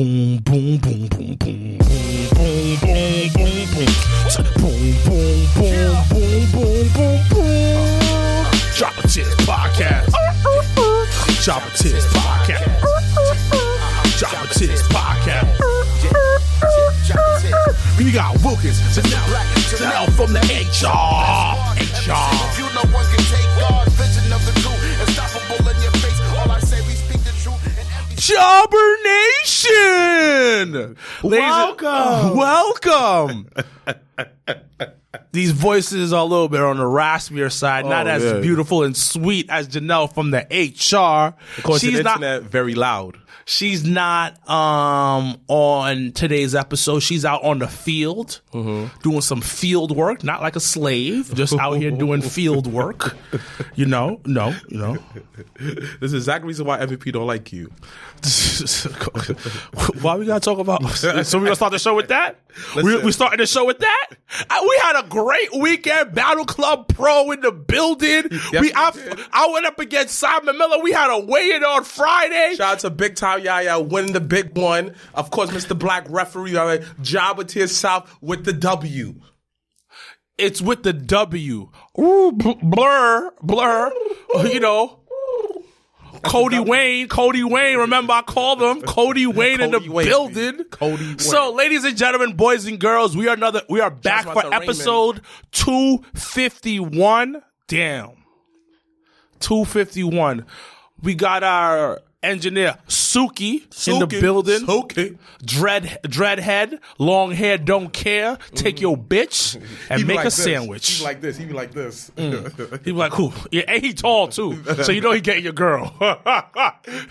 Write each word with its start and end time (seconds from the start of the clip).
boom, 0.00 0.38
boom, 0.38 0.78
boom, 0.78 1.08
boom, 1.08 1.36
boom, 1.36 1.78
boom, 1.78 2.28
boom, 2.30 2.78
boom, 2.80 3.28
boom, 3.34 3.66
boom. 3.74 3.90
Boom, 4.30 4.48
boom, 4.56 5.40
boom, 5.56 5.80
boom, 6.08 6.40
boom, 6.52 6.88
boom, 6.94 7.20
boom. 7.28 8.46
Jobber 8.74 9.06
Tears 9.08 9.34
Podcast. 9.44 10.08
Jobber 11.42 11.70
Tears 11.76 12.06
Podcast. 12.06 12.80
Jobber 14.16 14.48
Tears 14.54 14.82
Podcast. 14.88 15.58
We 17.98 18.10
got 18.10 18.42
Wilkins, 18.42 18.80
Janelle, 18.96 19.44
Janelle 19.68 20.10
from 20.16 20.32
the 20.32 20.40
HR. 20.40 21.60
HR. 21.76 23.19
Jobber 28.40 28.96
Nation! 29.04 30.96
Ladies 31.22 31.44
and- 31.44 31.80
Welcome. 31.80 32.36
welcome! 32.36 33.48
These 35.32 35.52
voices 35.52 36.12
are 36.12 36.20
a 36.22 36.24
little 36.24 36.48
bit 36.48 36.60
on 36.60 36.78
the 36.78 36.84
raspier 36.84 37.52
side, 37.52 37.84
not 37.86 38.06
Oh, 38.06 38.10
as 38.10 38.24
yeah. 38.24 38.40
beautiful 38.40 38.82
and 38.82 38.96
sweet 38.96 39.46
as 39.50 39.68
Janelle 39.68 40.12
from 40.12 40.30
the 40.30 40.46
HR. 40.50 41.34
Of 41.58 41.64
course, 41.64 41.80
she's 41.82 41.98
the 41.98 42.02
not. 42.02 42.16
internet 42.16 42.42
very 42.50 42.74
loud. 42.74 43.16
She's 43.50 43.84
not 43.84 44.48
um 44.48 45.40
on 45.48 46.12
today's 46.12 46.54
episode. 46.54 47.00
She's 47.00 47.24
out 47.24 47.42
on 47.42 47.58
the 47.58 47.66
field 47.66 48.40
Mm-hmm. 48.52 49.00
doing 49.02 49.20
some 49.20 49.40
field 49.40 49.96
work, 49.96 50.22
not 50.24 50.40
like 50.42 50.54
a 50.56 50.60
slave, 50.60 51.32
just 51.34 51.54
out 51.54 51.74
here 51.74 51.90
doing 51.92 52.20
field 52.36 52.66
work. 52.68 53.16
You 53.76 53.86
know, 53.86 54.20
no, 54.24 54.54
you 54.68 54.78
know. 54.78 54.98
This 55.58 56.02
is 56.02 56.14
exactly 56.14 56.42
the 56.46 56.48
reason 56.48 56.66
why 56.66 56.78
MVP 56.78 57.12
don't 57.12 57.26
like 57.28 57.52
you. 57.52 57.72
Why 60.02 60.16
we 60.16 60.26
gotta 60.26 60.40
talk 60.40 60.58
about? 60.58 60.82
So 61.00 61.38
we 61.38 61.44
gonna 61.44 61.54
start 61.56 61.72
the 61.72 61.78
show 61.78 61.94
with 61.94 62.08
that? 62.08 62.36
We, 62.76 62.98
we 63.02 63.12
starting 63.12 63.38
the 63.38 63.46
show 63.46 63.64
with 63.64 63.78
that? 63.78 64.06
We 64.50 64.78
had 64.82 65.00
a 65.04 65.08
great 65.08 65.54
weekend. 65.56 66.14
Battle 66.14 66.44
Club 66.44 66.88
Pro 66.88 67.30
in 67.30 67.40
the 67.40 67.52
building. 67.52 68.24
Yes, 68.30 68.52
we, 68.52 68.60
we 68.60 68.72
I. 68.74 68.92
I 69.32 69.50
went 69.52 69.64
up 69.66 69.78
against 69.78 70.16
Simon 70.16 70.58
Miller. 70.58 70.82
We 70.82 70.92
had 70.92 71.10
a 71.10 71.18
weigh 71.24 71.52
in 71.52 71.64
on 71.64 71.84
Friday. 71.84 72.54
Shout 72.56 72.72
out 72.74 72.78
to 72.80 72.90
Big 72.90 73.14
Time 73.16 73.39
Yaya 73.42 73.80
winning 73.80 74.12
the 74.12 74.20
big 74.20 74.56
one. 74.56 74.94
Of 75.14 75.30
course, 75.30 75.50
Mr. 75.50 75.78
Blacc 75.78 76.06
referee, 76.08 76.56
all 76.56 76.66
right, 76.66 76.82
Jabba 77.02 77.46
to 77.48 77.66
south 77.68 78.14
with 78.20 78.44
the 78.44 78.52
W. 78.52 79.14
It's 80.38 80.62
with 80.62 80.82
the 80.82 80.92
W. 80.92 81.68
Ooh, 81.98 82.32
bl- 82.32 82.52
blur, 82.62 83.30
blur. 83.42 83.92
You 84.44 84.60
know. 84.60 84.96
Cody 86.24 86.58
Wayne, 86.58 87.08
Cody 87.08 87.44
Wayne. 87.44 87.78
Remember, 87.78 88.12
I 88.12 88.22
called 88.22 88.60
him 88.60 88.82
Cody 88.82 89.26
Wayne 89.28 89.60
in 89.60 89.70
the 89.70 89.78
Cody 89.78 89.88
Wayne. 89.88 90.06
building. 90.06 90.64
Cody 90.64 91.06
Wayne. 91.06 91.18
So, 91.18 91.52
ladies 91.52 91.84
and 91.84 91.96
gentlemen, 91.96 92.36
boys 92.36 92.66
and 92.66 92.78
girls, 92.80 93.16
we 93.16 93.28
are 93.28 93.34
another. 93.34 93.62
We 93.68 93.80
are 93.80 93.90
back 93.90 94.24
for 94.24 94.52
episode 94.52 95.22
two 95.52 95.98
fifty 96.14 96.80
one. 96.80 97.42
Damn, 97.68 98.10
two 99.38 99.64
fifty 99.64 100.02
one. 100.04 100.44
We 101.00 101.14
got 101.14 101.42
our 101.44 102.00
engineer 102.22 102.76
Suki, 102.88 103.62
in 103.88 103.98
the 103.98 104.06
building. 104.06 104.60
Suki. 104.66 105.18
Dread, 105.44 105.98
dreadhead, 106.04 106.78
long 106.98 107.32
hair, 107.32 107.58
don't 107.58 107.92
care. 107.92 108.38
Take 108.54 108.80
your 108.80 108.96
bitch 108.96 109.54
and 109.90 109.90
Mm-hmm. 109.90 109.96
He 109.98 110.04
make 110.04 110.16
like 110.16 110.24
a 110.26 110.28
this. 110.28 110.44
sandwich. 110.44 110.90
He 110.90 110.98
be 110.98 111.04
like 111.04 111.20
this. 111.20 111.36
He 111.36 111.44
be 111.46 111.52
like 111.52 111.72
this. 111.72 112.10
He 112.16 112.92
be 112.92 112.92
like, 112.92 113.12
who? 113.12 113.32
Yeah, 113.50 113.62
and 113.68 113.82
he 113.82 113.92
tall 113.92 114.28
too, 114.28 114.62
so 114.82 114.92
you 114.92 115.00
know 115.00 115.12
he 115.12 115.20
getting 115.20 115.44
your 115.44 115.52
girl. 115.52 115.94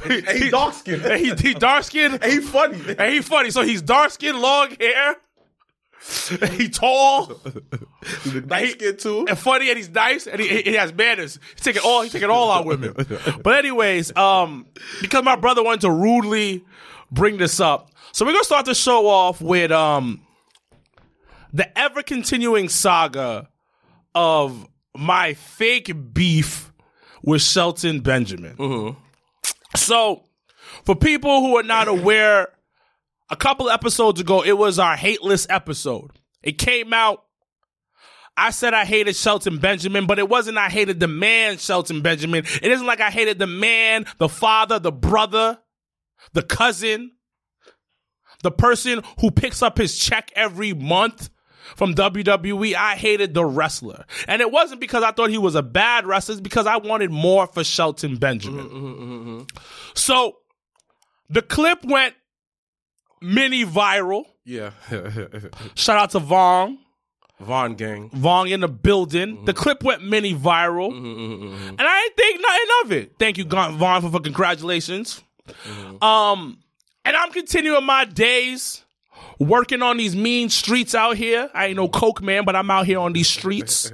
And 0.05 0.27
he 0.37 0.49
dark 0.49 0.73
skinned. 0.73 1.03
And 1.05 1.19
he, 1.19 1.33
he 1.35 1.53
dark 1.53 1.83
skinned. 1.83 2.19
And 2.21 2.31
he 2.31 2.39
funny. 2.39 2.77
And 2.97 3.13
he 3.13 3.21
funny. 3.21 3.51
So 3.51 3.61
he's 3.61 3.81
dark 3.81 4.11
skinned, 4.11 4.39
long 4.39 4.75
hair. 4.79 5.15
He 6.53 6.69
tall 6.69 7.41
Nice 8.45 8.75
kid 8.75 8.99
too. 8.99 9.25
and 9.27 9.37
funny, 9.37 9.69
and 9.69 9.77
he's 9.77 9.89
nice, 9.89 10.27
and 10.27 10.39
he, 10.39 10.61
he 10.61 10.73
has 10.73 10.93
manners. 10.93 11.39
He's 11.55 11.63
taking 11.63 11.81
all 11.83 12.01
he's 12.01 12.11
taking 12.13 12.29
all 12.29 12.49
our 12.51 12.63
women. 12.63 12.93
But 13.43 13.55
anyways, 13.59 14.15
um, 14.15 14.67
because 15.01 15.23
my 15.23 15.35
brother 15.35 15.61
wanted 15.63 15.81
to 15.81 15.91
rudely 15.91 16.63
bring 17.11 17.37
this 17.37 17.59
up, 17.59 17.91
so 18.13 18.25
we're 18.25 18.31
gonna 18.31 18.43
start 18.45 18.65
the 18.65 18.75
show 18.75 19.07
off 19.07 19.41
with 19.41 19.71
um 19.71 20.21
the 21.51 21.77
ever 21.77 22.01
continuing 22.01 22.69
saga 22.69 23.49
of 24.15 24.67
my 24.95 25.33
fake 25.33 25.91
beef 26.13 26.71
with 27.23 27.41
Shelton 27.41 27.99
Benjamin. 27.99 28.95
So, 29.75 30.23
for 30.85 30.95
people 30.95 31.41
who 31.41 31.57
are 31.57 31.63
not 31.63 31.87
aware, 31.87 32.49
a 33.29 33.35
couple 33.35 33.69
episodes 33.69 34.19
ago, 34.19 34.43
it 34.43 34.57
was 34.57 34.79
our 34.79 34.95
hateless 34.95 35.45
episode. 35.49 36.11
It 36.41 36.57
came 36.57 36.93
out. 36.93 37.23
I 38.35 38.51
said 38.51 38.73
I 38.73 38.85
hated 38.85 39.15
Shelton 39.15 39.57
Benjamin, 39.57 40.07
but 40.07 40.17
it 40.17 40.29
wasn't 40.29 40.57
I 40.57 40.69
hated 40.69 40.99
the 40.99 41.09
man 41.09 41.57
Shelton 41.57 42.01
Benjamin. 42.01 42.45
It 42.61 42.71
isn't 42.71 42.87
like 42.87 43.01
I 43.01 43.09
hated 43.09 43.37
the 43.37 43.47
man, 43.47 44.05
the 44.17 44.29
father, 44.29 44.79
the 44.79 44.93
brother, 44.93 45.59
the 46.33 46.43
cousin, 46.43 47.11
the 48.41 48.51
person 48.51 49.01
who 49.19 49.31
picks 49.31 49.61
up 49.61 49.77
his 49.77 49.97
check 49.97 50.31
every 50.35 50.73
month 50.73 51.29
from 51.75 51.93
WWE. 51.95 52.75
I 52.75 52.95
hated 52.95 53.33
the 53.33 53.45
wrestler. 53.45 54.05
And 54.27 54.41
it 54.41 54.51
wasn't 54.51 54.79
because 54.79 55.03
I 55.03 55.11
thought 55.11 55.29
he 55.29 55.37
was 55.37 55.55
a 55.55 55.63
bad 55.63 56.05
wrestler, 56.05 56.33
it's 56.33 56.41
because 56.41 56.65
I 56.65 56.77
wanted 56.77 57.11
more 57.11 57.45
for 57.45 57.65
Shelton 57.65 58.15
Benjamin. 58.15 58.65
Mm-hmm, 58.65 58.85
mm-hmm, 58.85 59.29
mm-hmm. 59.29 59.57
So 59.95 60.37
the 61.29 61.41
clip 61.41 61.83
went 61.83 62.15
mini 63.21 63.65
viral. 63.65 64.25
Yeah. 64.45 64.71
Shout 65.75 65.97
out 65.97 66.11
to 66.11 66.19
Vong. 66.19 66.77
Vaughn 67.39 67.75
gang. 67.75 68.09
Vong 68.09 68.51
in 68.51 68.59
the 68.59 68.67
building. 68.67 69.45
The 69.45 69.53
mm-hmm. 69.53 69.61
clip 69.61 69.83
went 69.83 70.03
mini 70.03 70.33
viral. 70.33 70.91
Mm-hmm, 70.91 71.45
mm-hmm, 71.45 71.69
and 71.69 71.81
I 71.81 72.01
ain't 72.03 72.17
think 72.17 72.41
nothing 72.41 72.67
of 72.83 72.91
it. 72.91 73.15
Thank 73.17 73.37
you, 73.37 73.45
Vaughn, 73.45 74.01
for, 74.01 74.11
for 74.11 74.19
congratulations. 74.19 75.21
Um, 76.01 76.59
and 77.05 77.15
I'm 77.15 77.31
continuing 77.31 77.85
my 77.85 78.05
days 78.05 78.83
working 79.39 79.81
on 79.81 79.97
these 79.97 80.15
mean 80.15 80.49
streets 80.49 80.93
out 80.93 81.15
here. 81.15 81.49
I 81.53 81.67
ain't 81.67 81.77
no 81.77 81.87
coke 81.87 82.21
man, 82.21 82.43
but 82.43 82.55
I'm 82.55 82.69
out 82.69 82.85
here 82.85 82.99
on 82.99 83.13
these 83.13 83.29
streets. 83.29 83.91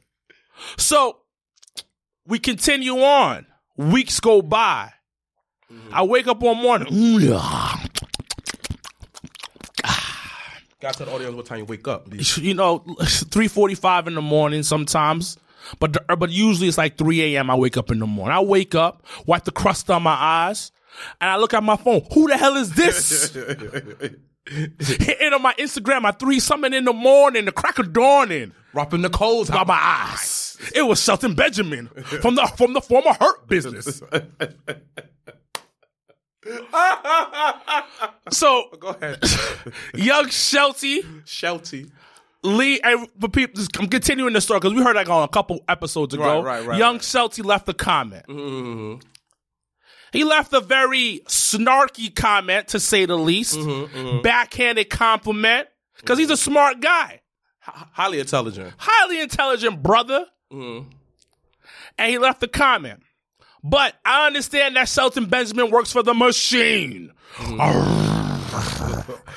so 0.78 1.18
we 2.26 2.38
continue 2.38 2.98
on. 2.98 3.46
Weeks 3.76 4.18
go 4.20 4.42
by. 4.42 4.92
I 5.90 6.02
wake 6.02 6.26
up 6.26 6.40
one 6.40 6.58
morning. 6.58 6.88
Got 10.82 10.94
to 10.94 11.04
the 11.04 11.12
audience 11.12 11.36
what 11.36 11.46
time 11.46 11.58
you 11.58 11.64
wake 11.64 11.86
up. 11.86 12.08
you 12.36 12.54
know, 12.54 12.78
three 13.06 13.46
forty 13.46 13.76
five 13.76 14.08
in 14.08 14.16
the 14.16 14.20
morning 14.20 14.64
sometimes. 14.64 15.36
But 15.78 15.92
the, 15.92 16.16
but 16.16 16.30
usually 16.30 16.66
it's 16.66 16.76
like 16.76 16.98
three 16.98 17.36
a.m. 17.36 17.50
I 17.50 17.54
wake 17.54 17.76
up 17.76 17.92
in 17.92 18.00
the 18.00 18.06
morning. 18.06 18.36
I 18.36 18.40
wake 18.40 18.74
up, 18.74 19.06
wipe 19.24 19.44
the 19.44 19.52
crust 19.52 19.88
on 19.90 20.02
my 20.02 20.10
eyes, 20.10 20.72
and 21.20 21.30
I 21.30 21.36
look 21.36 21.54
at 21.54 21.62
my 21.62 21.76
phone. 21.76 22.04
Who 22.12 22.26
the 22.26 22.36
hell 22.36 22.56
is 22.56 22.72
this? 22.74 23.32
Hitting 24.44 25.32
on 25.32 25.40
my 25.40 25.54
Instagram 25.54 26.02
at 26.02 26.18
three 26.18 26.40
something 26.40 26.74
in 26.74 26.84
the 26.84 26.92
morning, 26.92 27.44
the 27.44 27.52
crack 27.52 27.78
of 27.78 27.92
dawning. 27.92 28.52
Dropping 28.72 29.02
the 29.02 29.10
coals 29.10 29.50
Got 29.50 29.68
my 29.68 29.78
eyes. 29.78 30.56
It 30.74 30.82
was 30.82 31.00
Shelton 31.00 31.34
Benjamin 31.34 31.86
from 32.22 32.34
the 32.34 32.50
from 32.56 32.72
the 32.72 32.80
former 32.80 33.12
Hurt 33.12 33.46
business. 33.46 34.02
So 38.30 38.70
oh, 38.72 38.76
Go 38.78 38.88
ahead. 38.88 39.22
young 39.94 40.28
Shelty 40.28 41.02
Shelty. 41.24 41.90
Lee, 42.44 42.80
and 42.80 43.06
for 43.20 43.28
people, 43.28 43.54
just- 43.54 43.76
I'm 43.78 43.86
continuing 43.88 44.32
the 44.32 44.40
story 44.40 44.58
because 44.58 44.74
we 44.74 44.82
heard 44.82 44.96
that 44.96 45.08
on 45.08 45.22
a 45.22 45.28
couple 45.28 45.60
episodes 45.68 46.12
ago. 46.14 46.42
Right, 46.42 46.58
right, 46.60 46.66
right, 46.66 46.78
Young. 46.78 46.98
Shelty 46.98 47.42
left 47.42 47.68
a 47.68 47.74
comment. 47.74 48.24
Mm-hmm, 48.28 48.66
mm-hmm. 48.72 49.08
He 50.12 50.24
left 50.24 50.52
a 50.52 50.60
very 50.60 51.20
snarky 51.28 52.12
comment, 52.14 52.68
to 52.68 52.80
say 52.80 53.06
the 53.06 53.16
least, 53.16 53.56
mm-hmm, 53.56 54.22
backhanded 54.22 54.90
compliment, 54.90 55.68
because 55.96 56.18
he's 56.18 56.30
a 56.30 56.36
smart 56.36 56.80
guy, 56.80 57.20
Highly 57.60 58.18
intelligent. 58.18 58.74
highly 58.76 59.20
intelligent 59.20 59.80
brother, 59.82 60.26
and 60.50 60.86
he 61.98 62.18
left 62.18 62.42
a 62.42 62.48
comment. 62.48 63.02
But 63.64 63.94
I 64.04 64.26
understand 64.26 64.76
that 64.76 64.88
Shelton 64.88 65.26
Benjamin 65.26 65.70
works 65.70 65.92
for 65.92 66.02
the 66.02 66.14
machine. 66.14 67.12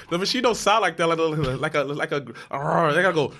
The 0.09 0.17
machine 0.19 0.43
don't 0.43 0.55
sound 0.55 0.81
like 0.81 0.97
that. 0.97 1.07
Like 1.07 1.17
a 1.17 1.21
like 1.23 1.73
a 1.73 1.83
like 1.83 2.11
a. 2.11 2.19
They 2.19 3.01
gotta 3.01 3.13
go. 3.13 3.33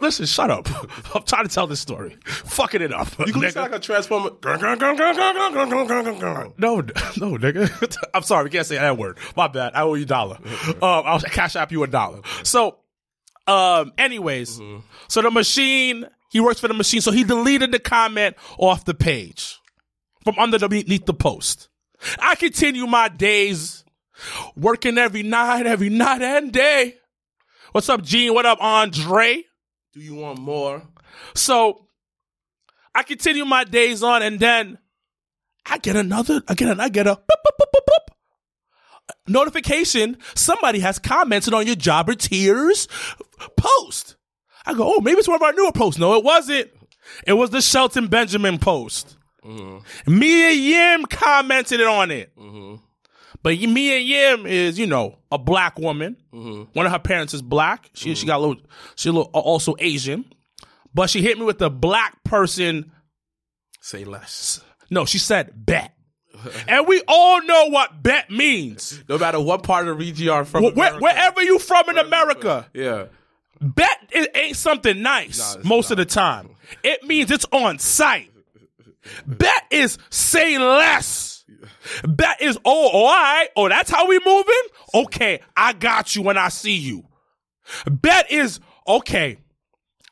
Listen, 0.00 0.26
shut 0.26 0.50
up. 0.50 0.68
I'm 1.14 1.22
trying 1.24 1.46
to 1.46 1.52
tell 1.54 1.66
this 1.66 1.80
story. 1.80 2.16
Fucking 2.24 2.80
it 2.80 2.92
up. 2.92 3.08
You 3.26 3.32
can 3.32 3.42
sound 3.50 3.70
like 3.72 3.80
a 3.80 3.82
transformer. 3.82 4.30
No, 6.58 6.76
no, 6.80 7.36
nigga. 7.38 7.96
I'm 8.14 8.22
sorry, 8.22 8.44
we 8.44 8.50
can't 8.50 8.66
say 8.66 8.76
that 8.76 8.96
word. 8.96 9.18
My 9.36 9.48
bad. 9.48 9.72
I 9.74 9.82
owe 9.82 9.94
you 9.94 10.04
a 10.04 10.06
dollar. 10.06 10.38
Um, 10.66 10.76
I'll 10.82 11.20
cash 11.20 11.56
app 11.56 11.72
you 11.72 11.82
a 11.82 11.86
dollar. 11.86 12.20
So, 12.44 12.78
um, 13.46 13.92
anyways, 13.98 14.60
so 15.08 15.22
the 15.22 15.30
machine, 15.30 16.06
he 16.32 16.40
works 16.40 16.60
for 16.60 16.68
the 16.68 16.74
machine, 16.74 17.02
so 17.02 17.10
he 17.10 17.24
deleted 17.24 17.72
the 17.72 17.78
comment 17.78 18.36
off 18.56 18.86
the 18.86 18.94
page 18.94 19.60
from 20.24 20.38
underneath 20.38 21.04
the 21.04 21.12
post. 21.12 21.68
I 22.18 22.36
continue 22.36 22.86
my 22.86 23.08
days 23.08 23.84
working 24.56 24.96
every 24.96 25.22
night, 25.22 25.66
every 25.66 25.90
night 25.90 26.22
and 26.22 26.50
day. 26.50 26.96
What's 27.72 27.90
up, 27.90 28.02
Gene? 28.02 28.32
What 28.32 28.46
up, 28.46 28.58
Andre? 28.62 29.44
Do 29.92 30.00
you 30.00 30.14
want 30.14 30.38
more? 30.38 30.82
So 31.34 31.86
I 32.94 33.02
continue 33.02 33.44
my 33.44 33.64
days 33.64 34.02
on, 34.02 34.22
and 34.22 34.40
then 34.40 34.78
I 35.66 35.76
get 35.76 35.96
another. 35.96 36.40
I 36.48 36.54
get 36.54 36.70
an, 36.70 36.80
I 36.80 36.88
get 36.88 37.06
a 37.06 37.10
boop, 37.10 37.18
boop, 37.18 37.58
boop, 37.60 37.66
boop, 37.74 37.86
boop. 37.90 38.14
notification. 39.28 40.16
Somebody 40.34 40.78
has 40.80 40.98
commented 40.98 41.52
on 41.52 41.66
your 41.66 41.76
Jobber 41.76 42.14
Tears 42.14 42.88
post. 43.58 44.16
I 44.66 44.74
go, 44.74 44.94
oh, 44.96 45.00
maybe 45.00 45.18
it's 45.18 45.28
one 45.28 45.36
of 45.36 45.42
our 45.42 45.52
newer 45.52 45.72
posts. 45.72 45.98
No, 45.98 46.14
it 46.16 46.24
wasn't. 46.24 46.70
It 47.26 47.32
was 47.32 47.50
the 47.50 47.60
Shelton 47.60 48.06
Benjamin 48.06 48.58
post. 48.58 49.16
Mm-hmm. 49.44 50.18
Mia 50.18 50.50
Yim 50.50 51.04
commented 51.06 51.80
on 51.80 52.10
it. 52.10 52.34
Mm-hmm. 52.36 52.76
But 53.42 53.58
Mia 53.60 53.98
Yim 53.98 54.46
is, 54.46 54.78
you 54.78 54.86
know, 54.86 55.18
a 55.32 55.38
black 55.38 55.78
woman. 55.78 56.16
Mm-hmm. 56.32 56.62
One 56.78 56.86
of 56.86 56.92
her 56.92 57.00
parents 57.00 57.34
is 57.34 57.42
black. 57.42 57.90
She 57.92 58.14
she 58.14 58.24
got 58.26 58.36
a 58.36 58.46
little, 58.46 58.62
she 58.94 59.08
a 59.08 59.12
little, 59.12 59.30
also 59.32 59.74
Asian. 59.80 60.24
But 60.94 61.10
she 61.10 61.22
hit 61.22 61.38
me 61.38 61.44
with 61.44 61.58
the 61.58 61.70
black 61.70 62.22
person. 62.22 62.92
Say 63.80 64.04
less. 64.04 64.62
No, 64.90 65.04
she 65.06 65.18
said 65.18 65.50
bet. 65.56 65.92
and 66.68 66.86
we 66.86 67.02
all 67.08 67.42
know 67.42 67.66
what 67.70 68.02
bet 68.02 68.30
means. 68.30 69.02
No 69.08 69.18
matter 69.18 69.40
what 69.40 69.62
part 69.64 69.82
of 69.82 69.86
the 69.88 69.94
region 69.94 70.24
you 70.26 70.32
are 70.32 70.44
from, 70.44 70.64
Wh- 70.64 70.76
wherever 71.00 71.42
you 71.42 71.58
from 71.58 71.88
in 71.88 71.98
America, 71.98 72.68
Yeah. 72.74 73.06
Bet 73.62 73.98
it 74.10 74.36
ain't 74.36 74.56
something 74.56 75.02
nice 75.02 75.56
it's 75.56 75.64
most 75.64 75.90
of 75.90 75.96
the 75.96 76.04
time. 76.04 76.50
It 76.82 77.04
means 77.04 77.30
it's 77.30 77.46
on 77.52 77.78
site. 77.78 78.30
Bet 79.26 79.64
is 79.70 79.98
say 80.10 80.58
less. 80.58 81.44
Bet 82.06 82.40
is 82.40 82.58
oh, 82.64 82.88
all 82.88 83.06
right. 83.06 83.48
Oh, 83.56 83.68
that's 83.68 83.90
how 83.90 84.06
we 84.06 84.20
moving? 84.24 84.62
Okay, 84.94 85.40
I 85.56 85.72
got 85.72 86.14
you 86.14 86.22
when 86.22 86.36
I 86.36 86.48
see 86.48 86.76
you. 86.76 87.04
Bet 87.88 88.30
is 88.30 88.60
okay. 88.86 89.38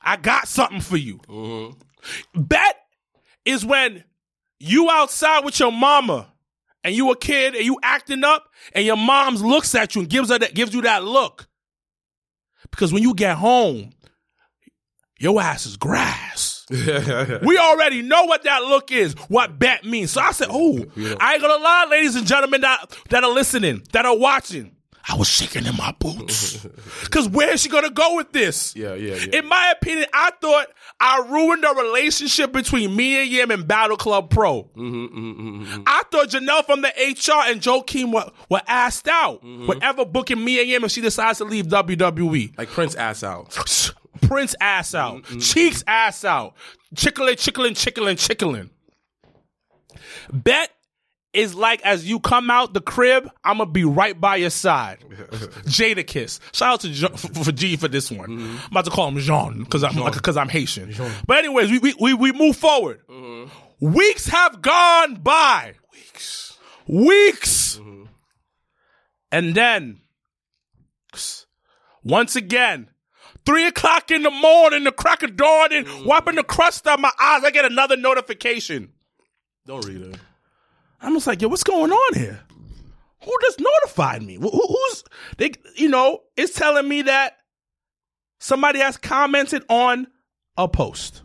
I 0.03 0.17
got 0.17 0.49
something 0.49 0.81
for 0.81 0.97
you. 0.97 1.19
Mm-hmm. 1.29 2.43
Bet 2.43 2.77
is 3.45 3.65
when 3.65 4.05
you 4.59 4.91
outside 4.91 5.45
with 5.45 5.59
your 5.61 5.73
mama 5.73 6.33
and 6.83 6.95
you 6.95 7.11
a 7.11 7.17
kid 7.17 7.55
and 7.55 7.65
you 7.65 7.79
acting 7.83 8.25
up 8.25 8.49
and 8.75 8.85
your 8.85 8.97
mom's 8.97 9.43
looks 9.43 9.75
at 9.75 9.95
you 9.95 10.03
and 10.03 10.11
gives 10.11 10.31
her 10.31 10.39
that 10.39 10.55
gives 10.55 10.75
you 10.75 10.83
that 10.83 11.05
look. 11.05 11.49
Because 12.71 12.93
when 12.93 13.03
you 13.03 13.15
get 13.15 13.37
home, 13.37 13.91
your 15.19 15.41
ass 15.41 15.67
is 15.67 15.77
grass. 15.77 16.65
we 16.71 17.59
already 17.59 18.01
know 18.01 18.25
what 18.25 18.45
that 18.45 18.63
look 18.63 18.91
is, 18.91 19.13
what 19.29 19.59
bet 19.59 19.85
means. 19.85 20.13
So 20.13 20.21
I 20.21 20.33
said, 20.33 20.49
oh, 20.51 20.85
I 21.21 21.35
ain't 21.35 21.43
gonna 21.43 21.63
lie, 21.63 21.87
ladies 21.91 22.17
and 22.17 22.27
gentlemen 22.27 22.63
that, 22.63 22.97
that 23.11 23.25
are 23.25 23.31
listening, 23.31 23.83
that 23.93 24.07
are 24.07 24.17
watching. 24.17 24.75
I 25.09 25.17
was 25.17 25.29
shaking 25.29 25.67
in 25.67 25.77
my 25.77 25.95
boots. 25.99 26.67
Cause 27.11 27.29
where 27.29 27.53
is 27.53 27.63
she 27.63 27.69
gonna 27.69 27.91
go 27.91 28.17
with 28.17 28.33
this? 28.33 28.77
Yeah, 28.77 28.95
yeah, 28.95 29.17
yeah. 29.17 29.41
In 29.41 29.49
my 29.49 29.75
opinion, 29.77 30.07
I 30.13 30.31
thought 30.41 30.69
I 31.01 31.27
ruined 31.29 31.65
the 31.65 31.75
relationship 31.75 32.53
between 32.53 32.95
Mia 32.95 33.23
Yim 33.23 33.51
and 33.51 33.67
Battle 33.67 33.97
Club 33.97 34.29
Pro. 34.29 34.65
Mm-hmm, 34.77 35.83
I 35.87 36.03
thought 36.11 36.29
Janelle 36.29 36.65
from 36.67 36.83
the 36.83 36.89
HR 36.89 37.51
and 37.51 37.61
Joakim 37.61 38.13
were, 38.13 38.31
were 38.51 38.61
asked 38.67 39.09
out. 39.09 39.43
Mm-hmm. 39.43 39.67
Whatever 39.67 40.05
booking 40.05 40.45
Mia 40.45 40.63
Yim 40.63 40.85
if 40.85 40.91
she 40.91 41.01
decides 41.01 41.39
to 41.39 41.45
leave 41.45 41.67
WWE. 41.67 42.59
like 42.59 42.69
Prince 42.69 42.95
ass 42.97 43.23
out. 43.25 43.51
Prince 44.23 44.55
ass 44.61 44.95
out. 44.95 45.25
Cheeks 45.41 45.83
ass 45.87 46.25
out. 46.25 46.55
Chickling, 46.95 47.37
chickling, 47.37 47.75
chickling, 47.75 48.17
chickling. 48.17 48.71
Bet 50.33 50.71
is 51.33 51.55
like 51.55 51.81
as 51.83 52.09
you 52.09 52.21
come 52.21 52.51
out 52.51 52.75
the 52.75 52.81
crib, 52.81 53.31
I'm 53.45 53.59
gonna 53.59 53.71
be 53.71 53.85
right 53.85 54.19
by 54.19 54.37
your 54.37 54.51
side. 54.51 54.99
Jadakiss. 55.67 56.41
Shout 56.53 56.75
out 56.75 56.81
to 56.81 56.89
Jean, 56.89 57.17
for, 57.17 57.53
G 57.53 57.77
for 57.77 57.89
this 57.89 58.11
one. 58.11 58.29
Mm-hmm. 58.29 58.57
I'm 58.65 58.71
about 58.71 58.85
to 58.87 58.91
call 58.91 59.09
him 59.09 59.19
Jean 59.19 59.63
because 59.63 59.85
I'm 59.85 59.95
because 60.13 60.37
I'm 60.37 60.49
Haitian. 60.49 60.95
But 61.27 61.39
anyways, 61.39 61.71
we 61.71 61.79
we 61.79 61.95
we, 62.01 62.15
we 62.15 62.33
move 62.33 62.57
forward. 62.57 63.01
Mm-hmm. 63.09 63.93
Weeks 63.93 64.27
have 64.29 64.61
gone 64.61 65.17
by. 65.17 65.75
Weeks. 65.93 66.59
Weeks. 66.87 67.77
Mm-hmm. 67.77 68.05
And 69.33 69.55
then 69.55 70.01
once 72.03 72.37
again, 72.37 72.91
three 73.47 73.67
o'clock 73.67 74.11
in 74.11 74.23
the 74.23 74.31
morning, 74.31 74.85
the 74.85 74.93
crack 74.93 75.23
of 75.23 75.37
dawn, 75.37 75.73
and 75.73 75.87
mm. 75.87 76.07
wiping 76.07 76.35
the 76.35 76.43
crust 76.43 76.87
out 76.87 77.01
my 77.01 77.13
eyes, 77.21 77.45
I 77.45 77.51
get 77.51 77.65
another 77.65 77.97
notification. 77.97 78.93
Don't 79.67 79.85
read 79.85 80.03
it. 80.03 80.17
I'm 81.03 81.15
just 81.15 81.27
like, 81.27 81.41
yo, 81.43 81.49
what's 81.49 81.65
going 81.65 81.91
on 81.93 82.15
here? 82.15 82.41
Who 83.25 83.33
just 83.43 83.61
notified 83.61 84.23
me? 84.23 84.35
Who, 84.35 84.49
who- 84.51 84.67
who's 84.67 85.05
they? 85.37 85.53
You 85.77 85.89
know, 85.89 86.21
it's 86.37 86.55
telling 86.55 86.89
me 86.89 87.03
that 87.03 87.37
somebody 88.39 88.79
has 88.81 88.97
commented 88.97 89.63
on 89.69 90.07
a 90.57 90.69
post, 90.69 91.23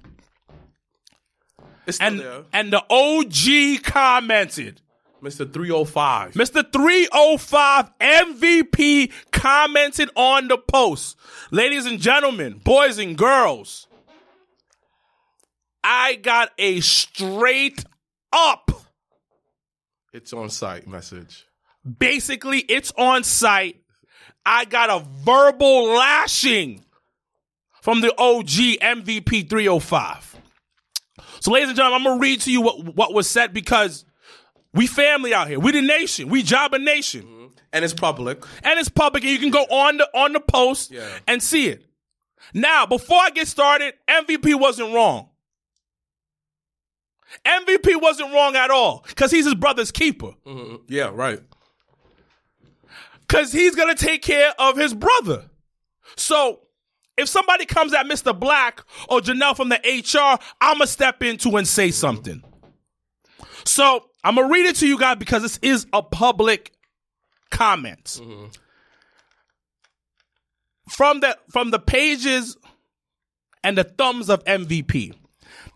It's 1.87 1.99
and 1.99 2.19
there. 2.19 2.43
and 2.53 2.71
the 2.71 2.83
OG 2.89 3.83
commented. 3.83 4.81
Mr. 5.23 5.51
305. 5.51 6.33
Mr. 6.33 6.71
305 6.71 7.89
MVP 7.99 9.11
commented 9.31 10.09
on 10.15 10.47
the 10.49 10.57
post. 10.57 11.17
Ladies 11.49 11.85
and 11.87 11.99
gentlemen, 11.99 12.59
boys 12.63 12.99
and 12.99 13.17
girls, 13.17 13.87
I 15.83 16.15
got 16.15 16.51
a 16.59 16.79
straight 16.81 17.83
up, 18.31 18.69
It's 20.15 20.31
on 20.31 20.49
site 20.49 20.87
message. 20.87 21.45
basically, 21.99 22.59
it's 22.59 22.93
on 22.97 23.23
site. 23.25 23.81
I 24.45 24.63
got 24.63 24.89
a 24.89 25.05
verbal 25.25 25.89
lashing 25.89 26.85
from 27.81 27.99
the 27.99 28.13
OG 28.17 28.47
MVP 28.79 29.49
305. 29.49 30.37
So, 31.41 31.51
ladies 31.51 31.67
and 31.69 31.75
gentlemen, 31.75 31.97
I'm 31.99 32.03
going 32.05 32.17
to 32.19 32.21
read 32.21 32.41
to 32.41 32.51
you 32.51 32.61
what, 32.61 32.95
what 32.95 33.13
was 33.13 33.29
said 33.29 33.53
because 33.53 34.05
we 34.73 34.87
family 34.87 35.33
out 35.33 35.49
here. 35.49 35.59
We 35.59 35.73
the 35.73 35.81
nation. 35.81 36.29
We 36.29 36.43
Jobber 36.43 36.79
Nation. 36.79 37.23
Mm-hmm. 37.23 37.45
And 37.73 37.83
it's 37.83 37.93
public. 37.93 38.41
and 38.63 38.79
it's 38.79 38.87
public, 38.87 39.23
and 39.23 39.33
you 39.33 39.39
can 39.39 39.49
go 39.51 39.63
on 39.63 39.97
the 39.97 40.09
on 40.17 40.31
the 40.31 40.39
post 40.39 40.91
Yeah. 40.91 41.05
and 41.27 41.43
see 41.43 41.67
it. 41.67 41.83
Now, 42.53 42.85
before 42.85 43.19
I 43.19 43.31
get 43.31 43.49
started, 43.49 43.95
MVP 44.07 44.57
wasn't 44.57 44.93
wrong. 44.93 45.27
MVP 47.45 48.01
wasn't 48.01 48.33
wrong 48.33 48.55
at 48.55 48.71
all 48.71 49.03
because 49.07 49.31
he's 49.31 49.45
his 49.45 49.55
brother's 49.55 49.91
keeper. 49.91 50.31
Mm-hmm. 50.45 50.75
Yeah, 50.87 51.11
right. 51.13 51.39
Because 53.27 53.51
he's 53.51 53.75
gonna 53.75 53.95
take 53.95 54.21
care 54.21 54.53
of 54.59 54.77
his 54.77 54.93
brother. 54.93 55.45
So 56.15 56.61
if 57.17 57.27
somebody 57.27 57.65
comes 57.65 57.93
at 57.93 58.05
Mr. 58.05 58.37
Blacc 58.37 58.79
or 59.09 59.21
Janelle 59.21 59.55
from 59.55 59.69
the 59.69 59.77
HR, 59.77 60.39
I'ma 60.61 60.85
step 60.85 61.23
into 61.23 61.55
and 61.57 61.67
say 61.67 61.91
something. 61.91 62.43
So 63.63 64.05
I'm 64.23 64.35
gonna 64.35 64.51
read 64.51 64.65
it 64.65 64.75
to 64.77 64.87
you 64.87 64.99
guys 64.99 65.17
because 65.17 65.41
this 65.41 65.59
is 65.61 65.87
a 65.93 66.01
public 66.03 66.71
comment. 67.49 68.19
Mm-hmm. 68.21 68.45
From 70.89 71.19
the 71.19 71.37
from 71.49 71.71
the 71.71 71.79
pages 71.79 72.57
and 73.63 73.77
the 73.77 73.83
thumbs 73.83 74.29
of 74.29 74.43
MVP. 74.45 75.13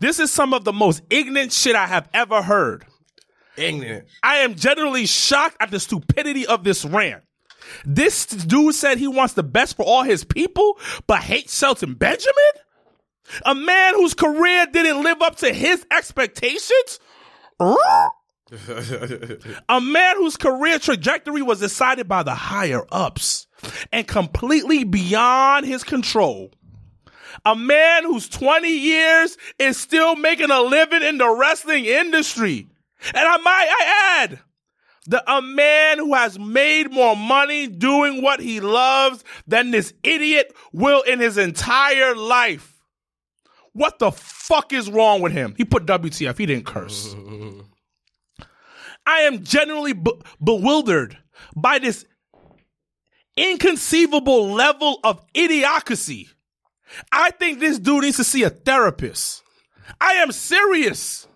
This 0.00 0.18
is 0.18 0.30
some 0.30 0.52
of 0.54 0.64
the 0.64 0.72
most 0.72 1.02
ignorant 1.10 1.52
shit 1.52 1.76
I 1.76 1.86
have 1.86 2.08
ever 2.12 2.42
heard. 2.42 2.86
Ignorant. 3.56 4.06
I 4.22 4.36
am 4.38 4.54
generally 4.54 5.06
shocked 5.06 5.56
at 5.60 5.70
the 5.70 5.78
stupidity 5.78 6.46
of 6.46 6.64
this 6.64 6.84
rant. 6.84 7.22
This 7.84 8.26
dude 8.26 8.74
said 8.74 8.98
he 8.98 9.06
wants 9.06 9.34
the 9.34 9.42
best 9.42 9.76
for 9.76 9.84
all 9.84 10.02
his 10.02 10.24
people, 10.24 10.78
but 11.06 11.20
hates 11.20 11.56
Shelton 11.56 11.94
Benjamin? 11.94 12.34
A 13.44 13.54
man 13.54 13.94
whose 13.94 14.14
career 14.14 14.66
didn't 14.66 15.02
live 15.02 15.22
up 15.22 15.36
to 15.36 15.52
his 15.52 15.86
expectations? 15.90 16.98
a 19.68 19.80
man 19.80 20.16
whose 20.16 20.36
career 20.36 20.78
trajectory 20.78 21.42
was 21.42 21.60
decided 21.60 22.08
by 22.08 22.22
the 22.22 22.34
higher 22.34 22.84
ups 22.90 23.46
and 23.92 24.08
completely 24.08 24.82
beyond 24.84 25.66
his 25.66 25.84
control. 25.84 26.50
A 27.44 27.54
man 27.56 28.04
who's 28.04 28.28
20 28.28 28.68
years 28.68 29.36
is 29.58 29.76
still 29.76 30.16
making 30.16 30.50
a 30.50 30.60
living 30.60 31.02
in 31.02 31.18
the 31.18 31.28
wrestling 31.28 31.84
industry. 31.84 32.68
And 33.14 33.28
I 33.28 33.36
might 33.38 33.68
I 33.70 34.22
add, 34.22 34.40
the 35.06 35.32
a 35.32 35.40
man 35.40 35.98
who 35.98 36.14
has 36.14 36.38
made 36.38 36.92
more 36.92 37.16
money 37.16 37.66
doing 37.66 38.22
what 38.22 38.40
he 38.40 38.60
loves 38.60 39.24
than 39.46 39.70
this 39.70 39.94
idiot 40.02 40.54
will 40.72 41.02
in 41.02 41.18
his 41.20 41.38
entire 41.38 42.14
life. 42.14 42.80
What 43.72 43.98
the 43.98 44.10
fuck 44.10 44.72
is 44.72 44.90
wrong 44.90 45.20
with 45.22 45.32
him? 45.32 45.54
He 45.56 45.64
put 45.64 45.86
WTF, 45.86 46.36
he 46.36 46.46
didn't 46.46 46.66
curse. 46.66 47.14
I 49.06 49.20
am 49.20 49.42
genuinely 49.42 49.94
be- 49.94 50.20
bewildered 50.42 51.16
by 51.56 51.78
this 51.78 52.04
inconceivable 53.36 54.52
level 54.52 55.00
of 55.02 55.24
idiocracy. 55.32 56.28
I 57.12 57.30
think 57.32 57.60
this 57.60 57.78
dude 57.78 58.02
needs 58.04 58.16
to 58.16 58.24
see 58.24 58.42
a 58.42 58.50
therapist. 58.50 59.42
I 60.00 60.14
am 60.14 60.32
serious. 60.32 61.26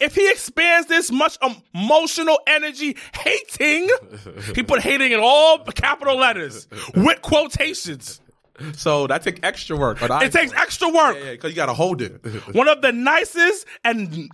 If 0.00 0.14
he 0.14 0.30
expands 0.30 0.86
this 0.86 1.10
much 1.10 1.38
emotional 1.74 2.38
energy 2.46 2.96
hating, 3.14 3.88
he 4.54 4.62
put 4.62 4.80
hating 4.80 5.12
in 5.12 5.20
all 5.20 5.58
capital 5.64 6.16
letters 6.16 6.68
with 6.94 7.22
quotations. 7.22 8.20
So 8.74 9.06
that 9.06 9.22
takes 9.22 9.40
extra 9.42 9.76
work. 9.76 9.98
But 10.00 10.10
I, 10.10 10.24
It 10.24 10.32
takes 10.32 10.52
extra 10.52 10.88
work. 10.88 11.16
yeah, 11.16 11.30
because 11.32 11.50
you 11.52 11.56
got 11.56 11.66
to 11.66 11.74
hold 11.74 12.02
it. 12.02 12.20
One 12.54 12.68
of 12.68 12.82
the 12.82 12.92
nicest 12.92 13.66
and 13.84 14.30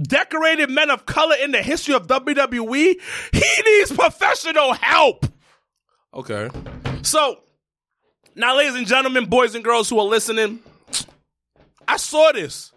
decorated 0.00 0.70
men 0.70 0.88
of 0.90 1.04
color 1.04 1.34
in 1.42 1.50
the 1.50 1.62
history 1.62 1.94
of 1.94 2.06
WWE, 2.06 2.94
he 3.32 3.62
needs 3.66 3.92
professional 3.92 4.72
help. 4.74 5.26
okay. 6.14 6.48
So, 7.02 7.40
now, 8.36 8.56
ladies 8.56 8.74
and 8.76 8.86
gentlemen, 8.86 9.26
boys 9.26 9.54
and 9.54 9.64
girls 9.64 9.88
who 9.88 9.98
are 9.98 10.04
listening, 10.04 10.60
I 11.88 11.96
saw 11.96 12.32
this. 12.32 12.72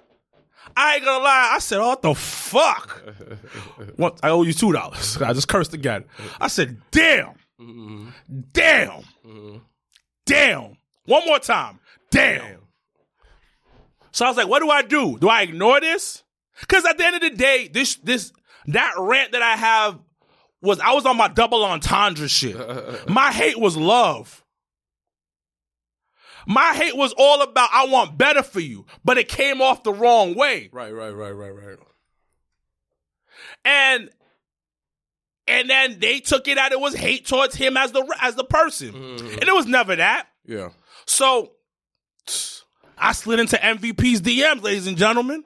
I 0.75 0.95
ain't 0.95 1.05
gonna 1.05 1.23
lie. 1.23 1.51
I 1.55 1.59
said, 1.59 1.79
oh, 1.79 1.87
"What 1.89 2.01
the 2.01 2.15
fuck?" 2.15 3.03
What? 3.95 4.19
I 4.23 4.29
owe 4.29 4.43
you 4.43 4.53
two 4.53 4.71
dollars. 4.71 5.17
I 5.21 5.33
just 5.33 5.47
cursed 5.47 5.73
again. 5.73 6.05
I 6.39 6.47
said, 6.47 6.81
"Damn, 6.91 7.35
damn, 8.53 9.03
damn." 10.25 10.77
One 11.05 11.25
more 11.25 11.39
time, 11.39 11.79
damn. 12.11 12.59
So 14.11 14.25
I 14.25 14.29
was 14.29 14.37
like, 14.37 14.47
"What 14.47 14.59
do 14.59 14.69
I 14.69 14.83
do? 14.83 15.17
Do 15.17 15.27
I 15.27 15.41
ignore 15.41 15.79
this?" 15.81 16.23
Because 16.59 16.85
at 16.85 16.97
the 16.97 17.05
end 17.05 17.15
of 17.15 17.21
the 17.21 17.31
day, 17.31 17.67
this 17.67 17.95
this 17.95 18.31
that 18.67 18.93
rant 18.97 19.31
that 19.31 19.41
I 19.41 19.55
have 19.55 19.99
was 20.61 20.79
I 20.79 20.93
was 20.93 21.05
on 21.05 21.17
my 21.17 21.27
double 21.27 21.63
entendre 21.65 22.27
shit. 22.27 22.55
My 23.09 23.31
hate 23.31 23.59
was 23.59 23.75
love. 23.75 24.43
My 26.47 26.73
hate 26.73 26.95
was 26.95 27.13
all 27.17 27.41
about 27.41 27.69
I 27.71 27.87
want 27.87 28.17
better 28.17 28.43
for 28.43 28.59
you, 28.59 28.85
but 29.03 29.17
it 29.17 29.27
came 29.27 29.61
off 29.61 29.83
the 29.83 29.93
wrong 29.93 30.35
way. 30.35 30.69
Right, 30.71 30.93
right, 30.93 31.11
right, 31.11 31.31
right, 31.31 31.49
right. 31.49 31.77
And 33.65 34.09
and 35.47 35.69
then 35.69 35.99
they 35.99 36.19
took 36.19 36.47
it 36.47 36.57
out 36.57 36.71
it 36.71 36.79
was 36.79 36.93
hate 36.93 37.25
towards 37.25 37.55
him 37.55 37.75
as 37.75 37.91
the 37.91 38.05
as 38.21 38.35
the 38.35 38.43
person. 38.43 38.93
Mm-hmm. 38.93 39.33
And 39.33 39.43
it 39.43 39.53
was 39.53 39.65
never 39.65 39.95
that. 39.95 40.27
Yeah. 40.45 40.69
So 41.05 41.51
I 42.97 43.13
slid 43.13 43.39
into 43.39 43.57
MVP's 43.57 44.21
DMs, 44.21 44.61
ladies 44.61 44.87
and 44.87 44.97
gentlemen. 44.97 45.43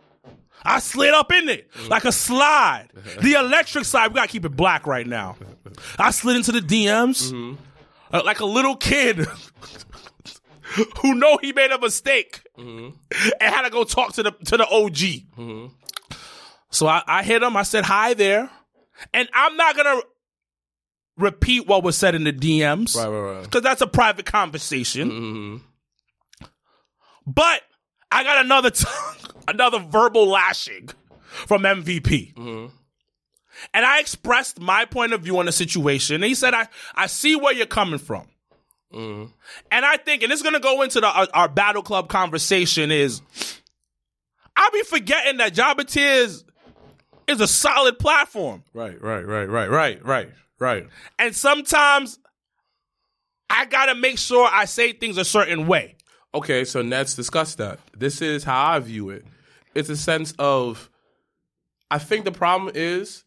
I 0.66 0.80
slid 0.80 1.14
up 1.14 1.32
in 1.32 1.50
it 1.50 1.72
mm. 1.74 1.90
like 1.90 2.06
a 2.06 2.12
slide. 2.12 2.88
The 3.22 3.34
electric 3.34 3.86
slide. 3.86 4.10
We 4.10 4.16
gotta 4.16 4.28
keep 4.28 4.46
it 4.46 4.56
black 4.56 4.88
right 4.88 5.06
now. 5.06 5.38
I 5.98 6.12
slid 6.12 6.38
into 6.38 6.52
the 6.52 6.62
DMs 6.62 7.32
mm-hmm. 7.32 7.56
uh, 8.12 8.22
like 8.26 8.40
a 8.40 8.46
little 8.46 8.76
kid 8.76 9.20
who 11.02 11.16
know 11.16 11.38
he 11.42 11.54
made 11.54 11.72
a 11.72 11.80
mistake 11.80 12.46
mm-hmm. 12.58 12.96
and 13.42 13.56
had 13.56 13.64
to 13.64 13.70
go 13.70 13.84
talk 13.84 14.14
to 14.14 14.24
the 14.24 14.32
to 14.32 14.58
the 14.58 14.68
OG. 14.68 14.96
Mm-hmm. 14.96 15.68
So 16.72 16.88
I, 16.88 17.04
I 17.06 17.24
hit 17.24 17.44
him. 17.44 17.56
I 17.56 17.64
said 17.64 17.86
hi 17.86 18.14
there, 18.14 18.50
and 19.14 19.30
I'm 19.34 19.56
not 19.58 19.76
gonna 19.76 20.02
repeat 21.18 21.68
what 21.68 21.84
was 21.84 21.96
said 21.98 22.16
in 22.16 22.24
the 22.24 22.34
DMs 22.34 22.96
Right, 22.96 23.08
right, 23.08 23.36
right. 23.36 23.44
because 23.44 23.62
that's 23.62 23.82
a 23.82 23.88
private 23.88 24.26
conversation. 24.26 25.12
Mm-hmm. 25.12 26.48
But 27.28 27.62
I 28.12 28.24
got 28.24 28.44
another 28.44 28.72
t- 28.72 28.88
another 29.48 29.80
verbal 29.80 30.28
lashing 30.28 30.90
from 31.48 31.64
MVP. 31.64 32.34
And 33.74 33.86
I 33.86 34.00
expressed 34.00 34.60
my 34.60 34.86
point 34.86 35.14
of 35.14 35.22
view 35.22 35.38
on 35.40 35.46
the 35.46 35.52
situation. 35.52 36.16
And 36.16 36.24
he 36.24 36.36
said, 36.36 36.54
I, 36.54 36.68
I 36.96 37.08
see 37.08 37.36
where 37.36 37.54
you're 37.54 37.66
coming 37.66 38.00
from. 38.00 38.28
Mm-hmm. 38.94 39.32
And 39.72 39.86
I 39.86 39.98
think, 39.98 40.24
and 40.24 40.32
this 40.32 40.40
is 40.40 40.44
going 40.44 40.54
to 40.54 40.60
go 40.60 40.82
into 40.82 41.02
the, 41.02 41.08
our, 41.08 41.28
our 41.34 41.50
Battle 41.50 41.82
Club 41.82 42.10
conversation 42.10 42.92
is, 42.92 43.22
I'll 44.56 44.72
be 44.72 44.84
forgetting 44.84 45.38
that 45.38 45.54
Jobber 45.54 45.84
Tears 45.84 46.46
is 47.28 47.42
a 47.42 47.48
solid 47.48 48.00
platform. 48.00 48.64
Right, 48.74 49.02
right, 49.02 49.26
right, 49.26 49.46
right, 49.46 49.70
right, 49.70 50.06
right, 50.06 50.30
right. 50.60 50.88
And 51.18 51.36
sometimes 51.36 52.20
I 53.50 53.66
got 53.66 53.88
to 53.88 53.96
make 53.96 54.20
sure 54.20 54.48
I 54.52 54.66
say 54.66 54.94
things 54.94 55.18
a 55.18 55.26
certain 55.26 55.68
way. 55.68 55.96
Okay, 56.36 56.66
so 56.66 56.82
let's 56.82 57.16
discuss 57.16 57.56
that. 57.56 57.80
This 57.98 58.22
is 58.22 58.44
how 58.44 58.72
I 58.72 58.80
view 58.80 59.10
it. 59.10 59.26
It's 59.76 59.90
a 59.90 59.98
sense 59.98 60.34
of, 60.38 60.90
I 61.90 62.00
think 62.00 62.26
the 62.26 62.32
problem 62.32 62.72
is 62.76 63.24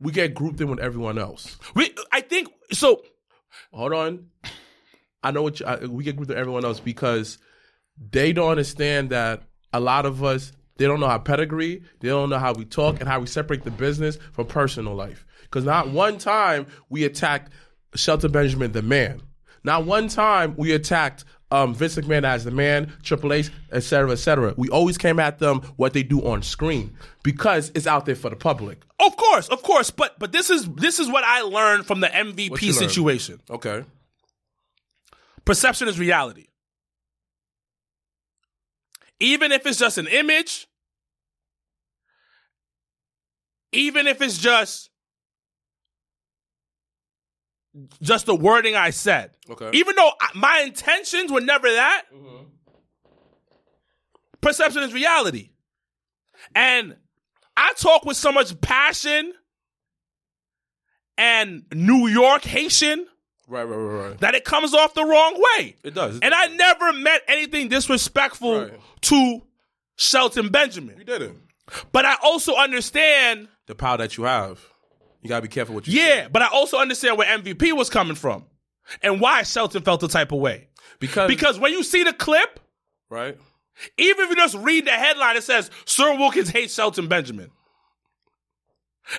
we 0.00 0.12
get 0.12 0.34
grouped 0.34 0.60
in 0.60 0.68
with 0.68 0.80
everyone 0.80 1.18
else. 1.18 1.56
We, 1.74 1.94
I 2.12 2.20
think, 2.20 2.48
so 2.72 3.02
Hold 3.72 3.92
on. 3.92 4.26
I 5.24 5.30
know 5.32 5.42
what 5.42 5.58
you, 5.58 5.66
I, 5.66 5.86
we 5.86 6.04
get 6.04 6.16
grouped 6.16 6.28
with 6.28 6.38
everyone 6.38 6.64
else 6.64 6.78
because 6.78 7.38
they 8.10 8.32
don't 8.32 8.50
understand 8.50 9.10
that 9.10 9.42
a 9.72 9.80
lot 9.80 10.06
of 10.06 10.22
us 10.22 10.52
they 10.76 10.86
don't 10.86 11.00
know 11.00 11.06
our 11.06 11.20
pedigree, 11.20 11.82
they 12.00 12.08
don't 12.08 12.30
know 12.30 12.38
how 12.38 12.52
we 12.52 12.64
talk 12.64 13.00
and 13.00 13.08
how 13.08 13.20
we 13.20 13.26
separate 13.26 13.62
the 13.62 13.70
business 13.70 14.18
from 14.32 14.46
personal 14.46 14.94
life. 14.94 15.24
Because 15.42 15.64
not 15.64 15.90
one 15.90 16.18
time 16.18 16.66
we 16.88 17.04
attacked 17.04 17.52
Shelton 17.94 18.32
Benjamin 18.32 18.72
the 18.72 18.82
man. 18.82 19.22
Not 19.62 19.86
one 19.86 20.08
time 20.08 20.54
we 20.56 20.72
attacked 20.72 21.24
um, 21.50 21.74
Vince 21.74 21.94
McMahon 21.94 22.24
as 22.24 22.44
the 22.44 22.50
man, 22.50 22.92
Triple 23.02 23.32
H, 23.32 23.50
etc., 23.70 23.82
cetera, 23.82 24.12
et 24.12 24.16
cetera. 24.16 24.54
We 24.56 24.68
always 24.68 24.98
came 24.98 25.20
at 25.20 25.38
them 25.38 25.60
what 25.76 25.92
they 25.92 26.02
do 26.02 26.20
on 26.26 26.42
screen 26.42 26.96
because 27.22 27.70
it's 27.74 27.86
out 27.86 28.06
there 28.06 28.16
for 28.16 28.30
the 28.30 28.36
public. 28.36 28.82
Of 28.98 29.16
course, 29.16 29.48
of 29.48 29.62
course, 29.62 29.90
but 29.90 30.18
but 30.18 30.32
this 30.32 30.50
is 30.50 30.68
this 30.70 30.98
is 30.98 31.08
what 31.08 31.22
I 31.24 31.42
learned 31.42 31.86
from 31.86 32.00
the 32.00 32.08
MVP 32.08 32.72
situation. 32.72 33.40
Okay. 33.48 33.84
Perception 35.44 35.88
is 35.88 35.98
reality. 35.98 36.46
Even 39.20 39.52
if 39.52 39.66
it's 39.66 39.78
just 39.78 39.98
an 39.98 40.06
image, 40.06 40.66
even 43.72 44.06
if 44.06 44.22
it's 44.22 44.38
just 44.38 44.90
just 48.00 48.26
the 48.26 48.34
wording 48.36 48.76
I 48.76 48.90
said. 48.90 49.32
Okay. 49.50 49.70
Even 49.72 49.96
though 49.96 50.12
I- 50.20 50.30
my 50.34 50.60
intentions 50.60 51.32
were 51.32 51.40
never 51.40 51.70
that, 51.72 52.04
mm-hmm. 52.14 52.44
perception 54.40 54.84
is 54.84 54.92
reality. 54.92 55.50
And 56.54 56.96
I 57.56 57.72
talk 57.76 58.04
with 58.04 58.16
so 58.16 58.30
much 58.30 58.60
passion 58.60 59.32
and 61.16 61.64
New 61.72 62.06
York 62.06 62.44
Haitian 62.44 63.06
Right, 63.46 63.64
right, 63.64 63.76
right, 63.76 64.08
right. 64.10 64.20
that 64.20 64.34
it 64.34 64.44
comes 64.44 64.72
off 64.74 64.94
the 64.94 65.04
wrong 65.04 65.34
way. 65.58 65.76
It 65.84 65.94
does. 65.94 66.18
And 66.20 66.32
I 66.32 66.46
never 66.46 66.92
meant 66.94 67.22
anything 67.28 67.68
disrespectful 67.68 68.62
Right. 68.62 68.80
to 69.02 69.42
Shelton 69.96 70.48
Benjamin. 70.48 70.96
You 70.98 71.04
didn't. 71.04 71.38
But 71.92 72.04
I 72.06 72.16
also 72.22 72.54
understand, 72.56 73.48
the 73.66 73.74
power 73.74 73.96
that 73.98 74.16
you 74.16 74.24
have. 74.24 74.60
You 75.22 75.28
gotta 75.28 75.42
be 75.42 75.48
careful 75.48 75.74
what 75.74 75.86
you 75.86 75.92
say. 75.94 75.98
yeah, 75.98 76.22
say. 76.24 76.28
but 76.32 76.42
I 76.42 76.48
also 76.48 76.78
understand 76.78 77.16
where 77.18 77.26
MVP 77.38 77.72
was 77.72 77.88
coming 77.90 78.14
from 78.14 78.44
and 79.02 79.20
why 79.20 79.42
Shelton 79.42 79.82
felt 79.82 80.00
the 80.00 80.08
type 80.08 80.32
of 80.32 80.38
way. 80.38 80.68
because 81.00 81.28
Because 81.28 81.58
when 81.58 81.72
you 81.72 81.82
see 81.82 82.02
the 82.02 82.12
clip, 82.12 82.60
right. 83.10 83.38
even 83.98 84.24
if 84.24 84.30
you 84.30 84.36
just 84.36 84.54
read 84.56 84.86
the 84.86 84.90
headline, 84.90 85.36
it 85.36 85.42
says 85.44 85.70
Sir 85.86 86.16
Wilkins 86.18 86.48
hates 86.50 86.74
Shelton 86.74 87.08
Benjamin. 87.08 87.50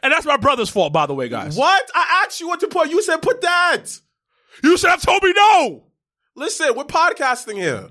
And 0.02 0.12
that's 0.12 0.26
my 0.26 0.38
brother's 0.38 0.70
fault, 0.70 0.94
by 0.94 1.06
the 1.06 1.14
way, 1.14 1.30
guys. 1.30 1.56
What? 1.56 1.90
I 1.94 2.24
asked 2.26 2.40
you 2.40 2.48
what 2.48 2.60
to 2.62 2.68
put. 2.68 2.90
You 2.90 3.02
said 3.04 3.22
put 3.22 3.42
that. 3.42 3.86
You 4.64 4.78
should 4.78 4.90
have 4.90 5.02
told 5.02 5.24
me 5.24 5.34
no. 5.36 5.84
Listen, 6.36 6.76
we're 6.76 6.84
podcasting 6.84 7.56
here. 7.56 7.90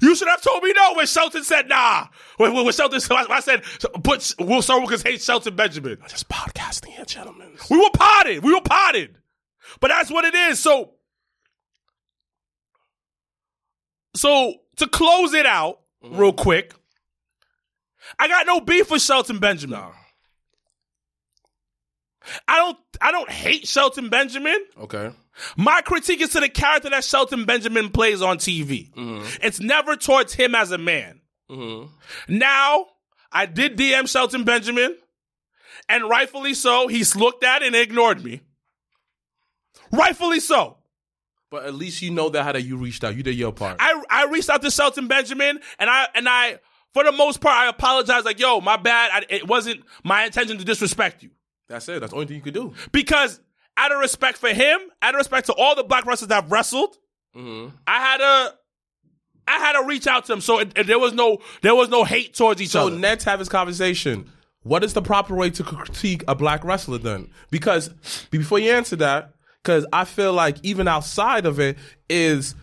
You 0.00 0.14
should 0.14 0.28
have 0.28 0.40
told 0.40 0.62
me 0.62 0.72
no 0.74 0.94
when 0.94 1.06
Shelton 1.06 1.44
said 1.44 1.68
nah. 1.68 2.06
When, 2.36 2.54
when, 2.54 2.64
when 2.64 2.72
Shelton 2.72 3.00
when 3.08 3.30
I 3.30 3.40
said 3.40 3.62
put 4.02 4.34
Will 4.38 4.62
Sir 4.62 4.78
Wilkins 4.78 5.02
hates 5.02 5.24
Shelton 5.24 5.54
Benjamin. 5.56 5.98
I 6.02 6.08
Just 6.08 6.28
podcasting 6.28 6.88
here, 6.88 7.04
gentlemen. 7.04 7.52
We 7.70 7.78
were 7.78 7.90
potted. 7.92 8.42
We 8.42 8.54
were 8.54 8.62
potted. 8.62 9.16
But 9.80 9.88
that's 9.88 10.10
what 10.10 10.24
it 10.24 10.34
is. 10.34 10.58
So, 10.58 10.94
so 14.14 14.54
to 14.76 14.86
close 14.86 15.34
it 15.34 15.46
out 15.46 15.80
mm-hmm. 16.02 16.16
real 16.16 16.32
quick, 16.32 16.74
I 18.18 18.28
got 18.28 18.46
no 18.46 18.60
beef 18.60 18.90
with 18.90 19.02
Shelton 19.02 19.38
Benjamin. 19.38 19.80
I 22.48 22.58
don't. 22.58 22.78
I 23.00 23.12
don't 23.12 23.30
hate 23.30 23.66
Shelton 23.66 24.08
Benjamin. 24.08 24.58
Okay. 24.80 25.10
My 25.56 25.80
critique 25.82 26.20
is 26.20 26.30
to 26.30 26.40
the 26.40 26.48
character 26.48 26.90
that 26.90 27.04
Shelton 27.04 27.44
Benjamin 27.44 27.90
plays 27.90 28.22
on 28.22 28.38
TV. 28.38 28.92
Mm-hmm. 28.94 29.26
It's 29.42 29.60
never 29.60 29.96
towards 29.96 30.32
him 30.32 30.54
as 30.54 30.70
a 30.70 30.78
man. 30.78 31.20
Mm-hmm. 31.50 32.36
Now, 32.38 32.86
I 33.32 33.46
did 33.46 33.76
DM 33.76 34.08
Shelton 34.08 34.44
Benjamin, 34.44 34.96
and 35.88 36.08
rightfully 36.08 36.54
so, 36.54 36.88
he's 36.88 37.16
looked 37.16 37.44
at 37.44 37.62
and 37.62 37.74
ignored 37.74 38.22
me. 38.22 38.42
Rightfully 39.92 40.40
so. 40.40 40.78
But 41.50 41.66
at 41.66 41.74
least 41.74 42.02
you 42.02 42.10
know 42.10 42.30
that 42.30 42.42
how 42.42 42.52
that 42.52 42.62
you 42.62 42.76
reached 42.76 43.04
out. 43.04 43.14
You 43.16 43.22
did 43.22 43.36
your 43.36 43.52
part. 43.52 43.76
I 43.78 44.02
I 44.10 44.24
reached 44.26 44.50
out 44.50 44.62
to 44.62 44.70
Shelton 44.70 45.06
Benjamin, 45.08 45.60
and 45.78 45.90
I 45.90 46.08
and 46.14 46.28
I, 46.28 46.58
for 46.92 47.04
the 47.04 47.12
most 47.12 47.40
part, 47.40 47.56
I 47.56 47.68
apologized. 47.68 48.24
Like, 48.24 48.40
yo, 48.40 48.60
my 48.60 48.76
bad. 48.76 49.10
I, 49.12 49.26
it 49.28 49.46
wasn't 49.46 49.82
my 50.02 50.24
intention 50.24 50.58
to 50.58 50.64
disrespect 50.64 51.22
you. 51.22 51.30
That's 51.68 51.88
it. 51.88 52.00
That's 52.00 52.10
the 52.10 52.16
only 52.16 52.26
thing 52.26 52.36
you 52.36 52.42
could 52.42 52.54
do. 52.54 52.72
because 52.92 53.40
out 53.76 53.90
of 53.92 53.98
respect 53.98 54.38
for 54.38 54.48
him, 54.50 54.78
out 55.02 55.14
of 55.14 55.18
respect 55.18 55.46
to 55.46 55.52
all 55.54 55.74
the 55.74 55.82
black 55.84 56.06
wrestlers 56.06 56.28
that 56.28 56.44
I've 56.44 56.52
wrestled, 56.52 56.96
mm-hmm. 57.36 57.74
I 57.86 57.98
had 57.98 58.18
to, 58.18 58.54
I 59.48 59.58
had 59.58 59.72
to 59.80 59.86
reach 59.86 60.06
out 60.06 60.24
to 60.26 60.32
him. 60.34 60.40
So 60.40 60.60
it, 60.60 60.72
it- 60.76 60.86
there 60.86 60.98
was 60.98 61.12
no, 61.12 61.38
there 61.62 61.74
was 61.74 61.88
no 61.88 62.04
hate 62.04 62.34
towards 62.34 62.60
each 62.62 62.74
other. 62.76 62.90
So 62.90 62.92
other. 62.92 62.98
Nets 63.00 63.24
have 63.24 63.38
his 63.38 63.48
conversation. 63.48 64.30
what 64.62 64.84
is 64.84 64.92
the 64.94 65.02
proper 65.02 65.34
way 65.34 65.50
to 65.50 65.62
critique 65.64 66.22
a 66.28 66.34
black 66.34 66.64
wrestler 66.64 66.98
then? 66.98 67.30
Because 67.50 67.88
before 68.30 68.58
you 68.58 68.70
answer 68.72 68.96
that, 68.96 69.32
because 69.62 69.86
I 69.92 70.04
feel 70.04 70.32
like 70.32 70.58
even 70.62 70.86
outside 70.86 71.46
of 71.46 71.58
it 71.58 71.76
is 72.08 72.54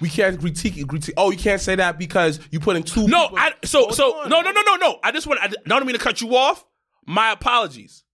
we 0.00 0.08
can't 0.10 0.38
critique, 0.38 0.86
critique. 0.88 1.14
Oh, 1.16 1.30
you 1.30 1.38
can't 1.38 1.60
say 1.60 1.76
that 1.76 1.98
because 1.98 2.40
you 2.50 2.60
put 2.60 2.76
in 2.76 2.82
two. 2.82 3.06
No, 3.08 3.28
people- 3.28 3.38
I 3.38 3.52
so 3.64 3.80
Hold 3.82 3.94
so 3.94 4.18
on. 4.20 4.28
no 4.28 4.40
no 4.42 4.50
no 4.50 4.62
no 4.62 4.74
no. 4.76 4.98
I 5.02 5.12
just 5.12 5.26
want 5.26 5.40
I 5.40 5.48
don't 5.66 5.86
mean 5.86 5.96
to 5.96 6.02
cut 6.02 6.20
you 6.20 6.36
off. 6.36 6.64
My 7.06 7.30
apologies. 7.32 8.04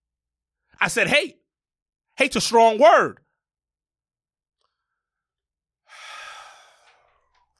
I 0.84 0.88
said 0.88 1.08
hate. 1.08 1.38
Hate's 2.16 2.36
a 2.36 2.40
strong 2.42 2.78
word. 2.78 3.18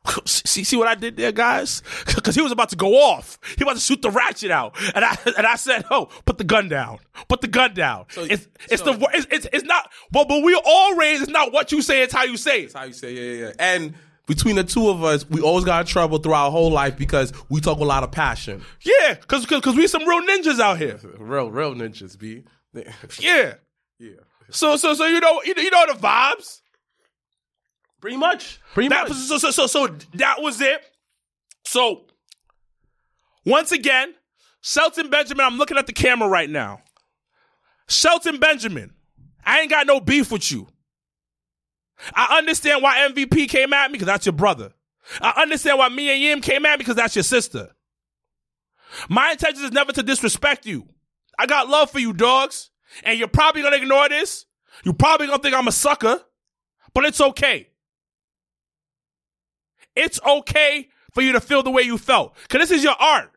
See, 0.27 0.63
see 0.65 0.77
what 0.77 0.87
I 0.89 0.95
did 0.95 1.17
there, 1.17 1.33
guys? 1.33 1.83
Because 2.15 2.35
he 2.37 2.43
was 2.43 2.53
about 2.53 2.71
to 2.71 2.77
go 2.77 2.95
off. 2.95 3.39
He 3.57 3.63
about 3.63 3.75
to 3.75 3.81
shoot 3.81 4.01
the 4.01 4.11
ratchet 4.11 4.51
out, 4.51 4.77
and 4.95 5.05
I 5.05 5.17
and 5.37 5.47
I 5.47 5.57
said, 5.57 5.85
"Oh, 5.91 6.07
put 6.25 6.39
the 6.39 6.45
gun 6.45 6.69
down. 6.69 6.99
Put 7.29 7.41
the 7.43 7.49
gun 7.49 7.75
down." 7.75 8.07
it's 8.17 8.49
it's 8.71 8.83
so- 8.83 8.95
the 8.95 9.09
it's, 9.13 9.27
it's 9.31 9.47
it's 9.53 9.65
not. 9.65 9.91
But 10.11 10.29
but 10.29 10.43
we 10.43 10.55
all 10.65 10.95
raised. 10.97 11.23
It's 11.23 11.31
not 11.31 11.53
what 11.53 11.71
you 11.73 11.83
say. 11.83 12.03
It's 12.03 12.15
how 12.15 12.25
you 12.25 12.37
say 12.39 12.61
it. 12.61 12.73
That's 12.73 12.75
how 12.75 12.85
you 12.85 12.93
say, 12.95 13.13
yeah, 13.13 13.23
yeah, 13.23 13.47
yeah. 13.49 13.53
And 13.59 13.95
between 14.27 14.57
the 14.57 14.65
two 14.65 14.89
of 14.89 15.05
us, 15.05 15.29
we 15.29 15.43
always 15.43 15.65
got 15.67 15.81
in 15.83 15.87
trouble 15.87 16.17
throughout 16.19 16.47
our 16.47 16.51
whole 16.51 16.71
life 16.71 16.97
because 16.97 17.33
we 17.51 17.61
talk 17.61 17.79
a 17.79 17.85
lot 17.85 18.03
of 18.05 18.11
passion. 18.11 18.63
Yeah, 18.81 19.15
because 19.15 19.45
because 19.45 19.77
we 19.77 19.87
some 19.87 20.07
real 20.09 20.23
ninjas 20.23 20.61
out 20.61 20.79
here. 20.79 20.99
Real, 21.19 21.51
real 21.51 21.75
ninjas, 21.75 22.19
b. 22.19 22.45
Yeah. 23.21 23.55
yeah. 23.99 24.11
So 24.51 24.77
so 24.77 24.95
so 24.95 25.07
you 25.07 25.21
know 25.21 25.43
you 25.45 25.55
know, 25.55 25.63
you 25.63 25.71
know 25.71 25.87
the 25.93 25.99
vibes. 25.99 26.61
Pretty 28.01 28.17
much. 28.17 28.61
Pretty 28.75 28.89
That 28.91 29.09
much. 29.09 29.11
was, 29.11 29.29
so, 29.29 29.39
so 29.39 29.51
so 29.51 29.67
so 29.67 29.87
that 30.15 30.43
was 30.43 30.61
it. 30.61 30.81
So 31.65 32.07
once 33.47 33.73
again, 33.73 34.15
Shelton 34.61 35.11
Benjamin. 35.11 35.45
I'm 35.47 35.57
looking 35.59 35.79
at 35.79 35.87
the 35.87 35.93
camera 35.93 36.29
right 36.29 36.51
now. 36.51 36.83
Shelton 37.89 38.39
Benjamin, 38.39 38.93
I 39.45 39.61
ain't 39.61 39.71
got 39.71 39.87
no 39.87 40.01
beef 40.01 40.33
with 40.33 40.51
you. 40.51 40.67
I 42.15 42.39
understand 42.39 42.83
why 42.83 43.09
MVP 43.11 43.49
came 43.49 43.73
at 43.73 43.91
me 43.91 43.93
because 43.95 44.07
that's 44.07 44.27
your 44.27 44.33
brother. 44.33 44.73
I 45.21 45.43
understand 45.43 45.79
why 45.79 45.89
Mia 45.91 46.15
Yim 46.15 46.41
came 46.41 46.65
at 46.67 46.73
me 46.73 46.77
because 46.79 46.97
that's 46.97 47.15
your 47.15 47.23
sister. 47.23 47.71
My 49.09 49.33
intention 49.33 49.65
is 49.65 49.73
never 49.73 49.93
to 49.93 50.03
disrespect 50.03 50.67
you. 50.67 50.89
I 51.39 51.47
got 51.47 51.69
love 51.69 51.91
for 51.91 51.99
you, 51.99 52.13
dogs. 52.13 52.71
And 53.03 53.19
you're 53.19 53.29
probably 53.29 53.63
gonna 53.63 53.77
ignore 53.77 54.09
this. 54.09 54.47
You're 54.85 54.95
probably 54.95 55.27
gonna 55.27 55.43
think 55.43 55.55
I'm 55.55 55.69
a 55.69 55.73
sucker, 55.73 56.21
but 56.93 57.05
it's 57.05 57.21
okay. 57.21 57.69
It's 59.97 60.21
okay 60.25 60.89
for 61.13 61.23
you 61.23 61.33
to 61.33 61.41
feel 61.41 61.63
the 61.63 61.71
way 61.71 61.83
you 61.83 61.99
felt. 61.99 62.35
Cause 62.49 62.61
this 62.61 62.71
is 62.71 62.85
your 62.85 62.97
art. 62.99 63.31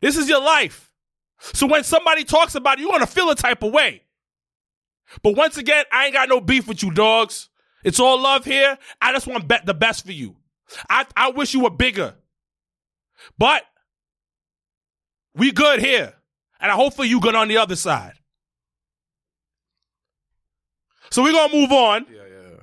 This 0.00 0.16
is 0.16 0.28
your 0.28 0.42
life. 0.42 0.92
So 1.38 1.66
when 1.66 1.84
somebody 1.84 2.24
talks 2.24 2.54
about 2.54 2.78
it, 2.78 2.82
you're 2.82 2.92
gonna 2.92 3.06
feel 3.06 3.30
a 3.30 3.34
type 3.34 3.62
of 3.62 3.72
way. 3.72 4.02
But 5.22 5.36
once 5.36 5.56
again, 5.56 5.84
I 5.92 6.06
ain't 6.06 6.14
got 6.14 6.28
no 6.28 6.40
beef 6.40 6.66
with 6.68 6.82
you, 6.82 6.90
dogs. 6.90 7.48
It's 7.84 8.00
all 8.00 8.20
love 8.20 8.44
here. 8.44 8.78
I 9.00 9.12
just 9.12 9.26
want 9.26 9.48
the 9.66 9.74
best 9.74 10.06
for 10.06 10.12
you. 10.12 10.36
I, 10.88 11.06
I 11.16 11.30
wish 11.30 11.52
you 11.52 11.60
were 11.60 11.70
bigger. 11.70 12.14
But 13.38 13.64
we 15.34 15.52
good 15.52 15.80
here. 15.80 16.14
And 16.62 16.70
I 16.70 16.74
hopefully 16.74 17.08
you 17.08 17.20
good 17.20 17.34
on 17.34 17.48
the 17.48 17.58
other 17.58 17.76
side. 17.76 18.12
So 21.10 21.22
we're 21.22 21.32
gonna 21.32 21.52
move 21.52 21.72
on. 21.72 22.06
yeah, 22.10 22.20
yeah. 22.22 22.56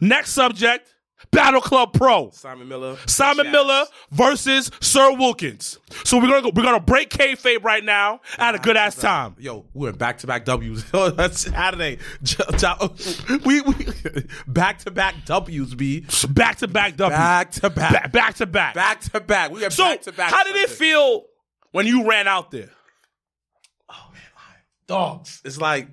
Next 0.00 0.30
subject, 0.30 0.88
Battle 1.30 1.60
Club 1.60 1.92
Pro. 1.92 2.30
Simon 2.30 2.66
Miller. 2.68 2.96
Simon. 3.06 3.50
Miller 3.52 3.84
versus 4.10 4.70
Sir 4.80 5.12
Wilkins. 5.14 5.78
So 6.04 6.16
we're 6.18 6.28
gonna 6.28 6.42
go, 6.42 6.52
we're 6.54 6.62
gonna 6.62 6.80
break 6.80 7.10
kayfabe 7.10 7.62
right 7.64 7.84
now. 7.84 8.20
Had 8.38 8.54
a 8.54 8.58
good 8.58 8.76
ass 8.76 8.96
time. 8.96 9.36
Yo, 9.38 9.66
we 9.74 9.86
went 9.86 9.98
back 9.98 10.18
to 10.18 10.26
back 10.26 10.44
W's. 10.46 10.84
That's 10.92 11.40
Saturday. 11.40 11.98
We 13.44 13.60
we 13.60 13.74
back 14.46 14.78
to 14.80 14.90
back 14.90 15.16
W's. 15.26 15.74
B 15.74 16.06
Back 16.30 16.58
to 16.58 16.68
back 16.68 16.96
W. 16.96 17.10
Back 17.16 17.50
to 17.52 17.68
back. 17.70 18.12
back 18.12 18.34
to 18.36 18.46
back. 18.46 18.74
back 18.74 19.00
to 19.00 19.20
back. 19.20 19.50
We 19.50 19.62
have 19.62 19.72
So 19.74 19.84
back 19.84 20.02
to 20.02 20.12
back. 20.12 20.30
how 20.30 20.44
did 20.44 20.56
it 20.56 20.70
feel 20.70 21.24
when 21.72 21.86
you 21.86 22.08
ran 22.08 22.26
out 22.28 22.50
there? 22.50 22.70
Dogs. 24.86 25.40
It's 25.44 25.58
like, 25.58 25.88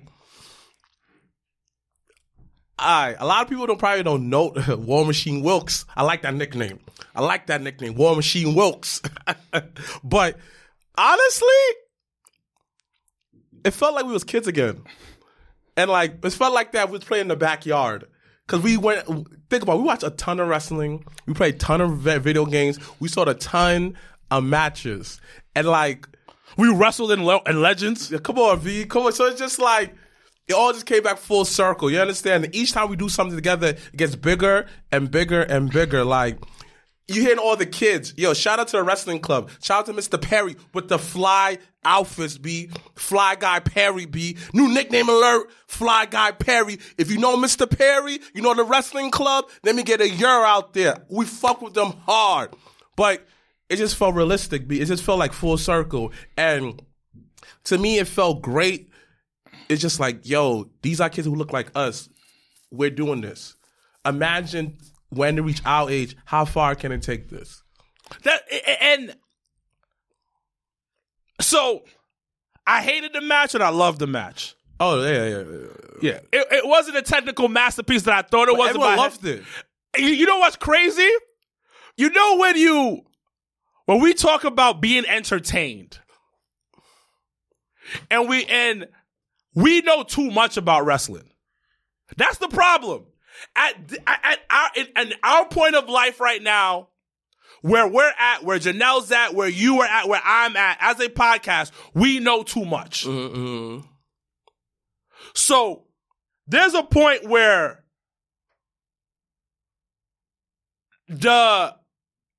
I 2.80 3.14
a 3.18 3.26
lot 3.26 3.42
of 3.42 3.48
people 3.48 3.66
don't 3.66 3.78
probably 3.78 4.02
don't 4.02 4.30
know 4.30 4.54
War 4.78 5.04
Machine 5.04 5.42
Wilkes. 5.42 5.84
I 5.94 6.02
like 6.02 6.22
that 6.22 6.34
nickname. 6.34 6.80
I 7.14 7.22
like 7.22 7.46
that 7.46 7.62
nickname, 7.62 7.94
War 7.94 8.16
Machine 8.16 8.54
Wilkes. 8.54 9.02
but 10.04 10.36
honestly, 10.96 11.48
it 13.64 13.72
felt 13.72 13.94
like 13.94 14.06
we 14.06 14.12
was 14.12 14.24
kids 14.24 14.48
again, 14.48 14.82
and 15.76 15.90
like 15.90 16.24
it 16.24 16.32
felt 16.32 16.54
like 16.54 16.72
that 16.72 16.88
we 16.88 16.98
was 16.98 17.04
playing 17.04 17.22
in 17.22 17.28
the 17.28 17.36
backyard. 17.36 18.06
Cause 18.46 18.62
we 18.62 18.76
went, 18.76 19.06
think 19.48 19.62
about, 19.62 19.76
it, 19.76 19.78
we 19.78 19.84
watched 19.84 20.02
a 20.02 20.10
ton 20.10 20.40
of 20.40 20.48
wrestling. 20.48 21.04
We 21.24 21.34
played 21.34 21.54
a 21.54 21.58
ton 21.58 21.80
of 21.80 21.98
video 21.98 22.44
games. 22.44 22.80
We 22.98 23.06
saw 23.06 23.22
a 23.22 23.34
ton 23.34 23.96
of 24.28 24.42
matches, 24.42 25.20
and 25.54 25.68
like 25.68 26.08
We 26.60 26.68
wrestled 26.68 27.12
in, 27.12 27.24
le- 27.24 27.40
in 27.46 27.62
Legends. 27.62 28.10
yeah, 28.10 28.18
come 28.18 28.38
on, 28.38 28.60
V. 28.60 28.84
Come 28.84 29.04
on. 29.04 29.12
So 29.12 29.26
it's 29.26 29.38
just 29.38 29.58
like 29.58 29.94
it 30.46 30.52
all 30.52 30.72
just 30.72 30.84
came 30.84 31.02
back 31.02 31.16
full 31.16 31.44
circle. 31.46 31.90
You 31.90 32.00
understand? 32.00 32.44
And 32.44 32.54
each 32.54 32.72
time 32.72 32.90
we 32.90 32.96
do 32.96 33.08
something 33.08 33.36
together, 33.36 33.68
it 33.68 33.96
gets 33.96 34.14
bigger 34.14 34.66
and 34.92 35.10
bigger 35.10 35.40
and 35.40 35.70
bigger. 35.70 36.04
Like 36.04 36.38
you 37.08 37.22
hearing 37.22 37.38
all 37.38 37.56
the 37.56 37.66
kids. 37.66 38.12
Yo, 38.16 38.34
shout 38.34 38.58
out 38.58 38.68
to 38.68 38.76
the 38.76 38.82
wrestling 38.82 39.20
club. 39.20 39.50
Shout 39.62 39.80
out 39.80 39.86
to 39.86 40.00
Mr. 40.00 40.20
Perry 40.20 40.54
with 40.74 40.88
the 40.88 40.98
fly 40.98 41.58
outfits, 41.84 42.36
B. 42.36 42.68
Fly 42.94 43.36
Guy 43.36 43.60
Perry, 43.60 44.04
B. 44.04 44.36
New 44.52 44.68
nickname 44.68 45.08
alert, 45.08 45.50
Fly 45.66 46.06
Guy 46.06 46.32
Perry. 46.32 46.78
If 46.98 47.10
you 47.10 47.18
know 47.18 47.36
Mr. 47.36 47.68
Perry, 47.68 48.18
you 48.34 48.42
know 48.42 48.54
the 48.54 48.64
wrestling 48.64 49.10
club, 49.10 49.46
let 49.64 49.74
me 49.74 49.82
get 49.82 50.00
a 50.00 50.08
year 50.08 50.28
out 50.28 50.74
there. 50.74 51.04
We 51.08 51.24
fuck 51.24 51.62
with 51.62 51.74
them 51.74 51.92
hard. 52.06 52.54
But 52.96 53.26
it 53.70 53.76
just 53.76 53.94
felt 53.94 54.16
realistic, 54.16 54.70
It 54.70 54.84
just 54.86 55.04
felt 55.04 55.20
like 55.20 55.32
full 55.32 55.56
circle. 55.56 56.12
And 56.36 56.82
to 57.64 57.78
me, 57.78 57.98
it 57.98 58.08
felt 58.08 58.42
great. 58.42 58.90
It's 59.68 59.80
just 59.80 60.00
like, 60.00 60.28
yo, 60.28 60.68
these 60.82 61.00
are 61.00 61.08
kids 61.08 61.26
who 61.26 61.36
look 61.36 61.52
like 61.52 61.70
us. 61.76 62.08
We're 62.72 62.90
doing 62.90 63.20
this. 63.20 63.54
Imagine 64.04 64.78
when 65.10 65.36
they 65.36 65.40
reach 65.40 65.62
our 65.64 65.88
age, 65.88 66.16
how 66.24 66.44
far 66.44 66.74
can 66.74 66.90
it 66.90 67.02
take 67.02 67.28
this? 67.28 67.62
That 68.24 68.42
and 68.80 69.14
so 71.40 71.84
I 72.66 72.82
hated 72.82 73.12
the 73.12 73.20
match 73.20 73.54
and 73.54 73.62
I 73.62 73.68
loved 73.68 74.00
the 74.00 74.08
match. 74.08 74.56
Oh 74.80 75.00
yeah, 75.02 75.26
yeah, 75.26 75.38
yeah. 75.38 75.66
Yeah, 76.02 76.20
it, 76.32 76.46
it 76.50 76.66
wasn't 76.66 76.96
a 76.96 77.02
technical 77.02 77.48
masterpiece 77.48 78.02
that 78.02 78.14
I 78.14 78.22
thought 78.22 78.48
it 78.48 78.56
was. 78.56 78.70
Everyone 78.70 78.96
loved 78.96 79.24
head. 79.24 79.44
it. 79.94 80.00
You, 80.02 80.08
you 80.08 80.26
know 80.26 80.38
what's 80.38 80.56
crazy? 80.56 81.08
You 81.96 82.10
know 82.10 82.38
when 82.38 82.56
you 82.56 83.04
when 83.90 84.00
we 84.00 84.14
talk 84.14 84.44
about 84.44 84.80
being 84.80 85.04
entertained, 85.04 85.98
and 88.08 88.28
we 88.28 88.44
and 88.44 88.86
we 89.56 89.80
know 89.80 90.04
too 90.04 90.30
much 90.30 90.56
about 90.56 90.84
wrestling. 90.86 91.28
That's 92.16 92.38
the 92.38 92.46
problem. 92.46 93.06
At 93.56 93.74
at, 94.06 94.20
at 94.22 94.38
our 94.48 94.70
in, 94.76 95.12
our 95.24 95.44
point 95.48 95.74
of 95.74 95.88
life 95.88 96.20
right 96.20 96.40
now, 96.40 96.90
where 97.62 97.88
we're 97.88 98.12
at, 98.16 98.44
where 98.44 98.60
Janelle's 98.60 99.10
at, 99.10 99.34
where 99.34 99.48
you 99.48 99.80
are 99.80 99.88
at, 99.88 100.06
where 100.06 100.22
I'm 100.24 100.54
at, 100.54 100.78
as 100.80 101.00
a 101.00 101.08
podcast, 101.08 101.72
we 101.92 102.20
know 102.20 102.44
too 102.44 102.64
much. 102.64 103.04
Mm-hmm. 103.04 103.84
So 105.34 105.86
there's 106.46 106.74
a 106.74 106.84
point 106.84 107.28
where 107.28 107.82
the 111.08 111.74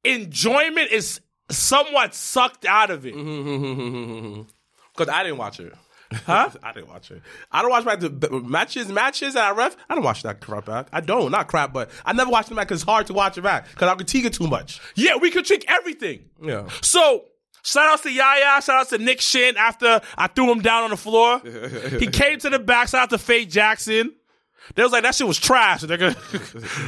enjoyment 0.06 0.92
is 0.92 1.20
somewhat 1.52 2.16
sucked 2.16 2.66
out 2.66 2.90
of 2.92 3.06
it. 3.06 3.16
Mm-hmm. 3.16 4.42
Because 4.94 5.14
I 5.14 5.24
didn't 5.24 5.38
watch 5.38 5.62
it. 5.62 5.72
Huh? 6.26 6.50
I 6.64 6.74
didn't 6.74 6.90
watch 6.90 7.12
it. 7.12 7.22
I 7.52 7.62
don't 7.62 7.72
watch 7.72 7.86
back 7.86 8.00
the 8.02 8.10
the 8.10 8.30
matches, 8.42 8.90
matches 8.90 9.36
that 9.36 9.46
I 9.46 9.56
ref. 9.56 9.78
I 9.90 9.96
don't 9.96 10.04
watch 10.04 10.24
that 10.24 10.42
crap 10.42 10.66
back. 10.66 10.88
I 10.92 11.00
don't, 11.00 11.32
not 11.32 11.48
crap, 11.48 11.74
but 11.74 11.90
I 12.06 12.14
never 12.14 12.30
watch 12.30 12.48
them 12.48 12.58
back 12.58 12.68
because 12.68 12.82
it's 12.82 12.90
hard 12.90 13.08
to 13.08 13.14
watch 13.14 13.38
it 13.38 13.42
back 13.42 13.70
because 13.70 13.88
I 13.88 13.96
critique 13.96 14.26
it 14.26 14.34
too 14.34 14.48
much. 14.48 14.82
Yeah, 14.96 15.16
we 15.16 15.32
critique 15.32 15.66
everything. 15.68 16.26
Yeah. 16.42 16.68
So 16.82 17.26
shout 17.64 17.88
outs 17.90 18.04
to 18.04 18.12
Yaya, 18.12 18.62
shout 18.62 18.82
outs 18.82 18.90
to 18.90 18.98
Nick 18.98 19.22
Shin 19.22 19.56
after 19.58 20.02
I 20.18 20.28
threw 20.28 20.52
him 20.52 20.62
down 20.62 20.84
on 20.84 20.90
the 20.90 20.98
floor. 20.98 21.40
he 22.00 22.08
came 22.08 22.40
to 22.40 22.50
the 22.50 22.60
back, 22.60 22.90
shout 22.90 23.04
out 23.04 23.10
to 23.12 23.18
Faye 23.18 23.46
Jackson. 23.46 24.14
They 24.76 24.84
was 24.84 24.92
like, 24.92 25.04
that 25.04 25.16
shit 25.16 25.28
was 25.28 25.40
trash. 25.40 25.84
Gonna, 25.84 26.16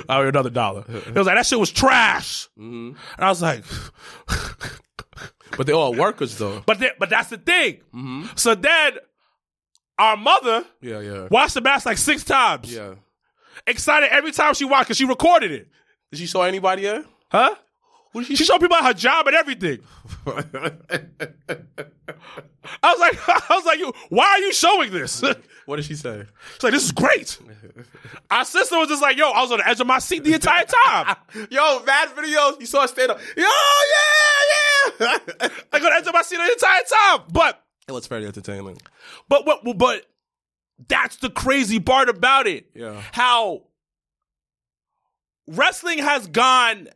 I'll 0.07 0.19
give 0.19 0.25
you 0.25 0.27
another 0.29 0.49
dollar. 0.49 0.83
They 0.87 1.11
was 1.19 1.27
like, 1.27 1.35
that 1.35 1.45
shit 1.45 1.59
was 1.59 1.71
trash. 1.71 2.47
Mm-hmm. 2.57 2.95
And 3.17 3.25
I 3.25 3.29
was 3.29 3.41
like, 3.41 3.63
But 5.57 5.67
they're 5.67 5.75
all 5.75 5.93
workers 5.93 6.37
though. 6.37 6.63
but 6.65 6.79
they, 6.79 6.91
but 6.97 7.09
that's 7.09 7.29
the 7.29 7.37
thing. 7.37 7.81
Mm-hmm. 7.93 8.25
So 8.35 8.55
then 8.55 8.93
our 9.99 10.17
mother 10.17 10.65
Yeah, 10.81 10.99
yeah. 11.01 11.27
watched 11.29 11.53
the 11.53 11.61
match 11.61 11.85
like 11.85 11.97
six 11.99 12.23
times. 12.23 12.73
Yeah. 12.73 12.95
Excited 13.67 14.09
every 14.11 14.31
time 14.31 14.55
she 14.55 14.65
watched 14.65 14.87
because 14.87 14.97
she 14.97 15.05
recorded 15.05 15.51
it. 15.51 15.67
Did 16.11 16.19
she 16.19 16.25
saw 16.27 16.43
anybody 16.43 16.83
yet? 16.83 17.05
Huh? 17.31 17.53
She 18.21 18.35
showed 18.35 18.59
people 18.59 18.77
her 18.77 18.93
job 18.93 19.27
and 19.27 19.35
everything. 19.35 19.79
I 22.81 22.91
was 22.91 22.99
like, 22.99 23.29
I 23.49 23.55
was 23.55 23.65
like, 23.65 23.79
you, 23.79 23.91
why 24.09 24.25
are 24.25 24.39
you 24.39 24.53
showing 24.53 24.91
this? 24.91 25.23
What 25.65 25.77
did 25.77 25.85
she 25.85 25.95
say? 25.95 26.25
She's 26.55 26.63
like, 26.63 26.73
this 26.73 26.83
is 26.83 26.91
great. 26.91 27.39
Our 28.29 28.43
sister 28.43 28.77
was 28.77 28.89
just 28.89 29.01
like, 29.01 29.15
yo, 29.15 29.31
I 29.31 29.43
was 29.43 29.51
on 29.53 29.59
the 29.59 29.67
edge 29.69 29.79
of 29.79 29.87
my 29.87 29.99
seat 29.99 30.25
the 30.25 30.33
entire 30.33 30.65
time. 30.65 31.15
Yo, 31.49 31.81
mad 31.85 32.09
videos. 32.09 32.59
You 32.59 32.65
saw 32.65 32.81
her 32.81 32.87
stand 32.89 33.11
up. 33.11 33.19
Yo, 33.37 33.43
yeah, 33.43 34.99
yeah. 34.99 35.17
I 35.71 35.79
got 35.79 35.89
the 35.89 35.95
edge 35.95 36.07
of 36.07 36.13
my 36.13 36.21
seat 36.21 36.35
the 36.35 36.51
entire 36.51 36.81
time. 36.83 37.27
But, 37.31 37.63
it 37.87 37.93
was 37.93 38.07
very 38.07 38.25
entertaining. 38.25 38.77
but, 39.29 39.45
but, 39.45 39.77
but 39.77 40.05
that's 40.85 41.15
the 41.15 41.29
crazy 41.29 41.79
part 41.79 42.09
about 42.09 42.45
it. 42.45 42.65
Yeah. 42.75 43.01
How 43.13 43.61
wrestling 45.47 45.99
has 45.99 46.27
gone, 46.27 46.89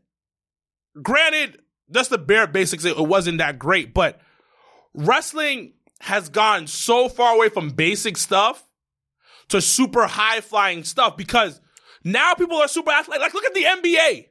granted, 1.02 1.60
just 1.92 2.10
the 2.10 2.18
bare 2.18 2.48
basics, 2.48 2.86
it 2.86 2.98
wasn't 2.98 3.38
that 3.40 3.60
great, 3.60 3.94
but 3.94 4.20
wrestling 4.94 5.74
has 6.02 6.30
gone 6.30 6.68
so 6.68 7.10
far 7.10 7.36
away 7.36 7.50
from 7.50 7.70
basic 7.70 8.18
stuff 8.18 8.64
to 9.50 9.62
super 9.62 10.06
high 10.08 10.42
flying 10.42 10.84
stuff 10.84 11.18
because 11.18 11.62
now 12.04 12.34
people 12.34 12.58
are 12.58 12.68
super 12.68 12.92
athletic. 12.92 13.22
Like, 13.22 13.34
look 13.34 13.46
at 13.46 13.54
the 13.54 13.64
NBA. 13.64 14.28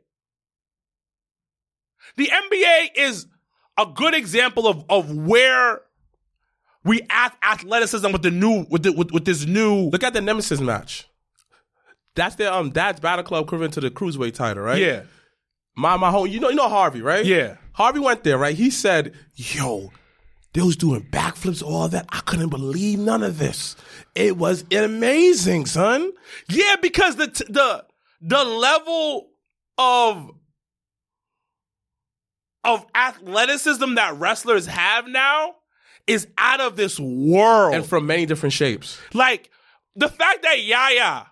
The 2.16 2.26
NBA 2.26 2.88
is 2.96 3.26
a 3.78 3.86
good 3.86 4.14
example 4.14 4.66
of, 4.66 4.84
of 4.88 5.14
where 5.14 5.82
we 6.84 7.02
ath- 7.10 7.36
athleticism 7.42 8.10
with 8.12 8.22
the 8.22 8.30
new 8.30 8.64
with 8.70 8.84
the, 8.84 8.92
with, 8.92 9.10
with 9.10 9.24
this 9.24 9.44
new 9.44 9.88
Look 9.90 10.04
at 10.04 10.14
the 10.14 10.20
Nemesis 10.20 10.60
match. 10.60 11.06
That's 12.14 12.36
their 12.36 12.52
um 12.52 12.70
dad's 12.70 13.00
battle 13.00 13.24
club 13.24 13.44
equivalent 13.44 13.74
to 13.74 13.80
the 13.80 13.90
cruiserweight 13.90 14.34
title, 14.34 14.62
right? 14.62 14.78
yeah 14.78 15.02
My 15.76 15.96
my 15.96 16.10
home, 16.10 16.26
you 16.28 16.40
know, 16.40 16.48
you 16.48 16.56
know 16.56 16.68
Harvey, 16.68 17.02
right? 17.02 17.24
Yeah. 17.24 17.56
Harvey 17.72 18.00
went 18.00 18.24
there, 18.24 18.38
right? 18.38 18.56
He 18.56 18.70
said, 18.70 19.14
"Yo, 19.34 19.92
they 20.54 20.62
was 20.62 20.76
doing 20.76 21.06
backflips, 21.10 21.62
all 21.62 21.88
that. 21.88 22.06
I 22.08 22.20
couldn't 22.20 22.48
believe 22.48 22.98
none 22.98 23.22
of 23.22 23.38
this. 23.38 23.76
It 24.14 24.38
was 24.38 24.64
amazing, 24.72 25.66
son. 25.66 26.12
Yeah, 26.48 26.76
because 26.80 27.16
the 27.16 27.28
t- 27.28 27.44
the 27.48 27.84
the 28.22 28.42
level 28.44 29.28
of 29.76 30.30
of 32.64 32.84
athleticism 32.94 33.94
that 33.94 34.16
wrestlers 34.18 34.66
have 34.66 35.06
now 35.06 35.54
is 36.06 36.26
out 36.38 36.60
of 36.60 36.76
this 36.76 36.98
world. 36.98 37.74
And 37.74 37.86
from 37.86 38.06
many 38.06 38.26
different 38.26 38.52
shapes. 38.52 38.98
like 39.12 39.50
the 39.94 40.08
fact 40.08 40.42
that 40.42 40.62
Yaya 40.62 41.26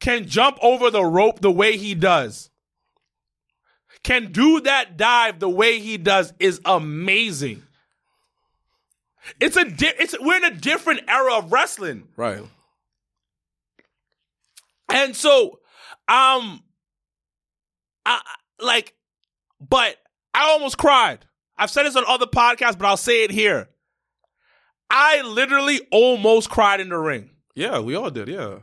can 0.00 0.26
jump 0.26 0.58
over 0.62 0.90
the 0.90 1.04
rope 1.04 1.40
the 1.40 1.50
way 1.50 1.76
he 1.76 1.94
does, 1.94 2.49
can 4.02 4.32
do 4.32 4.60
that 4.60 4.96
dive 4.96 5.38
the 5.38 5.48
way 5.48 5.78
he 5.78 5.96
does 5.98 6.32
is 6.38 6.60
amazing. 6.64 7.62
It's 9.38 9.56
a 9.56 9.64
di- 9.64 9.92
it's 9.98 10.16
we're 10.18 10.36
in 10.36 10.44
a 10.44 10.54
different 10.54 11.02
era 11.08 11.34
of 11.34 11.52
wrestling. 11.52 12.08
Right. 12.16 12.42
And 14.92 15.14
so, 15.14 15.60
um, 16.08 16.62
I 18.04 18.20
like, 18.58 18.94
but 19.60 19.96
I 20.34 20.50
almost 20.50 20.78
cried. 20.78 21.26
I've 21.56 21.70
said 21.70 21.84
this 21.84 21.96
on 21.96 22.04
other 22.08 22.26
podcasts, 22.26 22.78
but 22.78 22.86
I'll 22.86 22.96
say 22.96 23.24
it 23.24 23.30
here. 23.30 23.68
I 24.88 25.22
literally 25.22 25.80
almost 25.92 26.50
cried 26.50 26.80
in 26.80 26.88
the 26.88 26.98
ring. 26.98 27.30
Yeah, 27.54 27.78
we 27.78 27.94
all 27.94 28.10
did. 28.10 28.28
Yeah. 28.28 28.60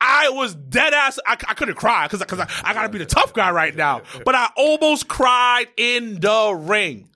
I 0.00 0.30
was 0.30 0.54
dead 0.54 0.92
ass. 0.92 1.18
I, 1.26 1.32
I 1.32 1.54
couldn't 1.54 1.76
cry 1.76 2.06
because 2.06 2.20
because 2.20 2.40
I, 2.40 2.48
I 2.62 2.74
gotta 2.74 2.88
be 2.88 2.98
the 2.98 3.06
tough 3.06 3.32
guy 3.32 3.50
right 3.50 3.74
now. 3.74 4.02
But 4.24 4.34
I 4.34 4.50
almost 4.56 5.08
cried 5.08 5.66
in 5.76 6.20
the 6.20 6.54
ring. 6.58 7.08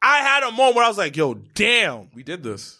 I 0.00 0.18
had 0.18 0.42
a 0.42 0.52
moment 0.52 0.76
where 0.76 0.84
I 0.84 0.88
was 0.88 0.98
like, 0.98 1.16
"Yo, 1.16 1.34
damn." 1.34 2.08
We 2.14 2.22
did 2.22 2.42
this. 2.42 2.78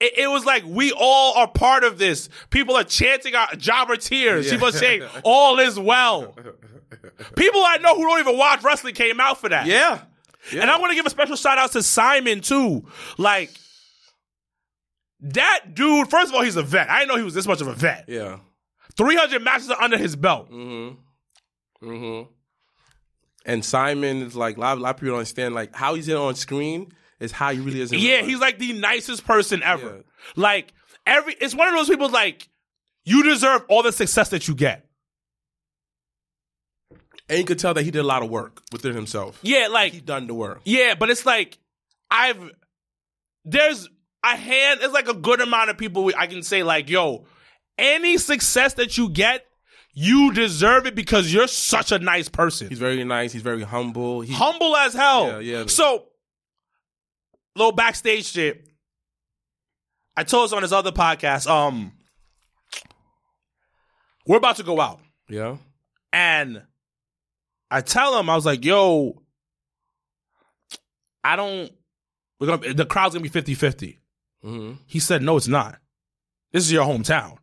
It, 0.00 0.18
it 0.18 0.26
was 0.28 0.44
like 0.44 0.64
we 0.66 0.92
all 0.92 1.34
are 1.34 1.48
part 1.48 1.84
of 1.84 1.98
this. 1.98 2.28
People 2.50 2.76
are 2.76 2.84
chanting 2.84 3.34
our 3.34 3.54
jobber 3.56 3.96
tears. 3.96 4.46
Yeah. 4.46 4.52
People 4.52 4.68
are 4.68 4.72
saying 4.72 5.02
all 5.22 5.58
is 5.58 5.78
well. 5.78 6.36
People 7.36 7.62
I 7.64 7.78
know 7.78 7.96
who 7.96 8.02
don't 8.02 8.20
even 8.20 8.36
watch 8.38 8.62
wrestling 8.62 8.94
came 8.94 9.20
out 9.20 9.40
for 9.40 9.48
that. 9.48 9.66
Yeah. 9.66 10.00
And 10.52 10.70
I 10.70 10.78
want 10.78 10.90
to 10.90 10.94
give 10.94 11.06
a 11.06 11.10
special 11.10 11.36
shout 11.36 11.58
out 11.58 11.72
to 11.72 11.82
Simon 11.82 12.40
too. 12.40 12.86
Like 13.16 13.50
that 15.20 15.74
dude, 15.74 16.08
first 16.10 16.28
of 16.30 16.34
all, 16.34 16.42
he's 16.42 16.56
a 16.56 16.62
vet. 16.62 16.90
I 16.90 17.00
didn't 17.00 17.08
know 17.08 17.16
he 17.16 17.24
was 17.24 17.34
this 17.34 17.46
much 17.46 17.60
of 17.60 17.66
a 17.68 17.74
vet. 17.74 18.04
Yeah. 18.08 18.38
300 18.96 19.42
matches 19.42 19.70
are 19.70 19.80
under 19.80 19.98
his 19.98 20.16
belt. 20.16 20.50
Mm-hmm. 20.50 21.88
Mm-hmm. 21.88 22.30
And 23.46 23.64
Simon 23.64 24.22
is 24.22 24.36
like 24.36 24.56
a 24.56 24.60
lot, 24.60 24.78
a 24.78 24.80
lot 24.80 24.90
of 24.90 24.96
people 24.96 25.10
don't 25.10 25.18
understand 25.18 25.54
like 25.54 25.74
how 25.74 25.94
he's 25.94 26.08
in 26.08 26.16
on 26.16 26.34
screen 26.34 26.92
is 27.20 27.32
how 27.32 27.52
he 27.52 27.60
really 27.60 27.80
is. 27.80 27.92
In 27.92 27.98
Yeah, 27.98 28.22
he's 28.22 28.38
like 28.40 28.58
the 28.58 28.72
nicest 28.72 29.26
person 29.26 29.62
ever. 29.62 29.96
Yeah. 29.96 30.02
Like 30.36 30.72
every 31.06 31.34
it's 31.34 31.54
one 31.54 31.68
of 31.68 31.74
those 31.74 31.88
people 31.88 32.08
like 32.08 32.48
you 33.04 33.22
deserve 33.22 33.64
all 33.68 33.82
the 33.82 33.92
success 33.92 34.30
that 34.30 34.48
you 34.48 34.54
get. 34.54 34.86
and 37.28 37.38
you 37.38 37.44
could 37.44 37.58
tell 37.58 37.74
that 37.74 37.82
he 37.82 37.90
did 37.90 38.00
a 38.00 38.04
lot 38.04 38.22
of 38.22 38.30
work 38.30 38.62
within 38.72 38.94
himself. 38.94 39.38
Yeah, 39.42 39.68
like 39.70 39.92
He 39.92 40.00
done 40.00 40.26
the 40.26 40.34
work. 40.34 40.60
Yeah, 40.64 40.94
but 40.94 41.10
it's 41.10 41.26
like 41.26 41.58
I've 42.10 42.50
there's 43.44 43.88
a 44.24 44.36
hand. 44.36 44.80
It's 44.82 44.92
like 44.94 45.08
a 45.08 45.14
good 45.14 45.40
amount 45.40 45.70
of 45.70 45.78
people 45.78 46.10
I 46.16 46.26
can 46.26 46.42
say 46.42 46.62
like, 46.62 46.88
yo, 46.88 47.26
any 47.78 48.18
success 48.18 48.74
that 48.74 48.96
you 48.96 49.08
get, 49.10 49.44
you 49.92 50.32
deserve 50.32 50.86
it 50.86 50.94
because 50.94 51.32
you're 51.32 51.46
such 51.46 51.92
a 51.92 51.98
nice 51.98 52.28
person, 52.28 52.68
He's 52.68 52.78
very 52.78 53.04
nice. 53.04 53.32
He's 53.32 53.42
very 53.42 53.62
humble. 53.62 54.22
He, 54.22 54.32
humble 54.32 54.74
as 54.74 54.92
hell. 54.94 55.40
Yeah, 55.42 55.58
yeah. 55.60 55.66
So, 55.66 56.06
little 57.54 57.72
backstage 57.72 58.26
shit. 58.26 58.66
I 60.16 60.24
told 60.24 60.46
us 60.46 60.52
on 60.52 60.62
his 60.62 60.72
other 60.72 60.92
podcast. 60.92 61.48
Um, 61.48 61.92
we're 64.26 64.38
about 64.38 64.56
to 64.56 64.62
go 64.62 64.80
out. 64.80 65.00
yeah. 65.28 65.56
And 66.12 66.62
I 67.70 67.80
tell 67.80 68.18
him, 68.18 68.30
I 68.30 68.36
was 68.36 68.46
like, 68.46 68.64
yo, 68.64 69.20
I 71.24 71.34
don't, 71.34 71.70
we're 72.38 72.46
gonna, 72.56 72.74
the 72.74 72.86
crowd's 72.86 73.14
gonna 73.14 73.22
be 73.24 73.28
50 73.28 73.98
50. 74.44 74.56
hmm 74.58 74.72
He 74.86 74.98
said, 75.00 75.22
no, 75.22 75.36
it's 75.36 75.48
not. 75.48 75.78
This 76.52 76.64
is 76.64 76.72
your 76.72 76.84
hometown. 76.84 77.38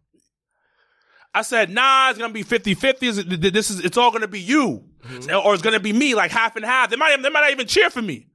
I 1.33 1.41
said, 1.43 1.69
nah, 1.69 2.09
it's 2.09 2.19
gonna 2.19 2.33
be 2.33 2.43
50 2.43 2.73
50. 2.75 3.11
This 3.49 3.69
is, 3.69 3.79
it's 3.79 3.97
all 3.97 4.11
gonna 4.11 4.27
be 4.27 4.39
you. 4.41 4.85
Or 5.33 5.53
it's 5.53 5.63
gonna 5.63 5.79
be 5.79 5.93
me, 5.93 6.13
like 6.13 6.31
half 6.31 6.55
and 6.55 6.65
half. 6.65 6.89
They 6.89 6.95
might, 6.97 7.15
they 7.21 7.29
might 7.29 7.41
not 7.41 7.51
even 7.51 7.67
cheer 7.67 7.89
for 7.89 8.01
me. 8.01 8.27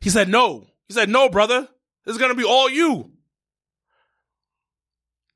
He 0.00 0.10
said, 0.10 0.28
no. 0.28 0.66
He 0.88 0.94
said, 0.94 1.08
no, 1.08 1.28
brother. 1.28 1.68
This 2.04 2.14
is 2.14 2.20
gonna 2.20 2.34
be 2.34 2.44
all 2.44 2.68
you. 2.70 3.12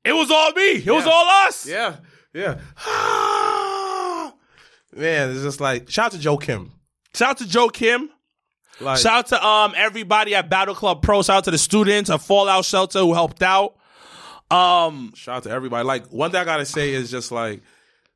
It 0.03 0.13
was 0.13 0.31
all 0.31 0.51
me. 0.53 0.71
It 0.77 0.87
was 0.91 1.05
all 1.05 1.25
us. 1.47 1.67
Yeah. 1.67 1.97
Yeah. 2.33 2.55
Man, 4.93 5.29
it's 5.31 5.43
just 5.43 5.61
like 5.61 5.89
shout 5.89 6.07
out 6.07 6.11
to 6.13 6.19
Joe 6.19 6.37
Kim. 6.37 6.71
Shout 7.13 7.29
out 7.31 7.37
to 7.37 7.47
Joe 7.47 7.69
Kim. 7.69 8.09
Like 8.79 8.99
Shout 8.99 9.13
out 9.13 9.27
to 9.27 9.45
um 9.45 9.73
everybody 9.75 10.33
at 10.35 10.49
Battle 10.49 10.75
Club 10.75 11.01
Pro. 11.01 11.21
Shout 11.21 11.37
out 11.37 11.43
to 11.45 11.51
the 11.51 11.57
students 11.57 12.09
at 12.09 12.21
Fallout 12.21 12.65
Shelter 12.65 12.99
who 12.99 13.13
helped 13.13 13.43
out. 13.43 13.75
Um, 14.49 15.13
shout 15.15 15.37
out 15.37 15.43
to 15.43 15.49
everybody. 15.49 15.85
Like 15.85 16.07
one 16.07 16.31
thing 16.31 16.41
I 16.41 16.45
gotta 16.45 16.65
say 16.65 16.93
is 16.93 17.11
just 17.11 17.31
like 17.31 17.61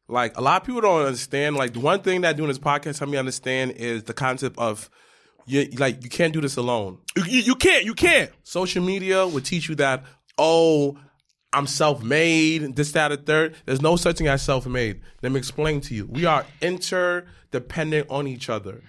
like 0.08 0.38
a 0.38 0.42
lot 0.42 0.62
of 0.62 0.66
people 0.66 0.82
don't 0.82 1.06
understand. 1.06 1.56
Like 1.56 1.74
the 1.74 1.80
one 1.80 2.02
thing 2.02 2.22
that 2.22 2.36
doing 2.38 2.50
this 2.50 2.60
podcast 2.60 3.00
help 3.00 3.12
me 3.12 3.18
understand 3.18 3.72
is 3.72 4.04
the 4.04 4.14
concept 4.14 4.58
of 4.58 4.90
you 5.46 5.68
like 5.78 6.04
you 6.04 6.10
can't 6.10 6.34
do 6.34 6.42
this 6.42 6.58
alone. 6.58 6.98
you, 7.16 7.42
you 7.42 7.56
can't, 7.56 7.86
you 7.86 7.94
can't. 7.94 8.32
Social 8.44 8.84
media 8.84 9.28
will 9.28 9.42
teach 9.42 9.70
you 9.70 9.76
that, 9.76 10.04
oh, 10.38 10.98
I'm 11.54 11.68
self-made, 11.68 12.76
this, 12.76 12.92
that, 12.94 13.12
or 13.12 13.18
third. 13.18 13.56
There's 13.66 13.82
no 13.82 13.96
such 13.96 14.18
thing 14.18 14.28
as 14.28 14.42
self-made. 14.42 15.02
Let 15.22 15.32
me 15.32 15.38
explain 15.38 15.80
to 15.82 15.94
you. 15.94 16.06
We 16.06 16.26
are 16.26 16.46
interdependent 16.62 18.10
on 18.10 18.28
each 18.28 18.50
other. 18.50 18.82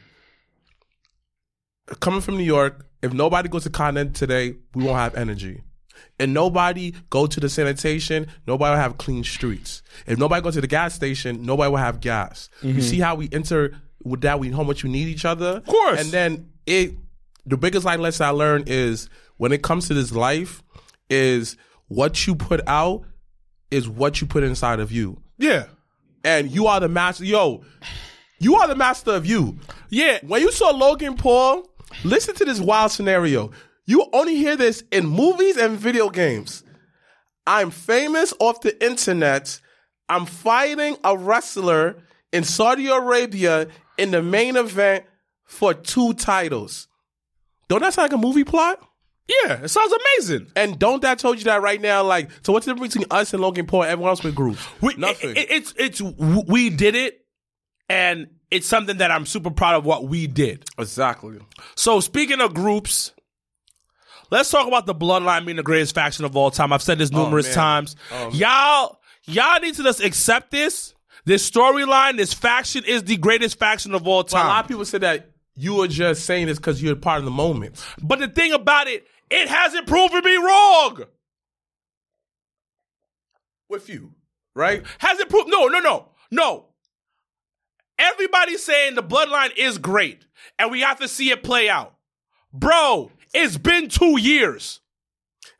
Coming 2.00 2.20
from 2.20 2.36
New 2.36 2.44
York, 2.44 2.86
if 3.02 3.12
nobody 3.12 3.48
goes 3.48 3.64
to 3.64 3.70
continent 3.70 4.16
today, 4.16 4.56
we 4.74 4.84
won't 4.84 4.96
have 4.98 5.14
energy. 5.14 5.62
And 6.18 6.32
nobody 6.32 6.94
go 7.10 7.26
to 7.26 7.40
the 7.40 7.48
sanitation, 7.48 8.26
nobody 8.46 8.70
will 8.70 8.80
have 8.80 8.98
clean 8.98 9.22
streets. 9.22 9.82
If 10.06 10.18
nobody 10.18 10.42
go 10.42 10.50
to 10.50 10.60
the 10.60 10.66
gas 10.66 10.94
station, 10.94 11.44
nobody 11.44 11.70
will 11.70 11.76
have 11.76 12.00
gas. 12.00 12.48
You 12.62 12.70
mm-hmm. 12.70 12.80
see 12.80 13.00
how 13.00 13.14
we 13.14 13.28
enter 13.32 13.76
with 14.02 14.22
that, 14.22 14.40
we 14.40 14.50
how 14.50 14.62
much 14.62 14.82
you 14.82 14.88
need 14.88 15.08
each 15.08 15.24
other. 15.24 15.58
Of 15.58 15.66
course. 15.66 16.00
And 16.00 16.10
then 16.10 16.50
it 16.66 16.94
the 17.44 17.56
biggest 17.56 17.84
life 17.84 18.00
lesson 18.00 18.26
I 18.26 18.30
learned 18.30 18.68
is 18.68 19.08
when 19.36 19.52
it 19.52 19.62
comes 19.62 19.88
to 19.88 19.94
this 19.94 20.10
life, 20.12 20.62
is 21.08 21.56
what 21.88 22.26
you 22.26 22.34
put 22.34 22.60
out 22.66 23.02
is 23.70 23.88
what 23.88 24.20
you 24.20 24.26
put 24.26 24.42
inside 24.42 24.80
of 24.80 24.92
you. 24.92 25.20
Yeah, 25.38 25.66
And 26.24 26.50
you 26.50 26.66
are 26.66 26.80
the 26.80 26.88
master. 26.88 27.24
Yo, 27.24 27.62
you 28.38 28.56
are 28.56 28.68
the 28.68 28.74
master 28.74 29.12
of 29.12 29.26
you. 29.26 29.58
yeah. 29.90 30.18
When 30.22 30.40
you 30.40 30.50
saw 30.50 30.70
Logan 30.70 31.16
Paul, 31.16 31.68
listen 32.04 32.34
to 32.36 32.44
this 32.44 32.60
wild 32.60 32.90
scenario. 32.92 33.50
You 33.86 34.06
only 34.12 34.36
hear 34.36 34.56
this 34.56 34.82
in 34.90 35.06
movies 35.06 35.56
and 35.56 35.78
video 35.78 36.10
games. 36.10 36.64
I'm 37.46 37.70
famous 37.70 38.34
off 38.40 38.60
the 38.60 38.84
internet. 38.84 39.60
I'm 40.08 40.26
fighting 40.26 40.96
a 41.04 41.16
wrestler 41.16 42.02
in 42.32 42.42
Saudi 42.44 42.88
Arabia 42.88 43.68
in 43.98 44.10
the 44.10 44.22
main 44.22 44.56
event 44.56 45.04
for 45.44 45.72
two 45.74 46.14
titles. 46.14 46.88
Don't 47.68 47.80
that 47.82 47.94
sound 47.94 48.10
like 48.12 48.18
a 48.18 48.22
movie 48.22 48.44
plot? 48.44 48.80
Yeah, 49.28 49.62
it 49.64 49.68
sounds 49.68 49.92
amazing. 49.92 50.48
And 50.54 50.78
don't 50.78 51.02
that 51.02 51.18
told 51.18 51.38
you 51.38 51.44
that 51.44 51.60
right 51.62 51.80
now? 51.80 52.04
Like, 52.04 52.30
so 52.42 52.52
what's 52.52 52.66
the 52.66 52.72
difference 52.74 52.94
between 52.94 53.10
us 53.10 53.32
and 53.32 53.42
Logan 53.42 53.66
Paul 53.66 53.82
and 53.82 53.90
everyone 53.92 54.10
else 54.10 54.22
with 54.22 54.34
groups? 54.36 54.64
We, 54.80 54.94
Nothing. 54.96 55.30
it- 55.36 55.50
it's 55.50 55.74
it's 55.76 56.00
we 56.00 56.70
did 56.70 56.94
it, 56.94 57.24
and 57.88 58.28
it's 58.50 58.66
something 58.66 58.98
that 58.98 59.10
I'm 59.10 59.26
super 59.26 59.50
proud 59.50 59.76
of 59.76 59.84
what 59.84 60.06
we 60.06 60.26
did. 60.26 60.64
exactly. 60.78 61.38
So 61.74 62.00
speaking 62.00 62.40
of 62.40 62.54
groups, 62.54 63.12
let's 64.30 64.50
talk 64.50 64.66
about 64.66 64.86
the 64.86 64.94
Bloodline 64.94 65.44
being 65.44 65.56
the 65.56 65.62
greatest 65.62 65.94
faction 65.94 66.24
of 66.24 66.36
all 66.36 66.50
time. 66.50 66.72
I've 66.72 66.82
said 66.82 66.98
this 66.98 67.10
oh, 67.12 67.24
numerous 67.24 67.46
man. 67.46 67.54
times. 67.54 67.96
Um, 68.12 68.30
y'all, 68.32 69.00
y'all 69.24 69.60
need 69.60 69.74
to 69.74 69.82
just 69.82 70.02
accept 70.02 70.50
this. 70.50 70.94
This 71.24 71.48
storyline, 71.50 72.16
this 72.16 72.32
faction 72.32 72.84
is 72.84 73.02
the 73.02 73.16
greatest 73.16 73.58
faction 73.58 73.94
of 73.94 74.06
all 74.06 74.22
But 74.22 74.34
a 74.34 74.36
lot 74.36 74.64
of 74.64 74.68
people 74.68 74.84
said 74.84 75.00
that 75.00 75.32
you 75.56 75.74
were 75.74 75.88
just 75.88 76.24
saying 76.24 76.46
this 76.46 76.58
because 76.58 76.80
you're 76.80 76.94
part 76.94 77.18
of 77.18 77.24
the 77.24 77.32
moment. 77.32 77.84
but 78.00 78.20
the 78.20 78.28
thing 78.28 78.52
about 78.52 78.86
it, 78.86 79.04
it 79.28 79.48
hasn't 79.48 79.88
proven 79.88 80.22
me 80.22 80.36
wrong. 80.36 81.02
With 83.68 83.88
you, 83.88 84.12
right? 84.54 84.84
Has 84.98 85.18
it 85.18 85.28
proved 85.28 85.48
no, 85.48 85.66
no, 85.66 85.80
no, 85.80 86.08
no. 86.30 86.66
Everybody's 87.98 88.62
saying 88.62 88.94
the 88.94 89.02
bloodline 89.02 89.56
is 89.56 89.78
great, 89.78 90.26
and 90.58 90.70
we 90.70 90.80
have 90.80 90.98
to 91.00 91.08
see 91.08 91.30
it 91.30 91.42
play 91.42 91.68
out. 91.68 91.94
Bro, 92.52 93.10
it's 93.34 93.56
been 93.56 93.88
two 93.88 94.18
years. 94.20 94.80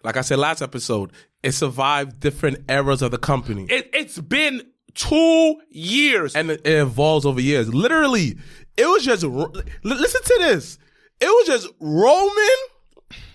Like 0.03 0.16
I 0.16 0.20
said 0.20 0.38
last 0.38 0.62
episode, 0.62 1.12
it 1.42 1.53
survived 1.53 2.20
different 2.20 2.59
eras 2.68 3.03
of 3.03 3.11
the 3.11 3.18
company. 3.18 3.66
It, 3.68 3.90
it's 3.92 4.18
been 4.18 4.62
two 4.94 5.61
years. 5.70 6.35
and 6.35 6.51
it 6.51 6.61
it 6.64 6.79
evolves 6.81 7.27
over 7.27 7.40
years. 7.40 7.72
Literally, 7.72 8.37
it 8.77 8.87
was 8.87 9.05
just 9.05 9.22
listen 9.25 10.22
to 10.22 10.37
this. 10.40 10.79
It 11.20 11.27
was 11.27 11.46
just 11.46 11.68
Roman, 11.81 12.57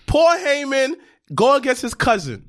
Paul 0.06 0.36
Heyman 0.38 0.94
go 1.34 1.56
against 1.56 1.82
his 1.82 1.94
cousin 1.94 2.48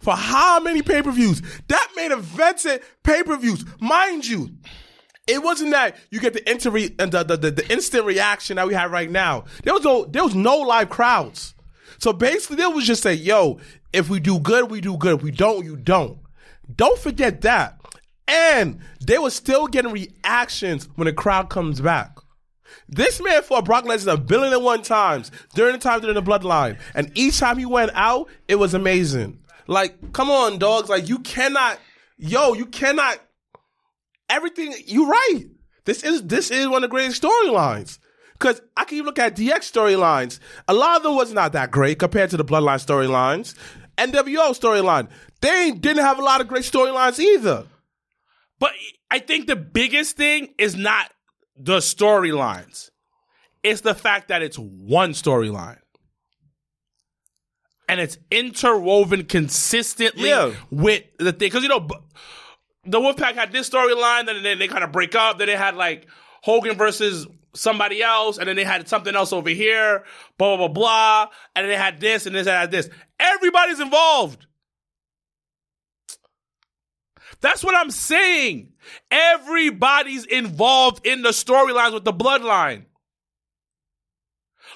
for 0.00 0.14
how 0.14 0.60
many 0.60 0.82
pay 0.82 1.02
per 1.02 1.12
views? 1.12 1.42
That 1.68 1.88
made 1.96 2.12
events 2.12 2.66
at 2.66 2.82
pay 3.02 3.22
per 3.22 3.36
views, 3.36 3.64
mind 3.80 4.26
you. 4.26 4.50
It 5.30 5.42
wasn't 5.42 5.70
that 5.70 5.96
you 6.10 6.20
get 6.20 6.32
the, 6.32 6.48
and 6.48 7.12
the, 7.12 7.22
the, 7.22 7.36
the, 7.36 7.50
the 7.50 7.72
instant 7.72 8.04
reaction 8.04 8.56
that 8.56 8.66
we 8.66 8.74
have 8.74 8.90
right 8.90 9.10
now. 9.10 9.44
There 9.62 9.72
was 9.72 9.84
no 9.84 10.04
there 10.04 10.24
was 10.24 10.34
no 10.34 10.58
live 10.58 10.90
crowds. 10.90 11.54
So 11.98 12.12
basically, 12.12 12.56
they 12.56 12.66
was 12.66 12.86
just 12.86 13.02
say, 13.02 13.14
"Yo, 13.14 13.60
if 13.92 14.08
we 14.08 14.20
do 14.20 14.40
good, 14.40 14.70
we 14.70 14.80
do 14.80 14.96
good. 14.96 15.16
If 15.16 15.22
we 15.22 15.30
don't, 15.30 15.64
you 15.64 15.76
don't." 15.76 16.18
Don't 16.74 16.98
forget 16.98 17.40
that. 17.42 17.80
And 18.28 18.80
they 19.04 19.18
were 19.18 19.30
still 19.30 19.66
getting 19.66 19.92
reactions 19.92 20.88
when 20.94 21.06
the 21.06 21.12
crowd 21.12 21.48
comes 21.48 21.80
back. 21.80 22.16
This 22.88 23.20
man 23.20 23.42
fought 23.42 23.64
Brock 23.64 23.84
Lesnar 23.84 24.14
a 24.14 24.16
billion 24.16 24.52
and 24.52 24.64
one 24.64 24.82
times 24.82 25.30
during 25.54 25.72
the 25.72 25.78
time 25.78 26.00
during 26.00 26.14
the 26.14 26.22
bloodline. 26.22 26.78
And 26.94 27.10
each 27.14 27.38
time 27.38 27.58
he 27.58 27.66
went 27.66 27.92
out, 27.94 28.28
it 28.48 28.56
was 28.56 28.74
amazing. 28.74 29.38
Like, 29.66 30.12
come 30.12 30.30
on, 30.30 30.58
dogs. 30.58 30.88
Like, 30.88 31.08
you 31.08 31.20
cannot, 31.20 31.78
yo, 32.18 32.54
you 32.54 32.66
cannot, 32.66 33.18
everything, 34.30 34.74
you're 34.86 35.06
right. 35.08 35.44
This 35.84 36.02
is, 36.02 36.22
this 36.22 36.50
is 36.50 36.66
one 36.68 36.76
of 36.84 36.90
the 36.90 36.94
greatest 36.94 37.22
storylines. 37.22 37.98
Cause 38.38 38.60
I 38.76 38.84
can 38.84 38.96
even 38.96 39.06
look 39.06 39.18
at 39.18 39.36
DX 39.36 39.70
storylines. 39.70 40.38
A 40.66 40.72
lot 40.72 40.96
of 40.96 41.02
them 41.02 41.14
was 41.14 41.32
not 41.32 41.52
that 41.52 41.70
great 41.70 41.98
compared 41.98 42.30
to 42.30 42.38
the 42.38 42.44
bloodline 42.44 42.82
storylines. 42.84 43.54
NWO 43.98 44.58
storyline. 44.58 45.08
They 45.42 45.72
didn't 45.72 46.02
have 46.04 46.18
a 46.18 46.22
lot 46.22 46.40
of 46.40 46.48
great 46.48 46.62
storylines 46.62 47.18
either. 47.18 47.66
But 48.58 48.72
I 49.10 49.18
think 49.18 49.46
the 49.46 49.56
biggest 49.56 50.16
thing 50.16 50.54
is 50.56 50.74
not 50.74 51.10
the 51.54 51.78
storylines. 51.78 52.90
It's 53.62 53.82
the 53.82 53.94
fact 53.94 54.28
that 54.28 54.40
it's 54.40 54.56
one 54.58 55.10
storyline. 55.12 55.78
And 57.88 58.00
it's 58.00 58.16
interwoven 58.30 59.24
consistently 59.24 60.28
Yeah. 60.28 60.54
with 60.70 61.02
the 61.18 61.32
thing. 61.32 61.48
Because, 61.48 61.62
you 61.64 61.68
know, 61.68 61.88
the 62.84 62.98
Wolfpac 62.98 63.34
had 63.34 63.52
this 63.52 63.68
storyline, 63.68 64.26
then 64.26 64.42
they, 64.42 64.54
they 64.54 64.68
kind 64.68 64.84
of 64.84 64.92
break 64.92 65.14
up. 65.14 65.38
Then 65.38 65.48
they 65.48 65.56
had 65.56 65.76
like 65.76 66.06
Hogan 66.42 66.76
versus 66.76 67.26
somebody 67.54 68.02
else, 68.02 68.38
and 68.38 68.48
then 68.48 68.56
they 68.56 68.64
had 68.64 68.88
something 68.88 69.14
else 69.14 69.32
over 69.32 69.50
here, 69.50 70.04
blah, 70.38 70.56
blah, 70.56 70.68
blah, 70.68 70.74
blah. 70.74 71.26
And 71.54 71.64
then 71.64 71.70
they 71.70 71.76
had 71.76 72.00
this, 72.00 72.26
and 72.26 72.34
this, 72.34 72.46
and 72.46 72.56
had 72.56 72.70
this. 72.70 72.88
Everybody's 73.18 73.80
involved. 73.80 74.46
That's 77.40 77.64
what 77.64 77.74
I'm 77.74 77.90
saying. 77.90 78.72
Everybody's 79.10 80.26
involved 80.26 81.06
in 81.06 81.22
the 81.22 81.30
storylines 81.30 81.94
with 81.94 82.04
the 82.04 82.12
bloodline. 82.12 82.84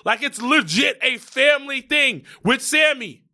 Like 0.05 0.23
it's 0.23 0.41
legit 0.41 0.99
a 1.03 1.19
family 1.19 1.81
thing 1.81 2.25
with 2.43 2.61
Sammy. 2.61 3.25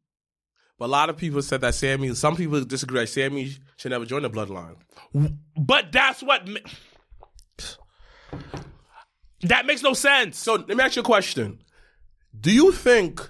But 0.78 0.86
a 0.86 0.88
lot 0.88 1.10
of 1.10 1.16
people 1.16 1.42
said 1.42 1.60
that 1.60 1.74
Sammy, 1.74 2.14
some 2.14 2.36
people 2.36 2.64
disagree 2.64 3.06
Sammy 3.06 3.56
should 3.80 3.92
never 3.92 4.04
join 4.04 4.20
the 4.20 4.28
bloodline. 4.28 4.76
But 5.56 5.90
that's 5.90 6.22
what 6.22 6.46
ma- 6.46 6.60
that 9.40 9.64
makes 9.64 9.82
no 9.82 9.94
sense. 9.94 10.38
So 10.38 10.56
let 10.56 10.68
me 10.68 10.84
ask 10.84 10.96
you 10.96 11.02
a 11.02 11.04
question. 11.04 11.62
Do 12.38 12.52
you 12.52 12.72
think 12.72 13.26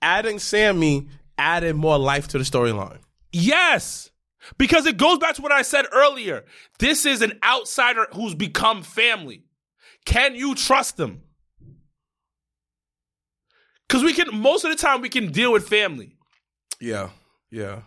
adding 0.00 0.38
Sammy 0.38 1.08
added 1.36 1.76
more 1.76 1.98
life 1.98 2.28
to 2.28 2.38
the 2.38 2.44
storyline? 2.44 3.00
Yes. 3.30 4.10
Because 4.56 4.86
it 4.86 4.96
goes 4.96 5.18
back 5.18 5.34
to 5.34 5.42
what 5.42 5.52
I 5.52 5.60
said 5.60 5.84
earlier. 5.92 6.44
This 6.78 7.04
is 7.04 7.20
an 7.20 7.38
outsider 7.44 8.06
who's 8.14 8.34
become 8.34 8.82
family. 8.82 9.44
Can 10.06 10.34
you 10.34 10.54
trust 10.54 10.96
them? 10.96 11.22
Because 13.86 14.02
we 14.02 14.14
can, 14.14 14.40
most 14.40 14.64
of 14.64 14.70
the 14.70 14.76
time, 14.76 15.02
we 15.02 15.10
can 15.10 15.30
deal 15.30 15.52
with 15.52 15.68
family. 15.68 16.16
Yeah, 16.80 17.10
yeah, 17.50 17.82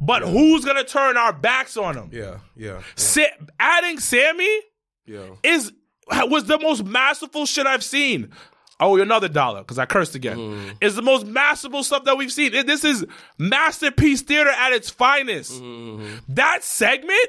But 0.00 0.22
who's 0.22 0.64
to 0.64 0.84
turn 0.84 1.16
our 1.16 1.32
backs 1.32 1.76
on 1.76 1.94
them? 1.94 2.10
yeah, 2.12 2.38
yeah, 2.54 2.82
Sa- 2.96 3.22
adding 3.58 3.98
Sammy 3.98 4.60
yeah. 5.06 5.28
is 5.42 5.72
was 6.10 6.44
the 6.44 6.58
most 6.58 6.84
masterful 6.84 7.46
shit 7.46 7.66
I've 7.66 7.84
seen. 7.84 8.30
Oh, 8.78 8.96
you 8.96 9.02
another 9.02 9.28
dollar 9.28 9.60
because 9.60 9.78
I 9.78 9.86
cursed 9.86 10.14
again. 10.14 10.36
Mm. 10.36 10.76
It's 10.82 10.96
the 10.96 11.02
most 11.02 11.26
masterful 11.26 11.82
stuff 11.82 12.04
that 12.04 12.18
we've 12.18 12.30
seen. 12.30 12.52
This 12.52 12.84
is 12.84 13.06
masterpiece 13.38 14.20
theater 14.20 14.50
at 14.50 14.72
its 14.72 14.90
finest. 14.90 15.52
Mm-hmm. 15.62 16.16
That 16.34 16.62
segment 16.62 17.28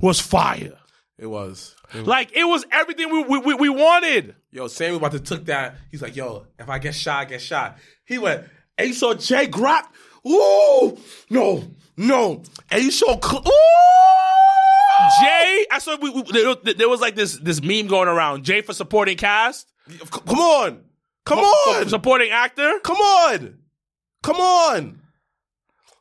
was 0.00 0.18
fire. 0.20 0.78
It 1.18 1.26
was. 1.26 1.74
It 1.94 1.98
was- 1.98 2.06
Like 2.06 2.32
it 2.34 2.44
was 2.44 2.64
everything 2.72 3.10
we 3.10 3.38
we, 3.38 3.54
we, 3.54 3.68
wanted. 3.68 4.34
Yo, 4.50 4.66
Sammy 4.68 4.96
about 4.96 5.12
to 5.12 5.20
took 5.20 5.44
that. 5.46 5.76
He's 5.90 6.00
like, 6.02 6.16
yo, 6.16 6.46
if 6.58 6.68
I 6.68 6.78
get 6.78 6.94
shot, 6.94 7.20
I 7.20 7.24
get 7.26 7.42
shot. 7.42 7.76
He 8.06 8.18
went, 8.18 8.44
and 8.78 8.88
you 8.88 8.94
saw 8.94 9.14
Jay 9.14 9.46
Grock. 9.46 9.84
Ooh, 10.26 10.98
no, 11.30 11.62
no. 11.96 12.42
And 12.70 12.82
you 12.82 12.90
saw, 12.90 13.18
Cl- 13.20 13.42
ooh, 13.46 15.20
Jay, 15.20 15.66
I 15.70 15.78
saw 15.78 15.96
we, 16.00 16.10
we, 16.10 16.22
there, 16.32 16.54
there 16.74 16.88
was 16.88 17.00
like 17.00 17.14
this 17.14 17.36
this 17.38 17.62
meme 17.62 17.86
going 17.86 18.08
around. 18.08 18.44
Jay 18.44 18.62
for 18.62 18.72
supporting 18.72 19.16
cast, 19.16 19.70
Come 20.10 20.38
on, 20.38 20.80
come 21.24 21.38
for 21.38 21.44
on, 21.80 21.88
supporting 21.88 22.30
actor. 22.30 22.80
come 22.82 22.96
on, 22.96 23.58
come 24.22 24.36
on. 24.36 25.00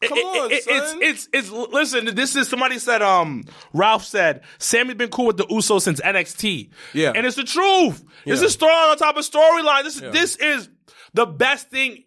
Come 0.03 0.17
It- 0.17 0.23
on, 0.25 0.51
it- 0.51 0.63
son. 0.63 0.99
It's, 1.01 1.27
it's 1.33 1.49
it's 1.51 1.71
listen. 1.71 2.13
This 2.15 2.35
is 2.35 2.47
somebody 2.47 2.79
said. 2.79 3.01
Um, 3.01 3.43
Ralph 3.73 4.03
said 4.03 4.41
Sammy's 4.59 4.95
been 4.95 5.09
cool 5.09 5.27
with 5.27 5.37
the 5.37 5.45
Usos 5.45 5.81
since 5.81 5.99
NXT. 6.01 6.69
Yeah. 6.93 7.13
and 7.15 7.25
it's 7.25 7.35
the 7.37 7.43
truth. 7.43 8.03
This 8.25 8.41
is 8.41 8.55
storyline 8.55 8.91
on 8.91 8.97
top 8.97 9.17
of 9.17 9.23
storyline. 9.25 9.83
This 9.83 9.95
is 9.95 10.01
this 10.11 10.35
is 10.35 10.69
the 11.13 11.25
best 11.25 11.69
thing 11.69 12.03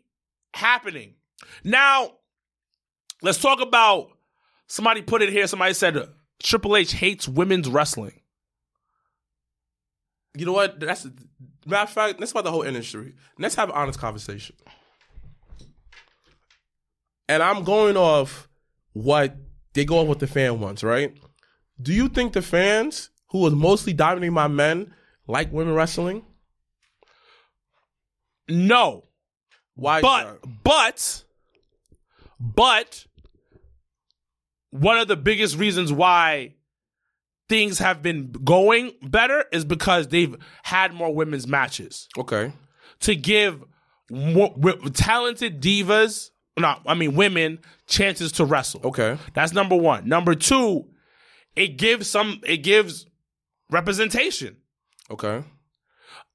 happening. 0.54 1.14
Now, 1.64 2.12
let's 3.23 3.40
talk 3.40 3.61
about 3.61 4.11
somebody 4.66 5.03
put 5.03 5.23
it 5.23 5.31
here. 5.31 5.47
Somebody 5.47 5.75
said 5.75 5.97
uh, 5.97 6.07
Triple 6.42 6.77
H 6.77 6.92
hates 6.92 7.29
women's 7.29 7.68
wrestling. 7.68 8.21
You 10.37 10.47
know 10.47 10.53
what? 10.53 10.79
That's 10.79 11.07
matter 11.66 11.83
of 11.85 11.90
fact. 11.90 12.18
That's 12.18 12.31
about 12.31 12.44
the 12.44 12.51
whole 12.51 12.62
industry. 12.62 13.14
Let's 13.38 13.55
have 13.57 13.71
an 13.71 13.75
honest 13.75 13.99
conversation. 13.99 14.57
And 17.29 17.42
I'm 17.42 17.64
going 17.64 17.97
off 17.97 18.49
what 18.92 19.37
they 19.75 19.85
go 19.85 19.99
off 19.99 20.07
what 20.09 20.18
the 20.18 20.27
fan 20.27 20.61
wants, 20.61 20.83
right? 20.83 21.16
Do 21.81 21.92
you 21.92 22.09
think 22.09 22.33
the 22.33 22.42
fans 22.42 23.11
who 23.31 23.38
was 23.38 23.55
mostly 23.55 23.92
dominating 23.92 24.33
my 24.33 24.49
men 24.49 24.94
like 25.27 25.53
women 25.53 25.75
wrestling? 25.75 26.25
No, 28.49 29.05
Why? 29.75 30.01
but 30.01 30.38
but 30.64 31.25
but 32.40 33.05
one 34.70 34.98
of 34.98 35.09
the 35.09 35.16
biggest 35.16 35.57
reasons 35.57 35.92
why 35.92 36.55
things 37.48 37.79
have 37.79 38.03
been 38.03 38.31
going 38.31 38.92
better 39.03 39.44
is 39.53 39.64
because 39.64 40.09
they've 40.09 40.37
had 40.62 40.92
more 40.92 41.14
women's 41.14 41.46
matches 41.46 42.09
okay, 42.18 42.53
to 43.01 43.14
give 43.16 43.64
w- 44.11 44.90
talented 44.92 45.62
divas, 45.62 46.31
no, 46.59 46.77
I 46.87 46.94
mean 46.94 47.14
women, 47.14 47.61
chances 47.87 48.33
to 48.33 48.44
wrestle. 48.44 48.81
okay, 48.85 49.16
That's 49.35 49.53
number 49.53 49.77
one. 49.77 50.09
Number 50.09 50.35
two, 50.35 50.87
it 51.57 51.79
gives 51.79 52.09
some 52.11 52.40
it 52.44 52.59
gives 52.59 53.07
representation. 53.70 54.57
Okay. 55.11 55.42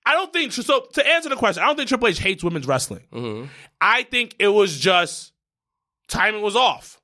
I 0.05 0.13
don't 0.15 0.33
think 0.33 0.51
so. 0.51 0.85
To 0.93 1.07
answer 1.07 1.29
the 1.29 1.35
question, 1.35 1.63
I 1.63 1.67
don't 1.67 1.75
think 1.77 1.87
Triple 1.87 2.07
H 2.09 2.19
hates 2.19 2.43
women's 2.43 2.67
wrestling. 2.67 3.05
Mm-hmm. 3.13 3.47
I 3.79 4.03
think 4.03 4.35
it 4.39 4.47
was 4.49 4.77
just 4.79 5.32
timing 6.13 6.41
was 6.41 6.55
off. 6.55 7.01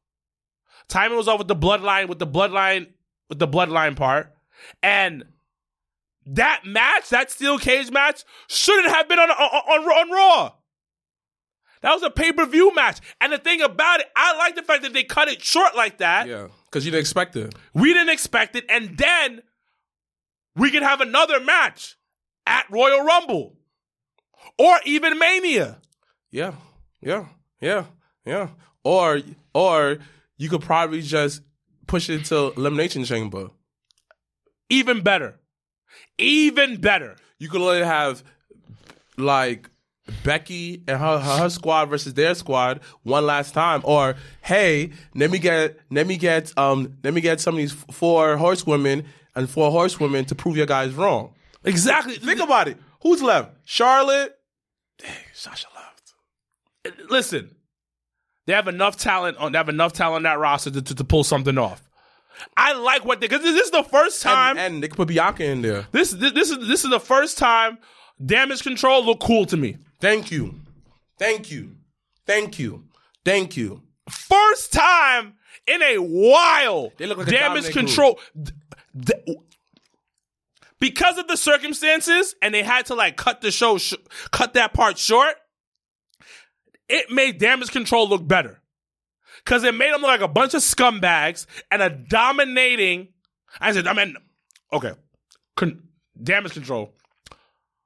Timing 0.87 1.17
was 1.17 1.27
off 1.27 1.39
with 1.39 1.47
the 1.47 1.55
bloodline, 1.55 2.07
with 2.07 2.19
the 2.19 2.27
bloodline, 2.27 2.87
with 3.27 3.39
the 3.39 3.47
bloodline 3.47 3.95
part, 3.95 4.33
and 4.81 5.23
that 6.25 6.61
match, 6.65 7.09
that 7.09 7.31
steel 7.31 7.57
cage 7.57 7.91
match, 7.91 8.23
shouldn't 8.47 8.93
have 8.93 9.07
been 9.09 9.19
on 9.19 9.29
on, 9.29 9.35
on, 9.37 9.83
on 9.83 10.11
Raw. 10.11 10.51
That 11.81 11.93
was 11.93 12.03
a 12.03 12.09
pay 12.09 12.31
per 12.31 12.45
view 12.45 12.73
match, 12.73 12.99
and 13.21 13.31
the 13.33 13.37
thing 13.37 13.61
about 13.61 14.01
it, 14.01 14.07
I 14.15 14.37
like 14.37 14.55
the 14.55 14.63
fact 14.63 14.83
that 14.83 14.93
they 14.93 15.03
cut 15.03 15.27
it 15.27 15.41
short 15.41 15.75
like 15.75 15.99
that. 15.99 16.27
Yeah. 16.27 16.47
Because 16.65 16.85
you 16.85 16.91
didn't 16.91 17.01
expect 17.01 17.35
it. 17.35 17.53
We 17.73 17.93
didn't 17.93 18.09
expect 18.09 18.55
it, 18.55 18.65
and 18.69 18.97
then 18.97 19.41
we 20.55 20.71
could 20.71 20.83
have 20.83 21.01
another 21.01 21.39
match 21.39 21.95
at 22.45 22.65
Royal 22.69 23.03
Rumble 23.03 23.57
or 24.57 24.79
even 24.85 25.17
Mania. 25.17 25.79
Yeah. 26.31 26.53
Yeah. 27.01 27.25
Yeah. 27.61 27.85
Yeah. 28.25 28.49
Or 28.83 29.21
or 29.53 29.99
you 30.37 30.49
could 30.49 30.61
probably 30.61 31.01
just 31.01 31.41
push 31.87 32.09
it 32.09 32.25
to 32.25 32.53
elimination 32.55 33.03
chamber. 33.03 33.49
Even 34.69 35.01
better. 35.01 35.39
Even 36.17 36.79
better. 36.79 37.15
You 37.39 37.49
could 37.49 37.61
literally 37.61 37.85
have 37.85 38.23
like 39.17 39.69
Becky 40.23 40.83
and 40.87 40.99
her, 40.99 41.19
her 41.19 41.37
her 41.37 41.49
squad 41.49 41.85
versus 41.89 42.13
their 42.13 42.33
squad 42.35 42.81
one 43.03 43.25
last 43.25 43.53
time, 43.53 43.81
or 43.83 44.15
hey, 44.41 44.91
let 45.15 45.31
me 45.31 45.39
get 45.39 45.77
let 45.91 46.07
me 46.07 46.17
get 46.17 46.57
um 46.57 46.97
let 47.03 47.13
me 47.13 47.21
get 47.21 47.39
some 47.39 47.55
of 47.55 47.57
these 47.57 47.73
four 47.73 48.37
horsewomen 48.37 49.05
and 49.35 49.49
four 49.49 49.71
horsewomen 49.71 50.25
to 50.25 50.35
prove 50.35 50.57
your 50.57 50.65
guys 50.65 50.93
wrong. 50.93 51.33
Exactly. 51.63 52.15
Think 52.15 52.39
about 52.39 52.67
it. 52.67 52.77
Who's 53.01 53.21
left? 53.21 53.51
Charlotte. 53.65 54.35
Dang, 54.97 55.11
Sasha 55.33 55.67
left. 55.75 57.09
Listen, 57.09 57.55
they 58.49 58.55
have 58.55 58.67
enough 58.67 58.97
talent 58.97 59.37
on. 59.37 59.51
They 59.51 59.57
have 59.59 59.69
enough 59.69 59.93
talent 59.93 60.15
on 60.17 60.23
that 60.23 60.39
roster 60.39 60.71
to, 60.71 60.81
to, 60.81 60.95
to 60.95 61.03
pull 61.03 61.23
something 61.23 61.57
off. 61.57 61.83
I 62.57 62.73
like 62.73 63.05
what 63.05 63.19
they 63.21 63.27
because 63.27 63.43
this 63.43 63.65
is 63.65 63.71
the 63.71 63.83
first 63.83 64.21
time. 64.21 64.57
And, 64.57 64.75
and 64.75 64.83
they 64.83 64.87
could 64.87 64.97
put 64.97 65.07
Bianca 65.07 65.43
in 65.45 65.61
there. 65.61 65.85
this, 65.91 66.11
this 66.11 66.33
this 66.33 66.49
is 66.49 66.67
this 66.67 66.83
is 66.83 66.89
the 66.89 66.99
first 66.99 67.37
time 67.37 67.77
damage 68.25 68.63
control 68.63 69.05
look 69.05 69.19
cool 69.19 69.45
to 69.45 69.57
me. 69.57 69.77
Thank 69.99 70.31
you. 70.31 70.55
Thank 71.17 71.51
you. 71.51 71.75
Thank 72.25 72.57
you. 72.57 72.85
Thank 73.23 73.55
you. 73.55 73.83
First 74.09 74.73
time 74.73 75.33
in 75.67 75.81
a 75.83 75.97
while. 75.97 76.91
They 76.97 77.05
look 77.05 77.19
like 77.19 77.27
damage 77.27 77.71
control. 77.71 78.19
d- 78.41 78.51
d- 78.97 79.37
because 80.79 81.17
of 81.17 81.27
the 81.27 81.35
circumstances, 81.37 82.35
and 82.41 82.53
they 82.53 82.63
had 82.63 82.85
to 82.87 82.95
like 82.95 83.17
cut 83.17 83.41
the 83.41 83.51
show, 83.51 83.77
sh- 83.77 83.95
cut 84.31 84.53
that 84.53 84.73
part 84.73 84.97
short. 84.97 85.35
It 86.89 87.11
made 87.11 87.37
damage 87.37 87.71
control 87.71 88.09
look 88.09 88.27
better 88.27 88.59
because 89.45 89.63
it 89.63 89.75
made 89.75 89.93
them 89.93 90.01
look 90.01 90.09
like 90.09 90.21
a 90.21 90.27
bunch 90.27 90.53
of 90.55 90.61
scumbags 90.61 91.45
and 91.71 91.81
a 91.81 91.89
dominating. 91.89 93.09
I 93.61 93.71
said, 93.71 93.87
I 93.87 93.93
mean, 93.93 94.15
okay, 94.73 94.93
Con- 95.55 95.83
damage 96.21 96.53
control. 96.53 96.93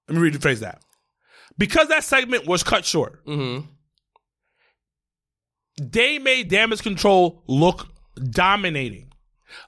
Let 0.08 0.20
me 0.22 0.30
rephrase 0.32 0.60
that. 0.60 0.82
Because 1.58 1.88
that 1.89 2.04
segment 2.04 2.48
was 2.48 2.63
cut 2.63 2.84
short, 2.86 3.24
Mm-hmm. 3.26 3.68
they 5.82 6.20
made 6.20 6.50
damage 6.50 6.82
control 6.82 7.44
look 7.48 7.88
dominating, 8.32 9.12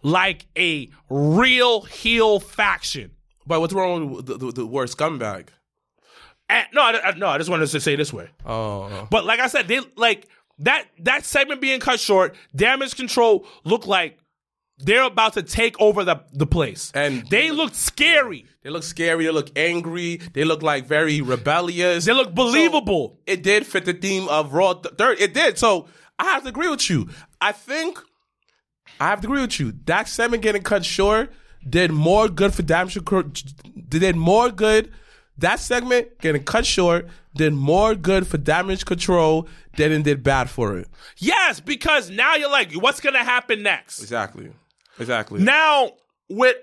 like 0.04 0.45
a 0.58 0.89
real 1.10 1.82
heel 1.82 2.39
faction. 2.39 3.12
But 3.48 3.60
what's 3.60 3.74
wrong 3.74 4.12
with 4.15 4.26
the, 4.26 4.38
the, 4.38 4.52
the 4.52 4.65
word 4.65 4.89
scumbag? 4.89 5.50
And, 6.49 6.67
no, 6.73 6.81
I, 6.81 7.10
I- 7.10 7.17
no, 7.17 7.27
I 7.27 7.38
just 7.38 7.49
wanted 7.49 7.67
to 7.69 7.79
say 7.79 7.95
this 7.95 8.13
way. 8.13 8.29
Oh, 8.45 9.08
But 9.10 9.25
like 9.25 9.39
I 9.39 9.47
said, 9.47 9.67
they 9.67 9.79
like 9.95 10.27
that 10.60 10.86
that 10.99 11.25
segment 11.25 11.62
being 11.62 11.79
cut 11.79 11.99
short. 11.99 12.36
Damage 12.55 12.95
control 12.95 13.45
looked 13.63 13.88
like 13.88 14.19
they're 14.77 15.03
about 15.03 15.34
to 15.34 15.43
take 15.43 15.79
over 15.81 16.03
the 16.03 16.21
the 16.34 16.45
place, 16.45 16.91
And- 16.93 17.27
they 17.29 17.51
looked 17.51 17.75
scary. 17.75 18.45
they 18.63 18.69
look 18.69 18.84
scary. 18.84 19.25
They 19.25 19.31
look 19.31 19.49
angry. 19.58 20.17
They 20.34 20.43
look 20.43 20.62
like 20.62 20.86
very 20.86 21.21
rebellious. 21.21 22.05
They 22.05 22.13
look 22.13 22.34
believable. 22.36 23.19
it 23.25 23.41
did 23.43 23.65
fit 23.65 23.86
the 23.86 23.93
theme 23.93 24.27
of 24.29 24.53
Raw 24.53 24.73
th- 24.73 24.95
Third. 24.97 25.19
It 25.19 25.34
did. 25.34 25.58
So 25.58 25.88
I 26.19 26.25
have 26.25 26.43
to 26.43 26.49
agree 26.49 26.69
with 26.69 26.89
you. 26.89 27.10
I 27.41 27.51
think 27.53 27.99
I 28.99 29.08
have 29.10 29.21
to 29.21 29.27
agree 29.27 29.41
with 29.41 29.60
you. 29.60 29.73
That 29.86 30.08
segment 30.08 30.43
getting 30.43 30.62
cut 30.62 30.86
short 30.86 31.31
did 31.67 31.91
more 31.91 32.29
good 32.29 32.53
for 32.53 32.62
damage. 32.62 32.93
control- 32.93 33.31
They 33.89 33.99
Did 33.99 34.15
more 34.15 34.49
good. 34.51 34.91
That 35.38 35.60
segment 35.60 36.19
getting 36.19 36.43
cut 36.43 36.65
short 36.65 37.08
did 37.36 37.54
more 37.54 37.95
good 37.95 38.26
for 38.26 38.38
damage 38.38 38.86
control 38.86 39.48
than 39.76 39.91
it 39.91 40.04
did 40.04 40.24
bad 40.24 40.50
for 40.50 40.78
it. 40.78 40.88
yes, 41.17 41.60
because 41.60 42.10
now 42.10 42.36
you're 42.36 42.50
like, 42.50 42.71
what's 42.74 43.02
gonna 43.02 43.24
happen 43.24 43.62
next? 43.63 44.02
Exactly. 44.02 44.52
Exactly. 45.00 45.41
Now 45.41 45.91
with 46.30 46.56